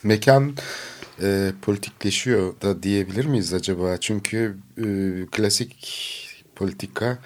mekan 0.04 0.56
e, 1.22 1.52
politikleşiyor 1.62 2.62
da 2.62 2.84
diyebilir 2.84 3.26
miyiz 3.26 3.54
acaba? 3.54 3.98
Çünkü 3.98 4.58
e, 4.78 4.86
klasik 5.32 6.28
politika 6.56 7.18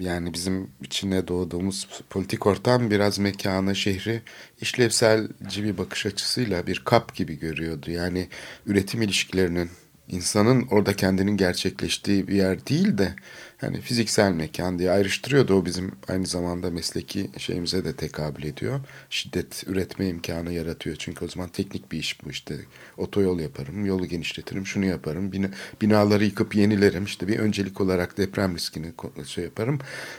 yani 0.00 0.34
bizim 0.34 0.70
içine 0.82 1.28
doğduğumuz 1.28 1.88
politik 2.10 2.46
ortam 2.46 2.90
biraz 2.90 3.18
mekanı, 3.18 3.76
şehri 3.76 4.22
işlevselci 4.60 5.64
bir 5.64 5.78
bakış 5.78 6.06
açısıyla 6.06 6.66
bir 6.66 6.82
kap 6.84 7.14
gibi 7.14 7.38
görüyordu. 7.38 7.90
Yani 7.90 8.28
üretim 8.66 9.02
ilişkilerinin 9.02 9.70
insanın 10.08 10.66
orada 10.70 10.96
kendinin 10.96 11.36
gerçekleştiği 11.36 12.28
bir 12.28 12.34
yer 12.34 12.66
değil 12.66 12.98
de 12.98 13.14
hani 13.60 13.80
fiziksel 13.80 14.32
mekan 14.32 14.78
diye 14.78 14.90
ayrıştırıyordu. 14.90 15.54
O 15.54 15.64
bizim 15.64 15.92
aynı 16.08 16.26
zamanda 16.26 16.70
mesleki 16.70 17.30
şeyimize 17.38 17.84
de 17.84 17.96
tekabül 17.96 18.42
ediyor. 18.42 18.80
Şiddet 19.10 19.64
üretme 19.66 20.08
imkanı 20.08 20.52
yaratıyor. 20.52 20.96
Çünkü 20.96 21.24
o 21.24 21.28
zaman 21.28 21.48
teknik 21.48 21.92
bir 21.92 21.98
iş 21.98 22.24
bu 22.24 22.30
işte. 22.30 22.56
Otoyol 22.96 23.40
yaparım, 23.40 23.86
yolu 23.86 24.06
genişletirim, 24.06 24.66
şunu 24.66 24.84
yaparım. 24.84 25.32
Bina, 25.32 25.46
binaları 25.82 26.24
yıkıp 26.24 26.54
yenilerim. 26.54 27.04
İşte 27.04 27.28
bir 27.28 27.38
öncelik 27.38 27.80
olarak 27.80 28.18
deprem 28.18 28.54
riskini 28.54 28.92
şey 29.26 29.44
yaparım. 29.44 29.78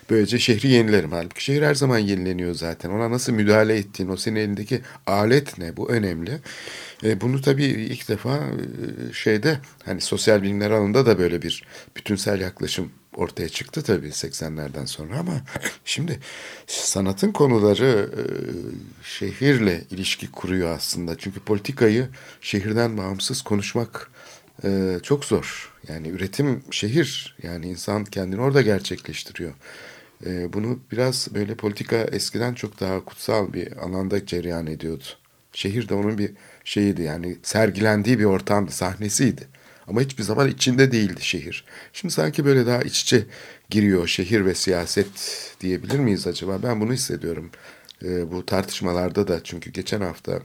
Böylece 0.09 0.39
şehri 0.39 0.67
yenilerim. 0.67 1.11
Halbuki 1.11 1.43
şehir 1.43 1.61
her 1.61 1.75
zaman 1.75 1.97
yenileniyor 1.97 2.53
zaten. 2.53 2.89
Ona 2.89 3.11
nasıl 3.11 3.33
müdahale 3.33 3.77
ettiğin, 3.77 4.09
o 4.09 4.17
senin 4.17 4.35
elindeki 4.35 4.81
alet 5.05 5.57
ne 5.57 5.77
bu 5.77 5.89
önemli. 5.89 6.39
E, 7.03 7.21
bunu 7.21 7.41
tabii 7.41 7.63
ilk 7.65 8.09
defa 8.09 8.37
e, 8.37 9.13
şeyde 9.13 9.59
hani 9.85 10.01
sosyal 10.01 10.43
bilimler 10.43 10.71
alanında 10.71 11.05
da 11.05 11.19
böyle 11.19 11.41
bir 11.41 11.63
bütünsel 11.95 12.41
yaklaşım 12.41 12.91
ortaya 13.21 13.49
çıktı 13.49 13.81
tabii 13.81 14.07
80'lerden 14.07 14.85
sonra 14.85 15.17
ama 15.19 15.41
şimdi 15.85 16.19
sanatın 16.67 17.31
konuları 17.31 18.09
e, 18.17 18.23
şehirle 19.03 19.83
ilişki 19.91 20.31
kuruyor 20.31 20.75
aslında. 20.75 21.17
Çünkü 21.17 21.39
politikayı 21.39 22.09
şehirden 22.41 22.97
bağımsız 22.97 23.41
konuşmak 23.41 24.11
e, 24.63 24.99
çok 25.03 25.25
zor. 25.25 25.71
Yani 25.87 26.07
üretim 26.07 26.63
şehir 26.71 27.35
yani 27.43 27.69
insan 27.69 28.03
kendini 28.03 28.41
orada 28.41 28.61
gerçekleştiriyor. 28.61 29.53
E, 30.25 30.53
bunu 30.53 30.79
biraz 30.91 31.27
böyle 31.33 31.55
politika 31.55 31.97
eskiden 31.97 32.53
çok 32.53 32.79
daha 32.79 33.05
kutsal 33.05 33.53
bir 33.53 33.77
alanda 33.77 34.25
cereyan 34.25 34.67
ediyordu. 34.67 35.03
Şehir 35.53 35.89
de 35.89 35.93
onun 35.93 36.17
bir 36.17 36.31
şeyiydi 36.63 37.01
yani 37.01 37.37
sergilendiği 37.43 38.19
bir 38.19 38.25
ortamdı, 38.25 38.71
sahnesiydi. 38.71 39.47
Ama 39.87 40.01
hiçbir 40.01 40.23
zaman 40.23 40.49
içinde 40.49 40.91
değildi 40.91 41.21
şehir. 41.21 41.65
Şimdi 41.93 42.13
sanki 42.13 42.45
böyle 42.45 42.65
daha 42.65 42.81
iç 42.81 43.01
içe 43.01 43.25
giriyor 43.69 44.07
şehir 44.07 44.45
ve 44.45 44.55
siyaset 44.55 45.07
diyebilir 45.61 45.99
miyiz 45.99 46.27
acaba? 46.27 46.63
Ben 46.63 46.81
bunu 46.81 46.93
hissediyorum. 46.93 47.51
E, 48.03 48.31
bu 48.31 48.45
tartışmalarda 48.45 49.27
da 49.27 49.43
çünkü 49.43 49.71
geçen 49.71 50.01
hafta 50.01 50.39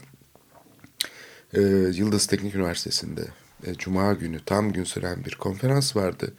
e, 1.55 1.61
Yıldız 1.95 2.26
Teknik 2.26 2.55
Üniversitesi'nde 2.55 3.24
e, 3.66 3.74
Cuma 3.74 4.12
günü 4.12 4.41
tam 4.45 4.72
gün 4.72 4.84
süren 4.84 5.24
bir 5.24 5.34
konferans 5.34 5.97
vardı. 5.97 6.32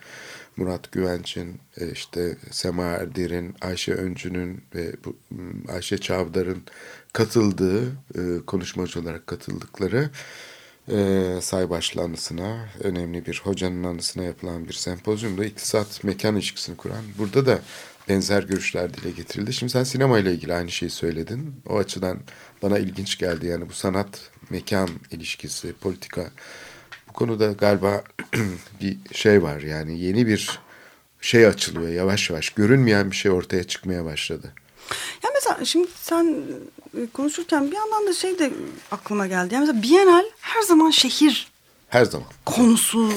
Murat 0.58 0.92
Güvenç'in, 0.92 1.60
e, 1.78 1.92
işte 1.92 2.38
Sema 2.52 2.84
Erdir'in, 2.84 3.56
Ayşe 3.62 3.94
Öncü'nün 3.94 4.62
ve 4.76 4.96
bu, 5.06 5.18
Ayşe 5.72 5.98
Çavdar'ın 5.98 6.64
katıldığı, 7.14 7.86
e, 8.16 8.22
konuşmacı 8.48 9.00
olarak 9.00 9.28
katıldıkları 9.28 10.10
e, 10.92 11.42
Saybaşlı 11.42 12.02
anısına, 12.02 12.70
önemli 12.84 13.26
bir 13.26 13.42
hocanın 13.44 13.84
anısına 13.84 14.24
yapılan 14.24 14.68
bir 14.68 14.74
sempozyumda 14.74 15.46
iktisat 15.46 16.04
mekan 16.04 16.36
ilişkisini 16.36 16.78
kuran. 16.78 17.04
Burada 17.18 17.46
da 17.46 17.60
benzer 18.10 18.44
görüşler 18.44 18.94
dile 18.94 19.12
getirildi. 19.12 19.54
Şimdi 19.54 19.72
sen 19.72 19.84
sinema 19.84 20.20
ile 20.20 20.34
ilgili 20.34 20.54
aynı 20.54 20.72
şeyi 20.72 20.90
söyledin. 20.90 21.56
O 21.70 21.78
açıdan 21.78 22.20
bana 22.62 22.80
ilginç 22.80 23.18
geldi. 23.18 23.46
Yani 23.46 23.70
bu 23.70 23.74
sanat 23.74 24.32
mekan 24.50 24.90
ilişkisi, 25.12 25.74
politika 25.74 26.32
bu 27.10 27.14
konuda 27.14 27.52
galiba 27.52 28.04
bir 28.82 28.98
şey 29.12 29.44
var. 29.44 29.62
Yani 29.62 30.00
yeni 30.00 30.28
bir 30.28 30.60
şey 31.22 31.48
açılıyor 31.48 31.90
yavaş 31.90 32.30
yavaş. 32.30 32.50
Görünmeyen 32.50 33.12
bir 33.12 33.16
şey 33.16 33.32
ortaya 33.32 33.64
çıkmaya 33.64 34.06
başladı. 34.06 34.54
Ya 35.24 35.30
mesela 35.34 35.66
şimdi 35.66 35.88
sen 35.96 36.44
konuşurken 37.14 37.72
bir 37.72 37.76
yandan 37.76 38.08
da 38.08 38.14
şey 38.14 38.40
de 38.40 38.52
aklıma 38.92 39.28
geldi. 39.28 39.54
Yani 39.54 39.66
mesela 39.66 39.84
Bienal 39.84 40.26
her 40.42 40.62
zaman 40.62 40.90
şehir 40.90 41.48
her 41.90 42.06
zaman 42.06 42.28
konusu 42.46 43.10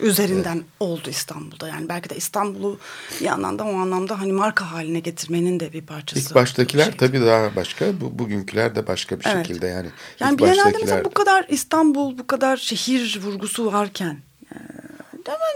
üzerinden 0.00 0.56
evet. 0.56 0.66
oldu 0.80 1.10
İstanbul'da. 1.10 1.68
Yani 1.68 1.88
belki 1.88 2.10
de 2.10 2.16
İstanbul'u 2.16 2.78
bir 3.20 3.24
yandan 3.24 3.58
da 3.58 3.64
o 3.64 3.76
anlamda 3.76 4.20
hani 4.20 4.32
marka 4.32 4.72
haline 4.72 5.00
getirmenin 5.00 5.60
de 5.60 5.72
bir 5.72 5.82
parçası. 5.82 6.28
İlk 6.28 6.34
baştakiler 6.34 6.84
şey. 6.84 6.96
tabii 6.96 7.20
daha 7.20 7.56
başka. 7.56 8.00
Bu, 8.00 8.18
bugünküler 8.18 8.74
de 8.74 8.86
başka 8.86 9.20
bir 9.20 9.26
evet. 9.28 9.46
şekilde 9.46 9.66
yani. 9.66 9.88
Yani 10.20 10.32
İlk 10.32 10.42
Biennale'de 10.42 10.78
mesela 10.80 11.04
bu 11.04 11.10
kadar 11.10 11.46
İstanbul, 11.48 12.18
bu 12.18 12.26
kadar 12.26 12.56
şehir 12.56 13.20
vurgusu 13.22 13.72
varken 13.72 14.18
e, 14.52 14.56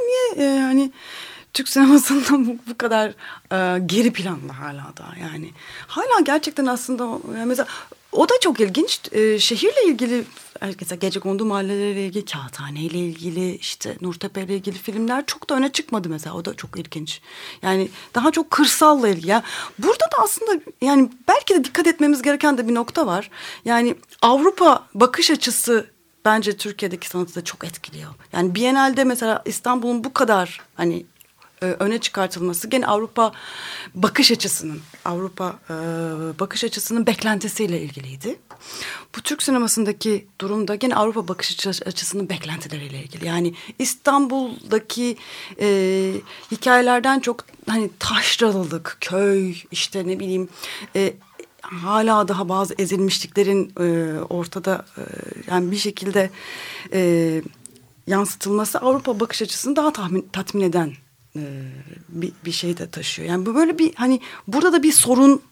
niye 0.06 0.46
e, 0.46 0.60
hani 0.60 0.92
Türk 1.54 1.68
sinemasında 1.68 2.46
bu, 2.46 2.56
bu 2.70 2.78
kadar 2.78 3.08
e, 3.52 3.78
geri 3.86 4.12
planda 4.12 4.58
hala 4.58 4.92
da 4.96 5.04
yani. 5.20 5.50
Hala 5.86 6.20
gerçekten 6.24 6.66
aslında 6.66 7.18
mesela 7.44 7.66
o 8.12 8.28
da 8.28 8.34
çok 8.40 8.60
ilginç. 8.60 9.00
E, 9.12 9.38
şehirle 9.38 9.84
ilgili 9.86 10.24
herkese 10.60 10.96
gece 10.96 11.20
kondu 11.20 11.44
mahalleleriyle 11.44 12.06
ilgili, 12.06 12.24
Kağıthane 12.24 12.80
ile 12.80 12.98
ilgili, 12.98 13.56
işte 13.56 13.96
Nurtepe 14.00 14.42
ile 14.42 14.54
ilgili 14.54 14.78
filmler 14.78 15.26
çok 15.26 15.50
da 15.50 15.54
öne 15.54 15.72
çıkmadı 15.72 16.08
mesela. 16.08 16.36
O 16.36 16.44
da 16.44 16.54
çok 16.54 16.78
ilginç. 16.78 17.20
Yani 17.62 17.88
daha 18.14 18.30
çok 18.30 18.50
kırsalla 18.50 19.08
ilgili. 19.08 19.30
Yani 19.30 19.42
burada 19.78 20.04
da 20.04 20.22
aslında 20.22 20.60
yani 20.80 21.10
belki 21.28 21.54
de 21.54 21.64
dikkat 21.64 21.86
etmemiz 21.86 22.22
gereken 22.22 22.58
de 22.58 22.68
bir 22.68 22.74
nokta 22.74 23.06
var. 23.06 23.30
Yani 23.64 23.94
Avrupa 24.22 24.86
bakış 24.94 25.30
açısı 25.30 25.86
bence 26.24 26.56
Türkiye'deki 26.56 27.08
sanatı 27.08 27.34
da 27.34 27.44
çok 27.44 27.64
etkiliyor. 27.64 28.10
Yani 28.32 28.54
Biennale'de 28.54 29.04
mesela 29.04 29.42
İstanbul'un 29.46 30.04
bu 30.04 30.12
kadar 30.12 30.60
hani 30.74 31.06
e, 31.62 31.64
öne 31.64 31.98
çıkartılması 31.98 32.68
gene 32.68 32.86
Avrupa 32.86 33.32
bakış 33.94 34.30
açısının 34.30 34.80
Avrupa 35.04 35.58
e, 35.70 35.74
bakış 36.40 36.64
açısının 36.64 37.06
beklentisiyle 37.06 37.80
ilgiliydi. 37.82 38.38
Bu 39.16 39.20
Türk 39.20 39.42
sinemasındaki 39.42 40.26
durumda 40.40 40.74
gene 40.74 40.96
Avrupa 40.96 41.28
bakış 41.28 41.66
açısının 41.66 42.28
beklentileriyle 42.28 43.02
ilgili. 43.02 43.26
Yani 43.26 43.54
İstanbul'daki 43.78 45.16
e, 45.60 46.14
hikayelerden 46.50 47.20
çok 47.20 47.44
hani 47.68 47.90
taşralılık, 47.98 48.96
köy, 49.00 49.54
işte 49.70 50.06
ne 50.06 50.18
bileyim 50.20 50.48
e, 50.96 51.14
hala 51.62 52.28
daha 52.28 52.48
bazı 52.48 52.74
ezilmişliklerin 52.78 53.72
e, 53.80 54.18
ortada 54.20 54.84
e, 54.98 55.02
yani 55.50 55.70
bir 55.70 55.76
şekilde 55.76 56.30
e, 56.92 57.42
yansıtılması 58.06 58.78
Avrupa 58.78 59.20
bakış 59.20 59.42
açısını 59.42 59.76
daha 59.76 59.92
tahmin, 59.92 60.28
tatmin 60.32 60.62
eden 60.62 60.92
e, 61.36 61.42
bir, 62.08 62.32
bir 62.44 62.52
şey 62.52 62.78
de 62.78 62.90
taşıyor. 62.90 63.28
Yani 63.28 63.46
bu 63.46 63.54
böyle 63.54 63.78
bir 63.78 63.94
hani 63.94 64.20
burada 64.46 64.72
da 64.72 64.82
bir 64.82 64.92
sorun 64.92 65.42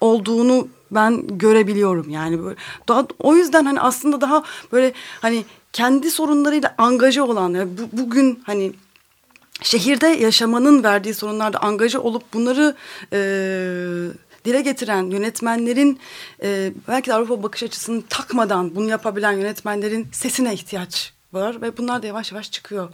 olduğunu 0.00 0.68
ben 0.90 1.38
görebiliyorum 1.38 2.10
yani 2.10 2.44
böyle 2.44 2.56
daha 2.88 3.06
o 3.18 3.36
yüzden 3.36 3.64
hani 3.64 3.80
aslında 3.80 4.20
daha 4.20 4.44
böyle 4.72 4.92
hani 5.20 5.44
kendi 5.72 6.10
sorunlarıyla 6.10 6.74
angaje 6.78 7.22
olan 7.22 7.54
yani 7.54 7.70
bu, 7.78 7.98
bugün 7.98 8.42
hani 8.44 8.72
şehirde 9.62 10.06
yaşamanın 10.06 10.82
verdiği 10.82 11.14
sorunlarda 11.14 11.58
angaje 11.58 11.98
olup 11.98 12.34
bunları 12.34 12.76
e, 13.12 13.18
dile 14.44 14.60
getiren 14.60 15.02
yönetmenlerin 15.02 16.00
e, 16.42 16.72
belki 16.88 17.10
de 17.10 17.14
Avrupa 17.14 17.42
bakış 17.42 17.62
açısını 17.62 18.02
takmadan 18.08 18.76
bunu 18.76 18.88
yapabilen 18.88 19.32
yönetmenlerin 19.32 20.08
sesine 20.12 20.54
ihtiyaç 20.54 21.12
var 21.32 21.62
ve 21.62 21.76
bunlar 21.76 22.02
da 22.02 22.06
yavaş 22.06 22.32
yavaş 22.32 22.50
çıkıyor. 22.50 22.92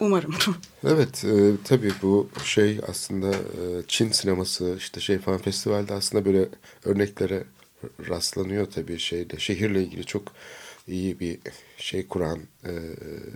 Umarım. 0.00 0.34
Evet 0.84 1.24
e, 1.24 1.52
tabii 1.64 1.92
bu 2.02 2.28
şey 2.44 2.80
aslında 2.88 3.30
e, 3.30 3.82
Çin 3.88 4.10
sineması 4.10 4.74
işte 4.78 5.00
şey 5.00 5.18
falan 5.18 5.38
festivalde 5.38 5.94
aslında 5.94 6.24
böyle 6.24 6.48
örneklere 6.84 7.44
rastlanıyor 8.08 8.66
tabii 8.70 8.98
şeyde 8.98 9.38
şehirle 9.38 9.82
ilgili 9.82 10.04
çok 10.04 10.22
iyi 10.88 11.20
bir 11.20 11.38
şey 11.76 12.06
kuran 12.06 12.38
e, 12.64 12.72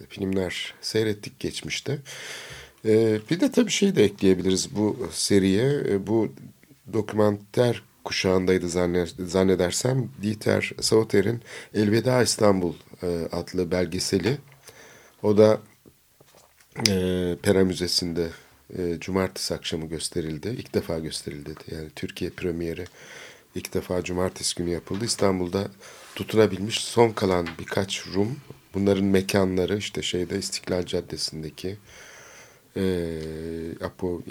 filmler 0.09 0.75
seyrettik 0.81 1.41
geçmişte. 1.41 1.99
E, 2.85 3.19
bir 3.31 3.41
de 3.41 3.51
tabii 3.53 3.71
şey 3.71 3.97
de 3.97 4.05
ekleyebiliriz 4.05 4.77
bu 4.77 5.09
seriye. 5.13 5.83
E, 5.89 6.07
bu 6.07 6.33
dokümanter 6.93 7.83
kuşağındaydı 8.05 8.69
zannedersem 9.19 10.09
Dieter 10.23 10.73
Sauter'in 10.81 11.41
Elveda 11.75 12.23
İstanbul 12.23 12.75
e, 13.03 13.07
adlı 13.33 13.71
belgeseli. 13.71 14.39
O 15.23 15.39
da 15.39 15.61
e, 16.89 17.37
Pera 17.43 17.65
Müzesi'nde 17.65 18.29
e, 18.79 19.01
cumartesi 19.01 19.55
akşamı 19.55 19.87
gösterildi. 19.87 20.49
İlk 20.59 20.75
defa 20.75 20.99
gösterildi. 20.99 21.55
Yani 21.71 21.89
Türkiye 21.97 22.31
premieri 22.31 22.85
ilk 23.55 23.75
defa 23.75 24.03
cumartesi 24.03 24.55
günü 24.55 24.71
yapıldı. 24.71 25.05
İstanbul'da 25.05 25.69
tutunabilmiş 26.15 26.81
son 26.81 27.11
kalan 27.11 27.49
birkaç 27.59 28.07
Rum. 28.15 28.37
Bunların 28.75 29.05
mekanları 29.05 29.77
işte 29.77 30.03
şeyde 30.03 30.39
İstiklal 30.39 30.87
Caddesi'ndeki 30.87 31.77
e, 32.77 32.83
Apo, 33.85 34.23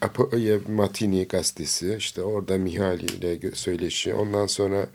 Apo 0.00 0.30
Matini 0.68 1.28
gazetesi 1.28 1.94
işte 1.98 2.22
orada 2.22 2.58
Mihali 2.58 3.04
ile 3.04 3.54
söyleşi 3.54 4.14
ondan 4.14 4.46
sonra 4.46 4.86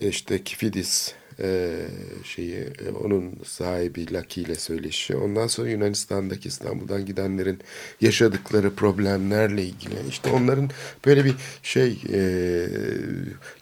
işte 0.00 0.44
Kifidis 0.44 1.14
e, 1.40 1.80
şeyi 2.24 2.54
e, 2.54 2.90
onun 3.04 3.38
sahibi 3.44 4.14
Lucky 4.14 4.46
ile 4.46 4.54
söyleşi. 4.54 5.16
Ondan 5.16 5.46
sonra 5.46 5.70
Yunanistan'daki 5.70 6.48
İstanbul'dan 6.48 7.06
gidenlerin 7.06 7.58
yaşadıkları 8.00 8.74
problemlerle 8.74 9.64
ilgili 9.64 9.94
işte 10.08 10.30
onların 10.30 10.70
böyle 11.06 11.24
bir 11.24 11.34
şey 11.62 12.02
e, 12.12 12.20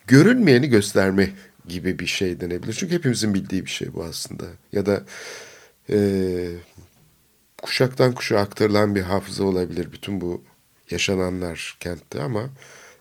görünmeyeni 0.07 0.69
gösterme 0.69 1.31
gibi 1.69 1.99
bir 1.99 2.07
şey 2.07 2.41
denebilir. 2.41 2.73
Çünkü 2.73 2.95
hepimizin 2.95 3.35
bildiği 3.35 3.65
bir 3.65 3.71
şey 3.71 3.95
bu 3.95 4.05
aslında. 4.05 4.45
Ya 4.73 4.87
da 4.87 5.03
e, 5.91 5.99
kuşaktan 7.63 8.15
kuşağa 8.15 8.39
aktarılan 8.41 8.95
bir 8.95 9.03
hafıza 9.03 9.45
olabilir 9.45 9.93
bütün 9.93 10.21
bu 10.21 10.43
yaşananlar 10.91 11.77
kentte 11.81 12.23
ama 12.23 12.51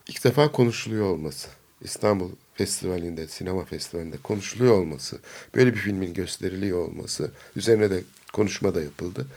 ilk 0.08 0.24
defa 0.24 0.52
konuşuluyor 0.52 1.06
olması. 1.06 1.48
İstanbul 1.82 2.32
festivalinde, 2.54 3.28
sinema 3.28 3.66
festivalinde 3.66 4.18
konuşuluyor 4.18 4.74
olması, 4.74 5.20
böyle 5.56 5.74
bir 5.74 5.80
filmin 5.80 6.14
gösteriliyor 6.14 6.88
olması, 6.88 7.32
üzerine 7.56 7.90
de 7.90 8.04
konuşma 8.34 8.76
da 8.76 8.82
yapıldı. 8.82 9.28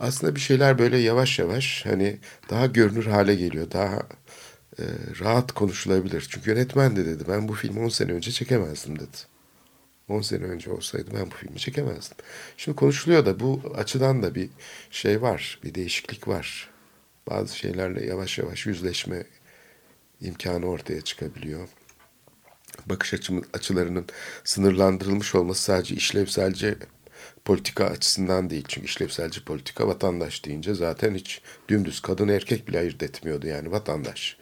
Aslında 0.00 0.34
bir 0.34 0.40
şeyler 0.40 0.78
böyle 0.78 0.98
yavaş 0.98 1.38
yavaş 1.38 1.86
hani 1.86 2.18
daha 2.50 2.66
görünür 2.66 3.06
hale 3.06 3.34
geliyor, 3.34 3.70
daha 3.70 4.02
e, 4.78 4.84
rahat 5.20 5.52
konuşulabilir. 5.52 6.26
Çünkü 6.30 6.50
yönetmen 6.50 6.96
de 6.96 7.06
dedi 7.06 7.24
ben 7.28 7.48
bu 7.48 7.54
filmi 7.54 7.80
10 7.80 7.88
sene 7.88 8.12
önce 8.12 8.32
çekemezdim 8.32 8.98
dedi. 8.98 9.16
10 10.08 10.20
sene 10.20 10.44
önce 10.44 10.70
olsaydı 10.70 11.10
ben 11.14 11.26
bu 11.30 11.34
filmi 11.34 11.58
çekemezdim. 11.58 12.16
Şimdi 12.56 12.76
konuşuluyor 12.76 13.26
da 13.26 13.40
bu 13.40 13.74
açıdan 13.76 14.22
da 14.22 14.34
bir 14.34 14.50
şey 14.90 15.22
var, 15.22 15.60
bir 15.64 15.74
değişiklik 15.74 16.28
var. 16.28 16.70
Bazı 17.30 17.56
şeylerle 17.56 18.06
yavaş 18.06 18.38
yavaş 18.38 18.66
yüzleşme 18.66 19.24
imkanı 20.20 20.66
ortaya 20.66 21.00
çıkabiliyor 21.00 21.68
bakış 22.86 23.14
açım, 23.14 23.44
açılarının 23.54 24.06
sınırlandırılmış 24.44 25.34
olması 25.34 25.62
sadece 25.62 25.94
işlevselce 25.94 26.76
politika 27.44 27.84
açısından 27.84 28.50
değil. 28.50 28.64
Çünkü 28.68 28.86
işlevselci 28.86 29.44
politika 29.44 29.88
vatandaş 29.88 30.44
deyince 30.44 30.74
zaten 30.74 31.14
hiç 31.14 31.40
dümdüz 31.68 32.00
kadın 32.00 32.28
erkek 32.28 32.68
bile 32.68 32.78
ayırt 32.78 33.02
etmiyordu 33.02 33.46
yani 33.46 33.70
vatandaş. 33.70 34.36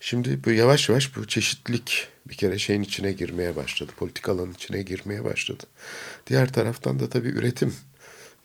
Şimdi 0.00 0.44
bu 0.44 0.50
yavaş 0.50 0.88
yavaş 0.88 1.16
bu 1.16 1.28
çeşitlilik 1.28 2.08
bir 2.28 2.34
kere 2.34 2.58
şeyin 2.58 2.82
içine 2.82 3.12
girmeye 3.12 3.56
başladı. 3.56 3.92
Politikaların 3.96 4.52
içine 4.52 4.82
girmeye 4.82 5.24
başladı. 5.24 5.64
Diğer 6.26 6.52
taraftan 6.52 7.00
da 7.00 7.08
tabii 7.08 7.28
üretim 7.28 7.74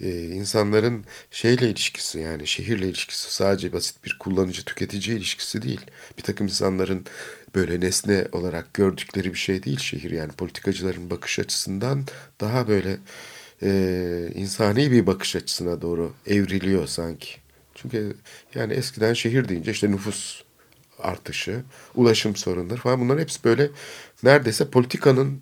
e, 0.02 0.28
insanların 0.28 1.06
şeyle 1.32 1.70
ilişkisi 1.70 2.20
yani 2.20 2.48
şehirle 2.48 2.88
ilişkisi 2.90 3.34
sadece 3.34 3.74
basit 3.74 4.06
bir 4.06 4.18
kullanıcı 4.20 4.66
tüketici 4.66 5.18
ilişkisi 5.18 5.62
değil. 5.62 5.82
Bir 6.18 6.24
takım 6.24 6.48
insanların 6.48 7.06
böyle 7.56 7.80
nesne 7.80 8.28
olarak 8.32 8.74
gördükleri 8.74 9.34
bir 9.34 9.40
şey 9.40 9.64
değil 9.64 9.80
şehir 9.80 10.12
yani 10.12 10.32
politikacıların 10.32 11.10
bakış 11.10 11.40
açısından 11.40 12.06
daha 12.42 12.68
böyle 12.68 12.98
e, 13.64 14.32
insani 14.36 14.92
bir 14.92 15.08
bakış 15.08 15.36
açısına 15.36 15.82
doğru 15.82 16.14
evriliyor 16.28 16.88
sanki. 16.88 17.30
Çünkü 17.76 18.18
yani 18.56 18.74
eskiden 18.74 19.14
şehir 19.14 19.50
deyince 19.50 19.72
işte 19.72 19.92
nüfus 19.92 20.44
artışı, 21.00 21.64
ulaşım 21.96 22.36
sorunları 22.36 22.80
falan 22.80 23.00
bunlar 23.00 23.20
hepsi 23.20 23.44
böyle 23.44 23.70
neredeyse 24.24 24.70
politikanın 24.70 25.42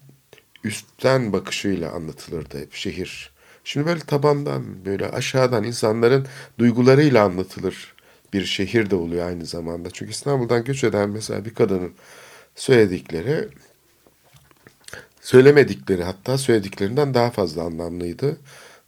üstten 0.64 1.34
bakışıyla 1.34 1.92
anlatılırdı 1.92 2.60
hep 2.60 2.74
şehir. 2.74 3.37
Şimdi 3.68 3.86
böyle 3.86 4.00
tabandan, 4.00 4.86
böyle 4.86 5.10
aşağıdan 5.10 5.64
insanların 5.64 6.28
duygularıyla 6.60 7.24
anlatılır 7.24 7.96
bir 8.34 8.46
şehir 8.46 8.90
de 8.90 8.96
oluyor 8.96 9.28
aynı 9.28 9.46
zamanda. 9.46 9.92
Çünkü 9.92 10.12
İstanbul'dan 10.12 10.64
göç 10.64 10.84
eden 10.84 11.10
mesela 11.10 11.46
bir 11.46 11.54
kadının 11.54 11.92
söyledikleri 12.56 13.48
söylemedikleri 15.22 16.04
hatta 16.04 16.38
söylediklerinden 16.38 17.14
daha 17.14 17.32
fazla 17.32 17.64
anlamlıydı. 17.64 18.38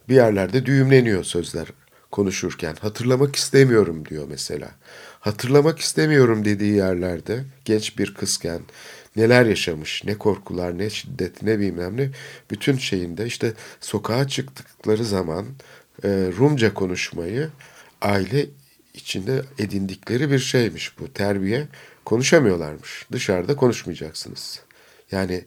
Bir 0.08 0.14
yerlerde 0.14 0.66
düğümleniyor 0.66 1.24
sözler 1.24 1.66
konuşurken. 2.10 2.76
Hatırlamak 2.80 3.36
istemiyorum 3.36 4.04
diyor 4.06 4.26
mesela. 4.28 4.70
Hatırlamak 5.20 5.78
istemiyorum 5.78 6.44
dediği 6.44 6.74
yerlerde 6.74 7.44
genç 7.64 7.98
bir 7.98 8.14
kızken 8.14 8.60
neler 9.16 9.46
yaşamış, 9.46 10.04
ne 10.04 10.18
korkular, 10.18 10.78
ne 10.78 10.90
şiddet, 10.90 11.42
ne 11.42 11.58
bilmem 11.58 11.96
ne 11.96 12.10
bütün 12.50 12.76
şeyinde 12.76 13.26
işte 13.26 13.52
sokağa 13.80 14.28
çıktıkları 14.28 15.04
zaman 15.04 15.46
e, 16.04 16.08
Rumca 16.08 16.74
konuşmayı 16.74 17.48
aile 18.02 18.46
içinde 18.94 19.42
edindikleri 19.58 20.30
bir 20.30 20.38
şeymiş 20.38 20.98
bu 20.98 21.12
terbiye. 21.12 21.68
Konuşamıyorlarmış. 22.04 23.06
Dışarıda 23.12 23.56
konuşmayacaksınız. 23.56 24.62
Yani 25.12 25.44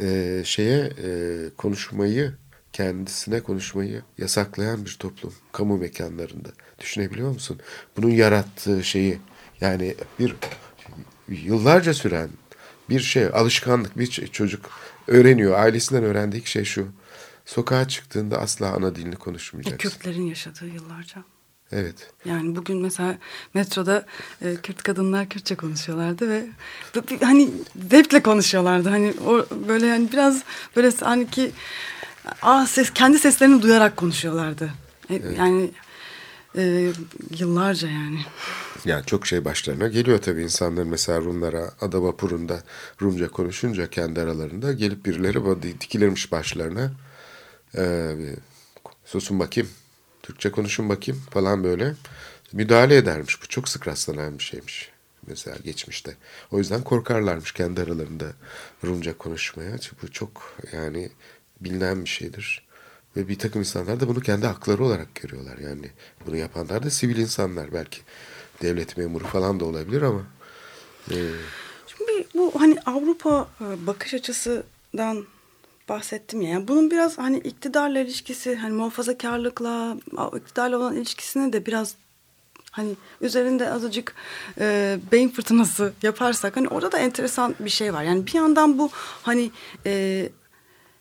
e, 0.00 0.40
şeye 0.44 0.90
e, 1.04 1.10
konuşmayı 1.56 2.32
kendisine 2.72 3.40
konuşmayı 3.40 4.02
yasaklayan 4.18 4.84
bir 4.84 4.96
toplum 4.98 5.34
kamu 5.52 5.76
mekanlarında. 5.76 6.48
Düşünebiliyor 6.80 7.30
musun? 7.30 7.60
Bunun 7.96 8.10
yarattığı 8.10 8.84
şeyi 8.84 9.18
yani 9.60 9.94
bir 10.18 10.34
yıllarca 11.28 11.94
süren 11.94 12.28
bir 12.90 13.00
şey 13.00 13.26
alışkanlık 13.26 13.98
bir 13.98 14.06
ç- 14.06 14.30
çocuk 14.30 14.70
öğreniyor. 15.06 15.58
Ailesinden 15.58 16.04
öğrendiği 16.04 16.46
şey 16.46 16.64
şu. 16.64 16.86
Sokağa 17.46 17.88
çıktığında 17.88 18.38
asla 18.38 18.66
ana 18.72 18.94
dilini 18.96 19.14
E, 19.14 19.18
konuşmayacaksın. 19.18 19.90
Kürtlerin 19.90 20.22
yaşadığı 20.22 20.66
yıllarca. 20.66 21.22
Evet. 21.72 22.10
Yani 22.24 22.56
bugün 22.56 22.82
mesela 22.82 23.18
metroda 23.54 24.06
e, 24.42 24.56
Kürt 24.56 24.82
kadınlar 24.82 25.28
Kürtçe 25.28 25.54
konuşuyorlardı 25.54 26.28
ve 26.28 26.46
hani 27.20 27.50
zevkle 27.90 28.22
konuşuyorlardı. 28.22 28.88
Hani 28.88 29.14
o 29.26 29.46
böyle 29.68 29.86
yani 29.86 30.12
biraz 30.12 30.42
böyle 30.76 30.90
sanki 30.90 31.52
ah 32.42 32.66
ses 32.66 32.90
kendi 32.92 33.18
seslerini 33.18 33.62
duyarak 33.62 33.96
konuşuyorlardı. 33.96 34.70
E, 35.10 35.14
Yani 35.38 35.70
e, 36.56 36.92
yıllarca 37.38 37.88
yani. 37.88 38.20
Yani 38.84 39.06
çok 39.06 39.26
şey 39.26 39.44
başlarına 39.44 39.88
geliyor 39.88 40.18
tabii 40.18 40.42
insanların 40.42 40.88
mesela 40.88 41.20
Rumlara 41.20 41.70
ada 41.80 42.02
vapurunda 42.02 42.62
Rumca 43.02 43.28
konuşunca 43.28 43.90
kendi 43.90 44.20
aralarında 44.20 44.72
gelip 44.72 45.06
birileri 45.06 45.62
dikilirmiş 45.62 46.32
başlarına. 46.32 46.92
Ee, 47.76 48.16
susun 49.04 49.38
bakayım, 49.40 49.70
Türkçe 50.22 50.50
konuşun 50.50 50.88
bakayım 50.88 51.22
falan 51.30 51.64
böyle 51.64 51.94
müdahale 52.52 52.96
edermiş. 52.96 53.42
Bu 53.42 53.46
çok 53.46 53.68
sık 53.68 53.88
rastlanan 53.88 54.38
bir 54.38 54.44
şeymiş 54.44 54.90
mesela 55.26 55.56
geçmişte. 55.64 56.16
O 56.50 56.58
yüzden 56.58 56.82
korkarlarmış 56.82 57.52
kendi 57.52 57.80
aralarında 57.80 58.32
Rumca 58.84 59.18
konuşmaya. 59.18 59.76
Bu 60.02 60.12
çok 60.12 60.56
yani 60.72 61.10
bilinen 61.60 62.04
bir 62.04 62.10
şeydir. 62.10 62.69
Ve 63.16 63.28
bir 63.28 63.38
takım 63.38 63.60
insanlar 63.60 64.00
da 64.00 64.08
bunu 64.08 64.20
kendi 64.20 64.46
hakları 64.46 64.84
olarak 64.84 65.14
görüyorlar. 65.14 65.58
Yani 65.58 65.90
bunu 66.26 66.36
yapanlar 66.36 66.82
da 66.82 66.90
sivil 66.90 67.16
insanlar 67.16 67.72
belki. 67.72 68.00
Devlet 68.62 68.96
memuru 68.96 69.24
falan 69.24 69.60
da 69.60 69.64
olabilir 69.64 70.02
ama. 70.02 70.22
e, 71.10 71.16
Şimdi 71.86 72.26
bu 72.34 72.52
hani 72.60 72.76
Avrupa 72.86 73.48
e, 73.60 73.86
bakış 73.86 74.14
açısından 74.14 75.26
bahsettim 75.88 76.40
ya. 76.40 76.50
Yani 76.50 76.68
bunun 76.68 76.90
biraz 76.90 77.18
hani 77.18 77.38
iktidarla 77.38 78.00
ilişkisi, 78.00 78.56
hani 78.56 78.72
muhafazakarlıkla, 78.74 79.96
iktidarla 80.36 80.78
olan 80.78 80.96
ilişkisini 80.96 81.52
de 81.52 81.66
biraz 81.66 81.94
hani 82.70 82.96
üzerinde 83.20 83.72
azıcık 83.72 84.14
e, 84.60 84.98
beyin 85.12 85.28
fırtınası 85.28 85.92
yaparsak 86.02 86.56
hani 86.56 86.68
orada 86.68 86.92
da 86.92 86.98
enteresan 86.98 87.54
bir 87.60 87.70
şey 87.70 87.94
var. 87.94 88.02
Yani 88.02 88.26
bir 88.26 88.34
yandan 88.34 88.78
bu 88.78 88.90
hani 89.22 89.50
e, 89.86 90.28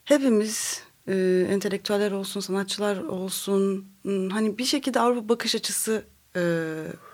hepimiz 0.04 0.84
e, 1.10 1.46
entelektüeller 1.50 2.12
olsun, 2.12 2.40
sanatçılar 2.40 2.98
olsun 2.98 3.86
hmm, 4.02 4.30
hani 4.30 4.58
bir 4.58 4.66
şekilde 4.66 5.00
Avrupa 5.00 5.30
bakış 5.30 5.56
açısı 5.56 6.04
e, 6.36 6.42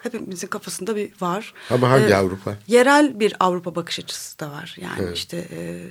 hepimizin 0.04 0.48
kafasında 0.48 0.96
bir 0.96 1.12
var. 1.22 1.54
Ama 1.70 1.90
hangi 1.90 2.14
E, 2.14 2.16
Avrupa? 2.16 2.56
Yerel 2.68 3.20
bir 3.20 3.34
Avrupa 3.40 3.76
bakış 3.76 4.00
açısı 4.00 4.40
da 4.40 4.52
var. 4.52 4.76
Yani 4.82 5.00
Evet. 5.04 5.18
işte 5.18 5.48
e, 5.52 5.84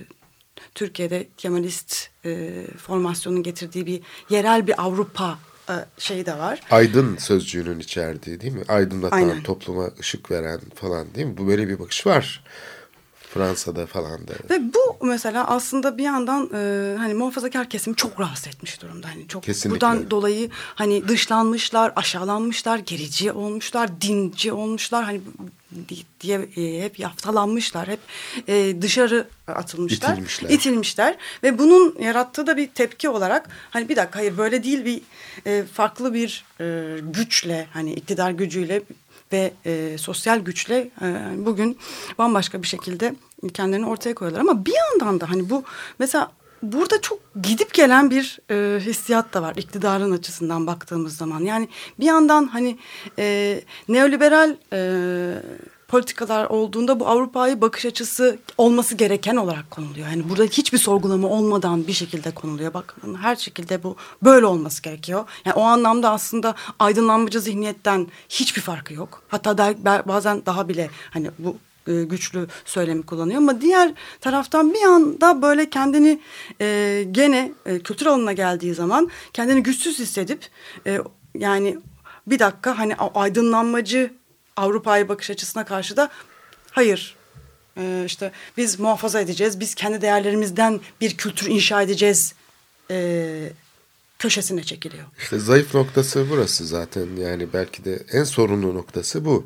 Türkiye'de 0.74 1.28
Kemalist 1.36 2.08
e, 2.24 2.64
formasyonun 2.78 3.42
getirdiği 3.42 3.86
bir 3.86 4.00
yerel 4.30 4.66
bir 4.66 4.82
Avrupa 4.82 5.38
e, 5.68 5.74
şeyi 5.98 6.26
de 6.26 6.38
var. 6.38 6.60
Aydın 6.70 7.16
sözcüğünün 7.16 7.78
içerdiği 7.80 8.40
değil 8.40 8.52
mi? 8.52 8.62
Aydınlatan, 8.68 9.16
Aynen. 9.16 9.42
topluma 9.42 9.90
ışık 10.00 10.30
veren 10.30 10.60
falan 10.74 11.14
değil 11.14 11.26
mi? 11.26 11.36
Bu 11.38 11.46
böyle 11.48 11.68
bir 11.68 11.78
bakış 11.78 12.06
var. 12.06 12.44
Fransa'da 13.34 13.86
falan 13.86 14.28
da. 14.28 14.32
Ve 14.50 14.60
bu 14.74 15.06
mesela 15.06 15.46
aslında 15.46 15.98
bir 15.98 16.02
yandan 16.04 16.50
e, 16.54 16.94
hani 16.98 17.14
muhafazakar 17.14 17.68
kesimi 17.68 17.96
çok 17.96 18.20
rahatsız 18.20 18.46
etmiş 18.46 18.82
durumda. 18.82 19.08
Hani 19.08 19.28
çok 19.28 19.42
Kesinlikle. 19.42 19.70
buradan 19.80 20.10
dolayı 20.10 20.50
hani 20.74 21.08
dışlanmışlar, 21.08 21.92
aşağılanmışlar, 21.96 22.78
gerici 22.78 23.32
olmuşlar, 23.32 24.00
dinci 24.00 24.52
olmuşlar. 24.52 25.04
Hani 25.04 25.20
di- 25.88 26.04
diye 26.20 26.48
e, 26.56 26.82
hep 26.84 26.98
yaftalanmışlar, 26.98 27.88
hep 27.88 28.00
e, 28.48 28.82
dışarı 28.82 29.28
atılmışlar, 29.48 30.12
İtilmişler. 30.12 30.50
itilmişler 30.50 31.16
ve 31.42 31.58
bunun 31.58 31.96
yarattığı 32.00 32.46
da 32.46 32.56
bir 32.56 32.66
tepki 32.68 33.08
olarak 33.08 33.48
hani 33.70 33.88
bir 33.88 33.96
dakika 33.96 34.18
hayır 34.18 34.38
böyle 34.38 34.64
değil 34.64 34.84
bir 34.84 35.00
e, 35.46 35.64
farklı 35.72 36.14
bir 36.14 36.44
e, 36.60 36.96
güçle 37.02 37.66
hani 37.72 37.92
iktidar 37.92 38.30
gücüyle 38.30 38.82
ve 39.34 39.52
e, 39.66 39.98
sosyal 39.98 40.38
güçle 40.38 40.90
e, 41.02 41.06
bugün 41.36 41.78
bambaşka 42.18 42.62
bir 42.62 42.68
şekilde 42.68 43.14
kendilerini 43.54 43.86
ortaya 43.86 44.14
koyuyorlar. 44.14 44.40
Ama 44.40 44.66
bir 44.66 44.74
yandan 44.74 45.20
da 45.20 45.30
hani 45.30 45.50
bu 45.50 45.64
mesela 45.98 46.30
burada 46.62 47.00
çok 47.00 47.18
gidip 47.42 47.74
gelen 47.74 48.10
bir 48.10 48.38
e, 48.50 48.80
hissiyat 48.80 49.34
da 49.34 49.42
var 49.42 49.56
iktidarın 49.56 50.12
açısından 50.12 50.66
baktığımız 50.66 51.16
zaman. 51.16 51.40
Yani 51.40 51.68
bir 52.00 52.04
yandan 52.04 52.46
hani 52.46 52.78
e, 53.18 53.60
neoliberal 53.88 54.56
e, 54.72 54.80
politikalar 55.88 56.44
olduğunda 56.44 57.00
bu 57.00 57.08
Avrupa'yı 57.08 57.60
bakış 57.60 57.86
açısı 57.86 58.38
olması 58.58 58.94
gereken 58.94 59.36
olarak 59.36 59.70
konuluyor. 59.70 60.08
Yani 60.08 60.28
burada 60.28 60.44
hiçbir 60.44 60.78
sorgulama 60.78 61.28
olmadan 61.28 61.86
bir 61.86 61.92
şekilde 61.92 62.30
konuluyor. 62.30 62.74
Bak 62.74 62.96
her 63.20 63.36
şekilde 63.36 63.82
bu 63.82 63.96
böyle 64.22 64.46
olması 64.46 64.82
gerekiyor. 64.82 65.24
Yani 65.44 65.54
o 65.54 65.62
anlamda 65.62 66.10
aslında 66.10 66.54
aydınlanmacı 66.78 67.40
zihniyetten 67.40 68.06
hiçbir 68.28 68.60
farkı 68.60 68.94
yok. 68.94 69.22
Hatta 69.28 69.58
da, 69.58 69.74
bazen 70.08 70.46
daha 70.46 70.68
bile 70.68 70.90
hani 71.10 71.30
bu 71.38 71.56
e, 71.88 72.04
güçlü 72.04 72.46
söylemi 72.64 73.02
kullanıyor 73.02 73.38
ama 73.38 73.60
diğer 73.60 73.92
taraftan 74.20 74.74
bir 74.74 74.82
anda 74.82 75.42
böyle 75.42 75.70
kendini 75.70 76.20
e, 76.60 77.04
gene 77.10 77.52
e, 77.66 77.78
kültür 77.78 78.06
alanına 78.06 78.32
geldiği 78.32 78.74
zaman 78.74 79.10
kendini 79.32 79.62
güçsüz 79.62 79.98
hissedip 79.98 80.48
e, 80.86 81.00
yani 81.34 81.78
bir 82.26 82.38
dakika 82.38 82.78
hani 82.78 82.96
aydınlanmacı 82.96 84.10
Avrupa'ya 84.56 85.08
bakış 85.08 85.30
açısına 85.30 85.64
karşı 85.64 85.96
da 85.96 86.10
hayır 86.70 87.16
e, 87.78 88.02
işte 88.06 88.32
biz 88.56 88.80
muhafaza 88.80 89.20
edeceğiz 89.20 89.60
biz 89.60 89.74
kendi 89.74 90.00
değerlerimizden 90.00 90.80
bir 91.00 91.16
kültür 91.16 91.46
inşa 91.46 91.82
edeceğiz 91.82 92.34
e, 92.90 93.52
köşesine 94.18 94.62
çekiliyor. 94.62 95.04
İşte 95.18 95.38
zayıf 95.38 95.74
noktası 95.74 96.26
burası 96.30 96.66
zaten. 96.66 97.06
Yani 97.16 97.52
belki 97.52 97.84
de 97.84 98.02
en 98.12 98.24
sorunlu 98.24 98.74
noktası 98.74 99.24
bu. 99.24 99.44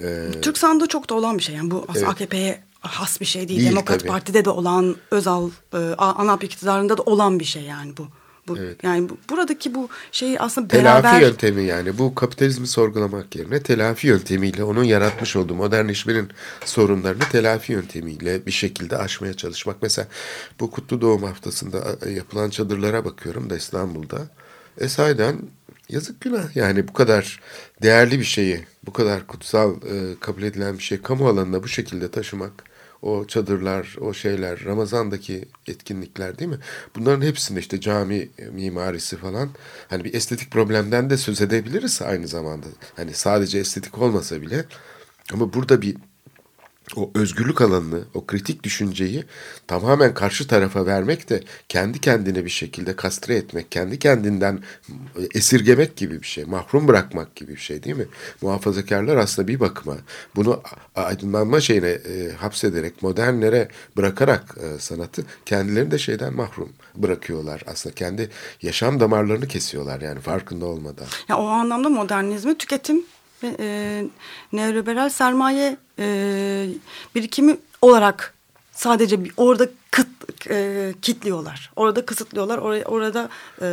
Ee, 0.00 0.28
Türk 0.42 0.58
sandığı 0.58 0.86
çok 0.86 1.10
da 1.10 1.14
olan 1.14 1.38
bir 1.38 1.42
şey. 1.42 1.54
Yani 1.54 1.70
bu 1.70 1.86
Evet. 1.96 2.08
AKP'ye 2.08 2.62
has 2.80 3.20
bir 3.20 3.26
şey 3.26 3.48
değil. 3.48 3.60
Değil, 3.60 3.70
Demokrat 3.70 4.00
tabii. 4.00 4.08
Parti'de 4.08 4.44
de 4.44 4.50
olan, 4.50 4.96
Özal, 5.10 5.50
e, 5.74 5.76
ANAP 5.98 6.44
iktidarında 6.44 6.98
da 6.98 7.02
olan 7.02 7.40
bir 7.40 7.44
şey 7.44 7.62
yani 7.62 7.96
bu. 7.96 8.08
Bu 8.48 8.58
Evet. 8.58 8.84
Yani 8.84 9.08
bu, 9.08 9.18
buradaki 9.30 9.74
bu 9.74 9.88
şeyi 10.12 10.40
aslında 10.40 10.68
telafi 10.68 11.04
beraber... 11.04 11.20
yöntemi 11.20 11.64
yani 11.64 11.98
bu 11.98 12.14
kapitalizmi 12.14 12.66
sorgulamak 12.66 13.36
yerine 13.36 13.62
telafi 13.62 14.06
yöntemiyle 14.06 14.64
onun 14.64 14.84
yaratmış 14.84 15.36
olduğu 15.36 15.54
modernleşmenin 15.54 16.28
sorunlarını 16.64 17.22
telafi 17.32 17.72
yöntemiyle 17.72 18.46
bir 18.46 18.52
şekilde 18.52 18.96
aşmaya 18.96 19.34
çalışmak. 19.34 19.82
Mesela 19.82 20.08
bu 20.60 20.70
Kutlu 20.70 21.00
Doğum 21.00 21.22
haftasında 21.22 22.08
yapılan 22.10 22.50
çadırlara 22.50 23.04
bakıyorum 23.04 23.50
da 23.50 23.56
İstanbul'da. 23.56 24.18
E 24.78 24.88
sahiden 24.88 25.36
yazık 25.88 26.20
günah 26.20 26.56
yani 26.56 26.88
bu 26.88 26.92
kadar 26.92 27.40
değerli 27.82 28.18
bir 28.18 28.24
şeyi, 28.24 28.64
bu 28.86 28.92
kadar 28.92 29.26
kutsal 29.26 29.76
e, 29.76 30.20
kabul 30.20 30.42
edilen 30.42 30.78
bir 30.78 30.82
şey 30.82 31.02
kamu 31.02 31.28
alanına 31.28 31.62
bu 31.62 31.68
şekilde 31.68 32.10
taşımak 32.10 32.71
o 33.02 33.26
çadırlar, 33.26 33.96
o 34.00 34.14
şeyler, 34.14 34.64
Ramazan'daki 34.64 35.44
etkinlikler 35.66 36.38
değil 36.38 36.50
mi? 36.50 36.58
Bunların 36.96 37.26
hepsinde 37.26 37.60
işte 37.60 37.80
cami 37.80 38.28
mimarisi 38.52 39.16
falan. 39.16 39.50
Hani 39.88 40.04
bir 40.04 40.14
estetik 40.14 40.50
problemden 40.50 41.10
de 41.10 41.16
söz 41.16 41.40
edebiliriz 41.40 42.02
aynı 42.02 42.28
zamanda. 42.28 42.66
Hani 42.96 43.14
sadece 43.14 43.58
estetik 43.58 43.98
olmasa 43.98 44.42
bile. 44.42 44.64
Ama 45.32 45.52
burada 45.52 45.82
bir 45.82 45.96
o 46.96 47.10
özgürlük 47.14 47.60
alanını, 47.60 48.00
o 48.14 48.26
kritik 48.26 48.62
düşünceyi 48.64 49.24
tamamen 49.66 50.14
karşı 50.14 50.46
tarafa 50.46 50.86
vermek 50.86 51.30
de 51.30 51.42
kendi 51.68 51.98
kendine 51.98 52.44
bir 52.44 52.50
şekilde 52.50 52.96
kastre 52.96 53.34
etmek, 53.34 53.72
kendi 53.72 53.98
kendinden 53.98 54.58
esirgemek 55.34 55.96
gibi 55.96 56.22
bir 56.22 56.26
şey, 56.26 56.44
mahrum 56.44 56.88
bırakmak 56.88 57.36
gibi 57.36 57.52
bir 57.52 57.60
şey 57.60 57.82
değil 57.82 57.96
mi? 57.96 58.06
Muhafazakarlar 58.42 59.16
aslında 59.16 59.48
bir 59.48 59.60
bakıma 59.60 59.96
bunu 60.36 60.62
aydınlanma 60.94 61.60
şeyine 61.60 61.88
e, 61.88 62.32
hapsederek, 62.32 63.02
modernlere 63.02 63.68
bırakarak 63.96 64.56
e, 64.60 64.78
sanatı 64.78 65.24
kendilerini 65.46 65.90
de 65.90 65.98
şeyden 65.98 66.34
mahrum 66.34 66.72
bırakıyorlar. 66.96 67.62
Aslında 67.66 67.94
kendi 67.94 68.30
yaşam 68.62 69.00
damarlarını 69.00 69.48
kesiyorlar 69.48 70.00
yani 70.00 70.20
farkında 70.20 70.66
olmadan. 70.66 71.06
Yani 71.28 71.40
o 71.40 71.46
anlamda 71.46 71.88
modernizmi 71.88 72.58
tüketim 72.58 73.04
ve 73.42 73.56
e, 73.58 74.04
neoliberal 74.52 75.08
sermaye 75.08 75.76
e, 75.98 76.68
birikimi 77.14 77.56
olarak 77.82 78.34
sadece 78.72 79.18
orada 79.36 79.68
kıt, 79.90 80.08
e, 80.50 80.94
kitliyorlar. 81.02 81.72
Orada 81.76 82.06
kısıtlıyorlar. 82.06 82.58
Oraya, 82.58 82.84
orada 82.84 83.28
e, 83.62 83.68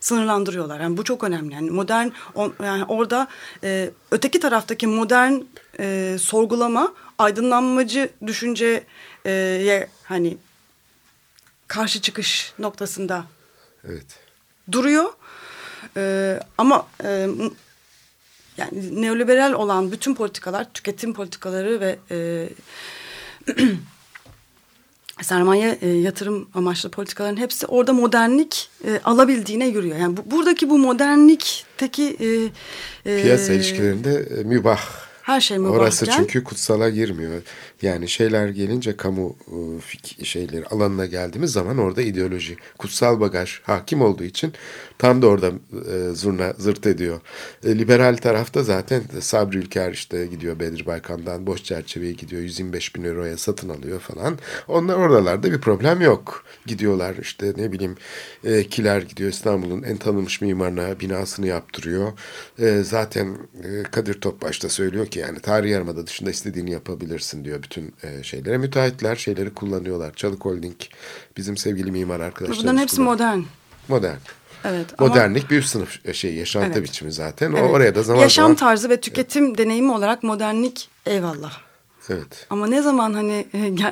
sınırlandırıyorlar. 0.00 0.80
Yani 0.80 0.96
bu 0.96 1.04
çok 1.04 1.24
önemli. 1.24 1.54
Yani 1.54 1.70
modern 1.70 2.08
on, 2.34 2.54
yani 2.62 2.84
orada 2.84 3.28
e, 3.64 3.90
öteki 4.10 4.40
taraftaki 4.40 4.86
modern 4.86 5.32
e, 5.80 6.16
sorgulama 6.20 6.94
aydınlanmacı 7.18 8.10
düşünceye 8.26 9.88
hani 10.04 10.36
karşı 11.68 12.00
çıkış 12.00 12.52
noktasında 12.58 13.24
Evet. 13.84 14.18
duruyor. 14.72 15.12
Ee, 15.96 16.40
ama 16.58 16.86
e, 17.04 17.28
yani 18.56 19.02
neoliberal 19.02 19.52
olan 19.52 19.92
bütün 19.92 20.14
politikalar, 20.14 20.72
tüketim 20.72 21.14
politikaları 21.14 21.80
ve 21.80 21.98
e, 22.10 22.48
sermaye 25.22 25.78
e, 25.80 25.88
yatırım 25.88 26.48
amaçlı 26.54 26.90
politikaların 26.90 27.36
hepsi 27.36 27.66
orada 27.66 27.92
modernlik 27.92 28.70
e, 28.86 29.00
alabildiğine 29.04 29.66
yürüyor. 29.66 29.96
Yani 29.96 30.16
bu, 30.16 30.30
buradaki 30.30 30.70
bu 30.70 30.78
modernlikteki 30.78 32.16
e, 32.20 33.10
e, 33.12 33.22
piyasa 33.22 33.52
ilişkilerinde 33.52 34.28
e, 34.40 34.42
mübah 34.42 34.80
her 35.24 35.40
şey 35.40 35.58
mübahken. 35.58 35.78
Orası 35.78 36.06
çünkü 36.06 36.44
kutsala 36.44 36.90
girmiyor. 36.90 37.42
Yani 37.82 38.08
şeyler 38.08 38.48
gelince 38.48 38.96
kamu 38.96 39.36
e, 40.20 40.24
şeyleri 40.24 40.66
alanına 40.66 41.06
geldiğimiz 41.06 41.52
zaman 41.52 41.78
orada 41.78 42.02
ideoloji, 42.02 42.56
kutsal 42.78 43.20
bagaj 43.20 43.60
hakim 43.62 44.02
olduğu 44.02 44.24
için 44.24 44.52
tam 44.98 45.22
da 45.22 45.26
orada 45.26 45.52
e, 45.92 46.14
zurna 46.14 46.52
zırt 46.58 46.86
ediyor. 46.86 47.20
E, 47.64 47.78
liberal 47.78 48.16
tarafta 48.16 48.62
zaten 48.62 49.02
Sabri 49.20 49.56
Ülker 49.58 49.92
işte 49.92 50.26
gidiyor 50.26 50.60
Bedir 50.60 50.86
Baykan'dan 50.86 51.46
boş 51.46 51.62
çerçeveye 51.62 52.12
gidiyor 52.12 52.42
125 52.42 52.96
bin 52.96 53.04
euroya 53.04 53.36
satın 53.36 53.68
alıyor 53.68 54.00
falan. 54.00 54.38
Onlar 54.68 54.94
oralarda 54.94 55.52
bir 55.52 55.60
problem 55.60 56.00
yok. 56.00 56.44
Gidiyorlar 56.66 57.14
işte 57.22 57.52
ne 57.56 57.72
bileyim 57.72 57.96
Kiler 58.70 59.02
gidiyor 59.02 59.30
İstanbul'un 59.30 59.82
en 59.82 59.96
tanınmış 59.96 60.40
mimarına 60.40 61.00
binasını 61.00 61.46
yaptırıyor. 61.46 62.12
Zaten 62.82 63.36
Kadir 63.92 64.20
Topbaş 64.20 64.62
da 64.62 64.68
söylüyor 64.68 65.06
ki 65.14 65.20
yani 65.20 65.40
tarih 65.40 65.70
yarımada 65.70 66.06
dışında 66.06 66.30
istediğini 66.30 66.70
yapabilirsin 66.70 67.44
diyor 67.44 67.62
bütün 67.62 67.94
e, 68.02 68.22
şeylere. 68.22 68.58
Müteahhitler 68.58 69.16
şeyleri 69.16 69.54
kullanıyorlar. 69.54 70.14
Çalık 70.14 70.44
Holding 70.44 70.76
bizim 71.36 71.56
sevgili 71.56 71.90
mimar 71.90 72.20
arkadaşlarımız. 72.20 72.64
Bunların 72.64 72.78
hepsi 72.78 73.00
modern. 73.00 73.40
Modern. 73.88 74.16
Evet. 74.64 75.00
Modernlik 75.00 75.42
ama, 75.42 75.50
bir 75.50 75.62
sınıf 75.62 76.14
şey 76.14 76.34
yaşantı 76.34 76.78
evet. 76.78 76.82
biçimi 76.82 77.12
zaten. 77.12 77.52
O 77.52 77.58
evet. 77.58 77.70
oraya 77.70 77.94
da 77.94 78.02
zaman 78.02 78.20
Yaşam 78.22 78.44
zaman... 78.44 78.56
tarzı 78.56 78.90
ve 78.90 79.00
tüketim 79.00 79.46
evet. 79.46 79.58
deneyimi 79.58 79.92
olarak 79.92 80.22
modernlik 80.22 80.88
eyvallah. 81.06 81.60
Evet. 82.10 82.46
Ama 82.50 82.66
ne 82.66 82.82
zaman 82.82 83.14
hani 83.14 83.46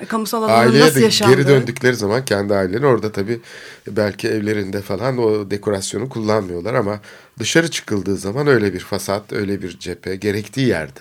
kamusal 0.08 0.42
alanın 0.42 0.58
Aileye 0.58 0.84
nasıl 0.84 1.00
yaşandığı. 1.00 1.34
geri 1.34 1.48
döndükleri 1.48 1.96
zaman 1.96 2.24
kendi 2.24 2.54
aileleri 2.54 2.86
orada 2.86 3.12
tabii 3.12 3.40
belki 3.86 4.28
evlerinde 4.28 4.80
falan 4.80 5.18
o 5.18 5.50
dekorasyonu 5.50 6.08
kullanmıyorlar 6.08 6.74
ama 6.74 7.00
dışarı 7.38 7.70
çıkıldığı 7.70 8.16
zaman 8.16 8.46
öyle 8.46 8.74
bir 8.74 8.80
fasat, 8.80 9.32
öyle 9.32 9.62
bir 9.62 9.78
cephe 9.78 10.16
gerektiği 10.16 10.68
yerde. 10.68 11.00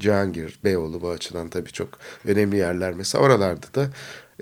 Cihangir, 0.00 0.58
Beyoğlu 0.64 1.00
bu 1.00 1.10
açıdan 1.10 1.48
tabii 1.48 1.72
çok 1.72 1.88
önemli 2.24 2.56
yerler. 2.56 2.92
Mesela 2.92 3.24
oralarda 3.24 3.66
da 3.74 3.90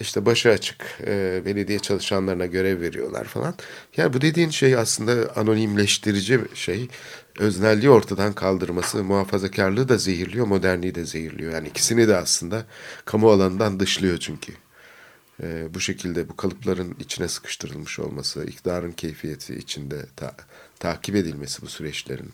işte 0.00 0.26
başı 0.26 0.50
açık 0.50 0.76
e, 1.06 1.42
belediye 1.44 1.78
çalışanlarına 1.78 2.46
görev 2.46 2.80
veriyorlar 2.80 3.24
falan. 3.24 3.54
Yani 3.96 4.12
bu 4.12 4.20
dediğin 4.20 4.50
şey 4.50 4.76
aslında 4.76 5.32
anonimleştirici 5.36 6.40
şey. 6.54 6.88
Öznelliği 7.38 7.90
ortadan 7.90 8.32
kaldırması, 8.32 9.04
muhafazakarlığı 9.04 9.88
da 9.88 9.98
zehirliyor, 9.98 10.46
modernliği 10.46 10.94
de 10.94 11.04
zehirliyor. 11.04 11.52
Yani 11.52 11.68
ikisini 11.68 12.08
de 12.08 12.16
aslında 12.16 12.64
kamu 13.04 13.30
alanından 13.30 13.80
dışlıyor 13.80 14.18
çünkü. 14.18 14.52
E, 15.42 15.74
bu 15.74 15.80
şekilde 15.80 16.28
bu 16.28 16.36
kalıpların 16.36 16.96
içine 17.00 17.28
sıkıştırılmış 17.28 17.98
olması, 17.98 18.44
iktidarın 18.44 18.92
keyfiyeti 18.92 19.54
içinde 19.54 20.06
ta, 20.16 20.32
takip 20.78 21.16
edilmesi 21.16 21.62
bu 21.62 21.66
süreçlerin. 21.66 22.30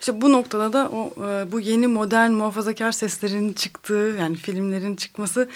İşte 0.00 0.20
bu 0.20 0.32
noktada 0.32 0.72
da 0.72 0.90
o 0.90 1.12
bu 1.52 1.60
yeni 1.60 1.86
modern 1.86 2.30
muhafazakar 2.30 2.92
seslerin 2.92 3.52
çıktığı 3.52 4.16
yani 4.18 4.36
filmlerin 4.36 4.96
çıkması 4.96 5.48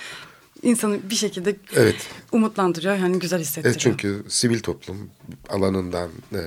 insanı 0.65 1.11
bir 1.11 1.15
şekilde 1.15 1.57
evet. 1.75 2.09
umutlandırıyor. 2.33 2.97
Yani 2.97 3.19
güzel 3.19 3.41
hissettiriyor. 3.41 3.75
Evet, 3.75 3.81
çünkü 3.81 4.25
sivil 4.29 4.61
toplum 4.61 5.11
alanından 5.49 6.09
e, 6.33 6.41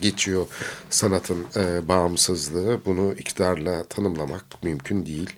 geçiyor 0.00 0.46
sanatın 0.90 1.46
e, 1.56 1.88
bağımsızlığı. 1.88 2.80
Bunu 2.86 3.12
iktidarla 3.12 3.84
tanımlamak 3.84 4.44
mümkün 4.62 5.06
değil. 5.06 5.30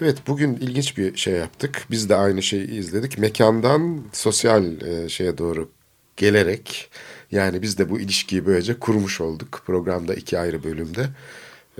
Evet 0.00 0.18
bugün 0.26 0.56
ilginç 0.56 0.98
bir 0.98 1.16
şey 1.16 1.34
yaptık. 1.34 1.86
Biz 1.90 2.08
de 2.08 2.16
aynı 2.16 2.42
şeyi 2.42 2.70
izledik. 2.70 3.18
Mekandan 3.18 4.04
sosyal 4.12 4.80
e, 4.82 5.08
şeye 5.08 5.38
doğru 5.38 5.70
gelerek 6.16 6.90
yani 7.30 7.62
biz 7.62 7.78
de 7.78 7.90
bu 7.90 8.00
ilişkiyi 8.00 8.46
böylece 8.46 8.78
kurmuş 8.78 9.20
olduk 9.20 9.62
programda 9.66 10.14
iki 10.14 10.38
ayrı 10.38 10.64
bölümde. 10.64 11.08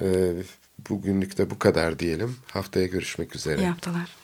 E, 0.03 0.07
bugünlük 0.91 1.39
de 1.39 1.51
bu 1.51 1.59
kadar 1.59 1.99
diyelim. 1.99 2.37
Haftaya 2.51 2.87
görüşmek 2.87 3.37
üzere. 3.37 3.61
İyi 3.61 3.67
haftalar. 3.67 4.24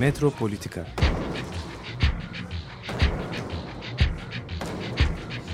Metropolitika 0.00 0.86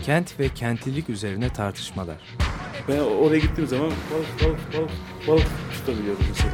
Kent 0.05 0.41
ve 0.41 0.49
kentlilik 0.49 1.11
üzerine 1.11 1.49
tartışmalar. 1.53 2.17
Ben 2.89 2.99
oraya 2.99 3.39
gittiğim 3.39 3.69
zaman 3.69 3.91
balık 3.91 4.45
balık 4.45 4.75
balık 4.75 4.91
balık 5.29 5.47
tutabiliyorum 5.73 6.25
mesela. 6.29 6.53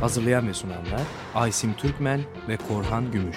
Hazırlayan 0.00 0.48
ve 0.48 0.54
sunanlar 0.54 1.02
Aysim 1.34 1.74
Türkmen 1.74 2.20
ve 2.48 2.56
Korhan 2.56 3.10
Gümüş. 3.12 3.36